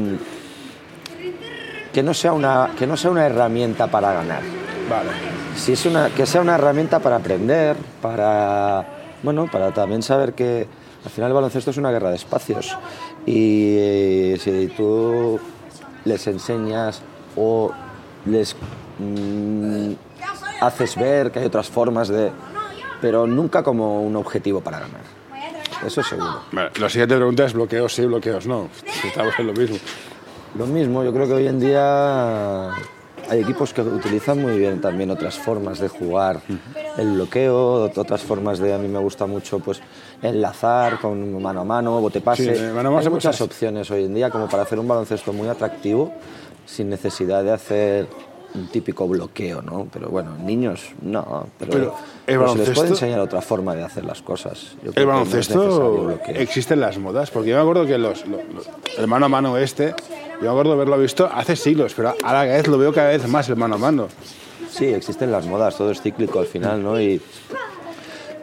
que 1.94 2.04
no 2.04 2.14
sea 2.14 2.34
una 2.34 2.72
que 2.78 2.88
no 2.88 2.98
sea 2.98 3.12
una 3.12 3.26
herramienta 3.26 3.88
para 3.88 4.14
ganar. 4.14 4.42
Vale. 4.90 5.12
Si 5.56 5.74
es 5.74 5.86
una, 5.86 6.10
que 6.10 6.26
sea 6.26 6.42
una 6.42 6.56
herramienta 6.56 7.00
para 7.00 7.18
aprender, 7.18 7.78
para, 8.02 8.86
bueno, 9.22 9.48
para 9.52 9.72
también 9.72 10.02
saber 10.02 10.34
que 10.34 10.68
al 11.06 11.12
final 11.12 11.30
el 11.30 11.36
baloncesto 11.36 11.72
es 11.72 11.78
una 11.78 11.92
guerra 11.92 12.10
de 12.10 12.16
espacios. 12.16 12.78
Y 13.26 13.76
eh, 13.78 14.38
si 14.40 14.68
tú 14.76 15.40
les 16.06 16.28
enseñas 16.28 17.02
o 17.36 17.72
les 18.26 18.56
mm, 19.00 19.94
haces 20.62 20.96
ver 20.96 21.32
que 21.32 21.40
hay 21.40 21.46
otras 21.46 21.70
formas 21.70 22.08
de... 22.08 22.32
pero 23.02 23.28
nunca 23.28 23.64
como 23.64 24.02
un 24.02 24.16
objetivo 24.16 24.62
para 24.62 24.80
ganar. 24.80 25.02
Eso 25.86 26.02
es 26.02 26.08
seguro. 26.08 26.42
Vale, 26.52 26.72
La 26.80 26.90
siguiente 26.90 27.16
pregunta 27.16 27.46
es 27.46 27.54
bloqueos 27.54 27.94
sí, 27.94 28.06
bloqueos 28.06 28.48
no. 28.48 28.70
Estamos 29.04 29.34
en 29.38 29.48
lo 29.48 29.54
mismo. 29.54 29.78
Lo 30.58 30.68
mismo, 30.68 31.04
yo 31.04 31.12
creo 31.14 31.28
que 31.28 31.34
hoy 31.34 31.48
en 31.48 31.60
día 31.60 32.70
hay 33.30 33.40
equipos 33.42 33.74
que 33.74 33.82
utilizan 33.82 34.40
muy 34.42 34.58
bien 34.58 34.82
también 34.82 35.10
otras 35.10 35.36
formas 35.38 35.80
de 35.80 35.88
jugar. 35.88 36.42
El 36.98 37.14
bloqueo, 37.14 37.90
ot- 37.90 37.98
otras 37.98 38.22
formas 38.22 38.60
de, 38.60 38.74
a 38.74 38.78
mí 38.78 38.88
me 38.88 39.00
gusta 39.00 39.26
mucho 39.26 39.60
pues 39.60 39.82
enlazar 40.22 41.00
con 41.00 41.42
mano 41.42 41.62
a 41.62 41.64
mano, 41.64 42.00
bote 42.02 42.22
pase. 42.22 42.56
Sí, 42.56 42.62
mano 42.74 42.98
hay 42.98 43.10
muchas 43.10 43.42
opciones 43.42 43.90
hoy 43.90 44.06
en 44.06 44.14
día 44.14 44.30
como 44.30 44.48
para 44.48 44.64
hacer 44.64 44.78
un 44.78 44.88
baloncesto 44.88 45.34
muy 45.34 45.48
atractivo 45.48 46.12
sin 46.68 46.90
necesidad 46.90 47.44
de 47.44 47.52
hacer 47.52 48.08
un 48.56 48.68
típico 48.68 49.08
bloqueo, 49.08 49.62
¿no? 49.62 49.88
Pero 49.92 50.10
bueno, 50.10 50.36
niños 50.38 50.92
no, 51.02 51.48
pero, 51.58 51.72
Pero, 51.72 51.84
¿el 52.28 52.38
pero 52.40 52.52
se 52.54 52.58
les 52.60 52.70
puede 52.72 52.90
enseñar 52.90 53.20
otra 53.20 53.42
forma 53.42 53.74
de 53.76 53.84
hacer 53.84 54.06
las 54.06 54.22
cosas. 54.22 54.76
Yo 54.84 54.92
El 54.96 55.06
no 55.06 55.12
baloncesto 55.12 56.04
bloqueo. 56.04 56.36
existen 56.36 56.80
las 56.80 56.98
modas, 57.00 57.32
porque 57.32 57.50
yo 57.50 57.56
me 57.56 57.62
acuerdo 57.64 57.86
que 57.88 57.98
los, 57.98 58.26
lo- 58.28 58.38
lo- 58.38 58.64
el 58.98 59.08
mano 59.08 59.26
a 59.26 59.30
mano 59.30 59.58
este, 59.58 59.96
yo 60.40 60.42
me 60.44 60.50
acuerdo 60.50 60.74
haberlo 60.74 60.98
visto 61.00 61.28
hace 61.34 61.56
siglos, 61.56 61.94
pero 61.96 62.10
ahora 62.10 62.44
cada 62.46 62.58
vez 62.58 62.68
lo 62.68 62.78
veo 62.78 62.94
cada 62.94 63.10
vez 63.10 63.28
más 63.28 63.50
el 63.50 63.56
mano 63.56 63.76
a 63.76 63.78
mano. 63.80 64.08
Sí, 64.70 64.86
existen 64.86 65.32
las 65.32 65.46
modas, 65.48 65.76
todo 65.78 65.92
es 65.92 66.02
cíclico 66.02 66.40
al 66.40 66.46
final, 66.48 66.82
¿no? 66.84 67.00
Y, 67.02 67.22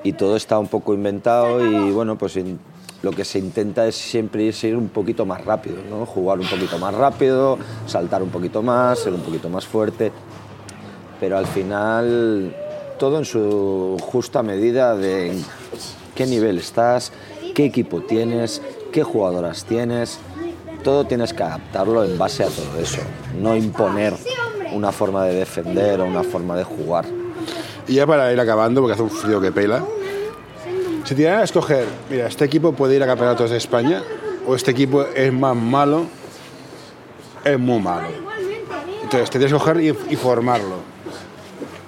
y 0.03 0.13
todo 0.15 0.37
está 0.37 0.59
un 0.59 0.69
poco 0.69 0.95
inventado 0.95 1.65
y 1.65 1.91
bueno, 1.93 2.17
pues 2.17 2.37
in- 2.37 2.59
lo 3.03 3.13
que 3.13 3.25
se 3.25 3.39
intenta 3.39 3.87
es 3.87 3.97
siempre 3.97 4.45
ir 4.45 4.77
un 4.77 4.89
poquito 4.89 5.25
más 5.25 5.45
rápido, 5.45 5.77
¿no? 5.89 6.05
Jugar 6.05 6.39
un 6.39 6.47
poquito 6.47 6.79
más 6.79 6.95
rápido, 6.95 7.59
saltar 7.87 8.23
un 8.23 8.31
poquito 8.31 8.63
más, 8.63 8.99
ser 8.99 9.15
un 9.15 9.23
poquito 9.23 9.49
más 9.49 9.67
fuerte, 9.67 10.13
pero 11.19 11.39
al 11.39 11.47
final 11.47 12.55
todo 12.99 13.19
en 13.19 13.25
su 13.25 13.97
justa 14.01 14.43
medida 14.43 14.95
de 14.95 15.33
qué 16.15 16.27
nivel 16.27 16.59
estás, 16.59 17.13
qué 17.55 17.65
equipo 17.65 18.03
tienes, 18.03 18.61
qué 18.93 19.03
jugadoras 19.03 19.65
tienes, 19.65 20.19
todo 20.85 21.05
tienes 21.05 21.33
que 21.33 21.43
adaptarlo 21.43 22.05
en 22.05 22.19
base 22.19 22.45
a 22.45 22.49
todo 22.49 22.79
eso, 22.79 23.01
no 23.41 23.57
imponer 23.57 24.15
una 24.73 24.93
forma 24.93 25.25
de 25.25 25.35
defender 25.35 26.01
o 26.01 26.05
una 26.05 26.23
forma 26.23 26.57
de 26.57 26.65
jugar. 26.65 27.07
Y 27.89 27.95
ya 27.95 28.07
para 28.07 28.33
ir 28.33 28.39
acabando, 28.39 28.83
porque 28.83 28.95
hace 28.95 29.03
un 29.03 29.11
frío 29.11 29.41
que 29.41 29.51
pela, 29.51 29.83
si 31.05 31.15
te 31.15 31.29
a 31.29 31.43
escoger, 31.43 31.87
mira, 32.11 32.27
este 32.27 32.45
equipo 32.45 32.73
puede 32.73 32.97
ir 32.97 33.03
a 33.03 33.07
campeonatos 33.07 33.51
de 33.51 33.57
España, 33.57 34.03
o 34.47 34.55
este 34.55 34.71
equipo 34.71 35.03
es 35.03 35.33
más 35.33 35.57
malo, 35.57 36.07
es 37.45 37.59
muy 37.59 37.81
malo. 37.81 38.09
Entonces, 39.03 39.31
tendrías 39.31 39.53
que 39.53 39.59
coger 39.59 39.81
y, 39.81 39.89
y 39.89 40.17
formarlo. 40.17 40.77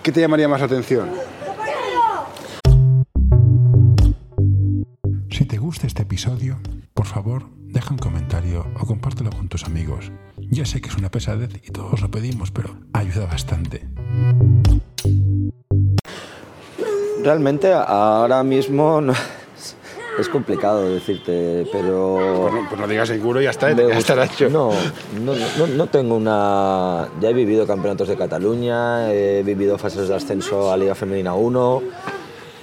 ¿Qué 0.03 0.11
te 0.11 0.20
llamaría 0.20 0.48
más 0.48 0.61
la 0.61 0.66
atención? 0.66 1.11
Si 5.31 5.44
te 5.44 5.59
gusta 5.59 5.87
este 5.87 6.03
episodio, 6.03 6.59
por 6.94 7.07
favor, 7.07 7.44
deja 7.57 7.92
un 7.92 7.98
comentario 7.98 8.66
o 8.79 8.87
compártelo 8.87 9.31
con 9.31 9.48
tus 9.48 9.64
amigos. 9.64 10.11
Ya 10.51 10.66
sé 10.66 10.81
que 10.81 10.88
es 10.88 10.96
una 10.96 11.11
pesadez 11.11 11.51
y 11.66 11.70
todos 11.70 12.01
lo 12.01 12.11
pedimos, 12.11 12.51
pero 12.51 12.77
ayuda 12.92 13.27
bastante. 13.27 13.87
Realmente 17.23 17.73
ahora 17.73 18.43
mismo 18.43 19.01
no- 19.01 19.13
es 20.19 20.29
complicado 20.29 20.89
decirte, 20.93 21.67
pero... 21.73 22.19
Pues 22.43 22.53
no, 22.55 22.69
pues 22.69 22.81
no 22.81 22.87
digas 22.89 23.09
seguro 23.09 23.41
y 23.41 23.45
ya 23.45 23.51
está, 23.51 23.71
ya 23.73 23.95
gusta- 23.95 24.25
hecho. 24.25 24.49
No, 24.51 24.71
no, 25.25 25.35
no, 25.59 25.67
no 25.69 25.87
tengo 25.87 26.17
una... 26.17 27.09
Ya 27.21 27.31
he 27.31 27.33
vivido 27.33 27.67
campeonatos 27.67 28.09
de 28.09 28.17
Cataluña, 28.17 29.13
he 29.13 29.43
vivido 29.43 29.79
fases 29.79 30.09
de 30.09 30.15
ascenso 30.15 30.73
a 30.73 30.77
Liga 30.77 30.95
Femenina 30.95 31.35
1. 31.35 31.83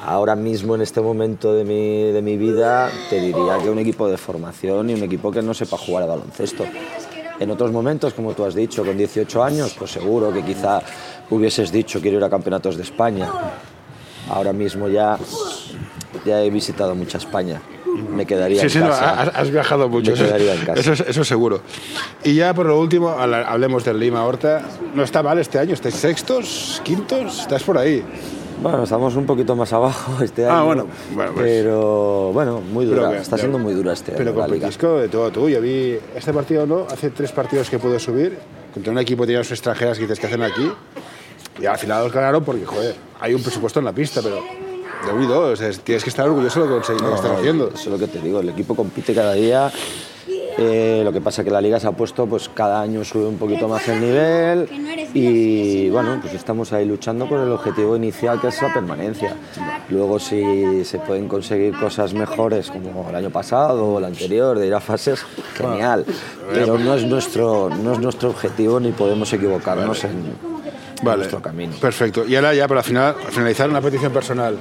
Ahora 0.05 0.35
mismo, 0.35 0.75
en 0.75 0.81
este 0.81 1.01
momento 1.01 1.53
de 1.53 1.65
mi, 1.65 2.11
de 2.11 2.21
mi 2.21 2.37
vida, 2.37 2.89
te 3.09 3.19
diría 3.19 3.57
que 3.61 3.69
un 3.69 3.79
equipo 3.79 4.07
de 4.07 4.17
formación 4.17 4.89
y 4.89 4.93
un 4.93 5.03
equipo 5.03 5.29
que 5.31 5.41
no 5.41 5.53
sepa 5.53 5.77
jugar 5.77 6.03
a 6.03 6.07
baloncesto. 6.07 6.65
En 7.39 7.51
otros 7.51 7.71
momentos, 7.71 8.13
como 8.13 8.33
tú 8.33 8.45
has 8.45 8.55
dicho, 8.55 8.83
con 8.85 8.97
18 8.97 9.43
años, 9.43 9.75
pues 9.77 9.91
seguro 9.91 10.31
que 10.33 10.43
quizá 10.43 10.81
hubieses 11.29 11.71
dicho 11.71 12.01
quiero 12.01 12.17
ir 12.17 12.23
a 12.23 12.29
campeonatos 12.29 12.75
de 12.77 12.83
España. 12.83 13.29
Ahora 14.29 14.53
mismo 14.53 14.87
ya, 14.87 15.17
ya 16.25 16.41
he 16.43 16.49
visitado 16.49 16.95
mucha 16.95 17.17
España. 17.17 17.61
Me 18.15 18.25
quedaría 18.25 18.59
Sí, 18.61 18.65
en 18.67 18.69
sí, 18.69 18.79
no, 18.79 18.87
casa. 18.89 19.21
has, 19.21 19.35
has 19.35 19.51
viajado 19.51 19.89
mucho. 19.89 20.11
Me 20.11 20.17
Eso, 20.17 20.25
quedaría 20.25 20.53
en 20.53 20.65
casa. 20.65 20.79
eso 20.79 20.93
es- 20.93 20.99
eso 21.01 21.23
seguro. 21.23 21.61
Y 22.23 22.35
ya 22.35 22.53
por 22.53 22.65
lo 22.67 22.79
último, 22.79 23.09
hablemos 23.09 23.83
del 23.83 23.99
Lima 23.99 24.23
Horta. 24.25 24.61
No 24.95 25.03
está 25.03 25.21
mal 25.23 25.37
este 25.39 25.59
año, 25.59 25.73
estáis 25.73 25.95
sextos, 25.95 26.81
quintos, 26.83 27.39
estás 27.41 27.63
por 27.63 27.77
ahí. 27.77 28.03
Bueno, 28.61 28.83
estamos 28.83 29.15
un 29.15 29.25
poquito 29.25 29.55
más 29.55 29.71
abajo 29.73 30.11
este 30.23 30.45
año. 30.45 30.53
Ah, 30.53 30.63
bueno, 30.63 30.87
bueno, 31.13 31.31
pues- 31.33 31.45
pero 31.45 32.31
bueno, 32.33 32.61
muy 32.61 32.85
dura. 32.85 33.01
Pero 33.01 33.11
que- 33.13 33.21
Está 33.21 33.37
siendo 33.37 33.57
muy 33.57 33.73
dura 33.73 33.93
este 33.93 34.11
Pero 34.11 34.31
año 34.31 34.39
la 34.39 34.47
con. 34.47 34.59
Petisco 34.59 34.97
de 34.97 35.07
todo 35.09 35.31
tú. 35.31 35.49
Yo 35.49 35.59
vi 35.61 35.97
este 36.15 36.31
partido, 36.33 36.65
¿no? 36.67 36.85
Hace 36.89 37.09
tres 37.09 37.31
partidos 37.31 37.69
que 37.69 37.79
pude 37.79 37.99
subir. 37.99 38.37
Contra 38.73 38.91
un 38.91 38.99
equipo 38.99 39.25
de 39.25 39.35
sus 39.39 39.51
extranjeras 39.53 39.97
que 39.97 40.03
dices 40.03 40.19
que 40.19 40.27
hacen 40.27 40.43
aquí. 40.43 40.71
Y 41.61 41.65
al 41.65 41.77
final 41.77 42.03
los 42.03 42.13
ganaron 42.13 42.43
porque, 42.43 42.65
joder, 42.65 42.95
hay 43.19 43.33
un 43.33 43.41
presupuesto 43.41 43.79
en 43.79 43.85
la 43.85 43.93
pista, 43.93 44.21
pero 44.21 44.43
de 45.05 45.11
unido, 45.13 45.41
o 45.51 45.55
sea, 45.55 45.71
tienes 45.71 46.03
que 46.03 46.09
estar 46.09 46.27
orgulloso 46.27 46.63
de 46.63 46.69
lo 46.69 46.81
que, 46.81 46.93
No, 46.93 47.13
haciendo. 47.13 47.67
Eso 47.69 47.77
es 47.77 47.87
lo 47.87 47.97
que 47.97 48.07
te 48.07 48.19
digo, 48.19 48.39
el 48.39 48.49
equipo 48.49 48.75
compite 48.75 49.13
cada 49.13 49.33
día 49.33 49.71
Eh, 50.61 51.03
lo 51.05 51.13
que 51.13 51.21
pasa 51.21 51.41
que 51.41 51.49
la 51.49 51.61
liga 51.61 51.79
se 51.79 51.87
ha 51.87 51.93
puesto, 51.93 52.27
pues 52.27 52.49
cada 52.49 52.81
año 52.81 53.05
sube 53.05 53.25
un 53.25 53.37
poquito 53.37 53.69
más 53.69 53.87
el 53.87 54.01
nivel 54.01 54.67
y 55.13 55.89
bueno, 55.89 56.19
pues 56.21 56.33
estamos 56.33 56.73
ahí 56.73 56.85
luchando 56.85 57.29
por 57.29 57.39
el 57.39 57.51
objetivo 57.51 57.95
inicial 57.95 58.41
que 58.41 58.49
es 58.49 58.61
la 58.61 58.73
permanencia. 58.73 59.37
Luego 59.89 60.19
si 60.19 60.83
se 60.83 60.99
pueden 60.99 61.29
conseguir 61.29 61.79
cosas 61.79 62.13
mejores 62.13 62.69
como 62.71 63.07
el 63.09 63.15
año 63.15 63.29
pasado 63.29 63.85
o 63.85 63.99
el 63.99 64.05
anterior 64.05 64.59
de 64.59 64.67
ir 64.67 64.73
a 64.73 64.81
fases, 64.81 65.25
genial. 65.55 66.05
Pero 66.51 66.77
no 66.77 66.93
es 66.93 67.05
nuestro, 67.05 67.69
no 67.69 67.93
es 67.93 67.99
nuestro 67.99 68.29
objetivo 68.31 68.81
ni 68.81 68.91
podemos 68.91 69.31
equivocarnos 69.31 70.03
en, 70.03 70.33
Vale, 71.01 71.17
nuestro 71.19 71.41
camino. 71.41 71.73
perfecto. 71.79 72.25
Y 72.25 72.35
ahora 72.35 72.53
ya 72.53 72.67
para 72.67 72.83
final, 72.83 73.15
finalizar 73.29 73.69
una 73.69 73.81
petición 73.81 74.11
personal. 74.11 74.57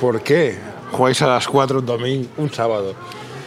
¿Por 0.00 0.22
qué 0.22 0.58
jugáis 0.92 1.20
a 1.22 1.26
las 1.26 1.46
4 1.48 1.78
un 1.80 1.86
domingo, 1.86 2.28
un 2.36 2.52
sábado? 2.52 2.94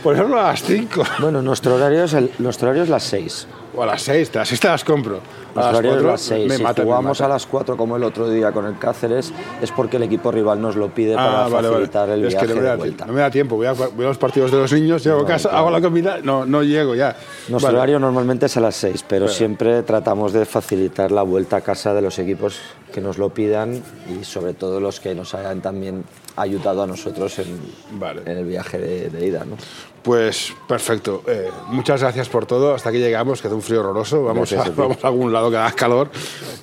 Por 0.04 0.14
ejemplo, 0.16 0.40
a 0.40 0.44
las 0.44 0.64
5 0.64 1.04
Bueno, 1.20 1.42
nuestro 1.42 1.76
horario 1.76 2.04
es, 2.06 2.14
el, 2.14 2.32
nuestro 2.40 2.68
horario 2.70 2.84
es 2.84 2.90
las 2.90 3.04
6. 3.04 3.48
o 3.76 3.84
a 3.84 3.86
las 3.86 4.02
6. 4.04 4.32
A 4.36 4.40
las 4.40 4.48
6 4.48 4.60
te 4.62 4.68
las 4.70 4.84
compro. 4.86 5.20
A 5.56 5.60
las 5.60 5.66
horario 5.74 5.92
es 5.92 5.96
4 5.98 6.12
las 6.12 6.22
6. 6.22 6.48
me 6.50 6.56
si 6.58 6.64
mata, 6.64 6.82
me 6.82 6.86
jugamos 6.86 7.20
mata. 7.20 7.26
a 7.26 7.34
las 7.36 7.46
4 7.46 7.76
como 7.76 7.98
el 7.98 8.04
otro 8.04 8.30
día 8.30 8.52
con 8.54 8.66
el 8.66 8.78
Cáceres 8.78 9.34
es 9.62 9.72
porque 9.72 9.98
el 9.98 10.04
equipo 10.04 10.32
rival 10.32 10.62
nos 10.62 10.76
lo 10.78 10.88
pide 10.90 11.16
para 11.16 11.46
Ah, 11.46 11.50
vale. 11.50 11.68
facilitar 11.68 12.10
el 12.10 12.24
es 12.26 12.30
viaje 12.34 12.48
que 12.48 12.54
no 12.54 12.56
me, 12.56 12.62
de 12.62 12.68
da, 12.68 12.76
vuelta. 12.78 13.06
no 13.06 13.14
me 13.14 13.20
da 13.22 13.30
tiempo. 13.32 13.56
Voy 13.58 13.68
a, 13.68 13.74
voy 13.74 14.06
a 14.06 14.08
los 14.08 14.18
partidos 14.18 14.52
de 14.52 14.58
los 14.58 14.72
niños, 14.72 15.04
llego 15.04 15.20
a 15.20 15.26
casa, 15.26 15.50
hago 15.50 15.70
la 15.70 15.82
comida, 15.82 16.20
no, 16.24 16.46
no 16.46 16.64
llego 16.64 16.96
ya. 16.96 17.16
Nuestro 17.50 17.68
Vale. 17.68 17.78
horario 17.80 18.00
normalmente 18.00 18.46
es 18.46 18.56
a 18.56 18.62
las 18.62 18.76
6, 18.76 19.04
pero 19.08 19.28
siempre 19.28 19.84
tratamos 19.84 20.32
de 20.34 20.46
facilitar 20.46 21.12
la 21.12 21.24
vuelta 21.24 21.58
a 21.58 21.62
casa 21.62 21.94
de 21.94 22.02
los 22.02 22.18
equipos 22.20 22.60
que 22.94 23.02
nos 23.02 23.18
lo 23.18 23.30
pidan 23.30 23.84
y 24.10 24.24
sobre 24.24 24.54
todo 24.54 24.80
los 24.80 25.00
que 25.02 25.14
nos 25.14 25.34
hayan 25.36 25.62
también 25.62 26.04
ayudado 26.42 26.84
a 26.84 26.88
nosotros 26.88 27.38
en, 27.40 27.60
Vale. 28.00 28.22
en 28.26 28.38
el 28.38 28.46
viaje 28.46 28.78
de, 28.78 29.10
de 29.10 29.28
ida. 29.28 29.46
¿no? 29.46 29.56
Pues 30.04 30.54
perfecto. 30.68 31.24
Eh, 31.28 31.50
muchas 31.68 32.02
gracias 32.02 32.30
por 32.30 32.46
todo. 32.46 32.74
Hasta 32.74 32.90
aquí 32.90 33.00
llegamos, 33.00 33.42
que 33.42 33.48
hace 33.48 33.56
un 33.56 33.62
frío 33.62 33.82
horroroso. 33.82 34.24
Vamos, 34.24 34.50
Gracias 34.52 34.78
a, 34.78 34.82
vamos 34.82 34.98
a 35.04 35.08
algún 35.08 35.32
lado 35.34 35.52
que 35.52 35.58
haga 35.58 35.72
calor 35.74 36.10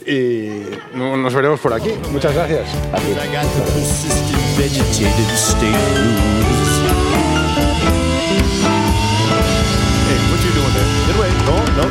y 0.07 0.63
no- 0.95 1.17
nos 1.17 1.35
veremos 1.35 1.61
por 1.61 1.73
aquí. 1.75 1.91
Muchas 2.13 2.35
gracias. 2.35 2.67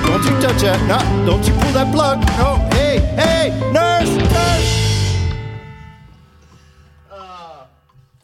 Don't 0.05 0.23
you 0.23 0.39
touch 0.41 0.61
that. 0.61 0.79
No, 0.87 0.97
don't 1.25 1.43
you 1.45 1.53
pull 1.53 1.71
that 1.73 1.91
plug. 1.91 2.19
No, 2.37 2.57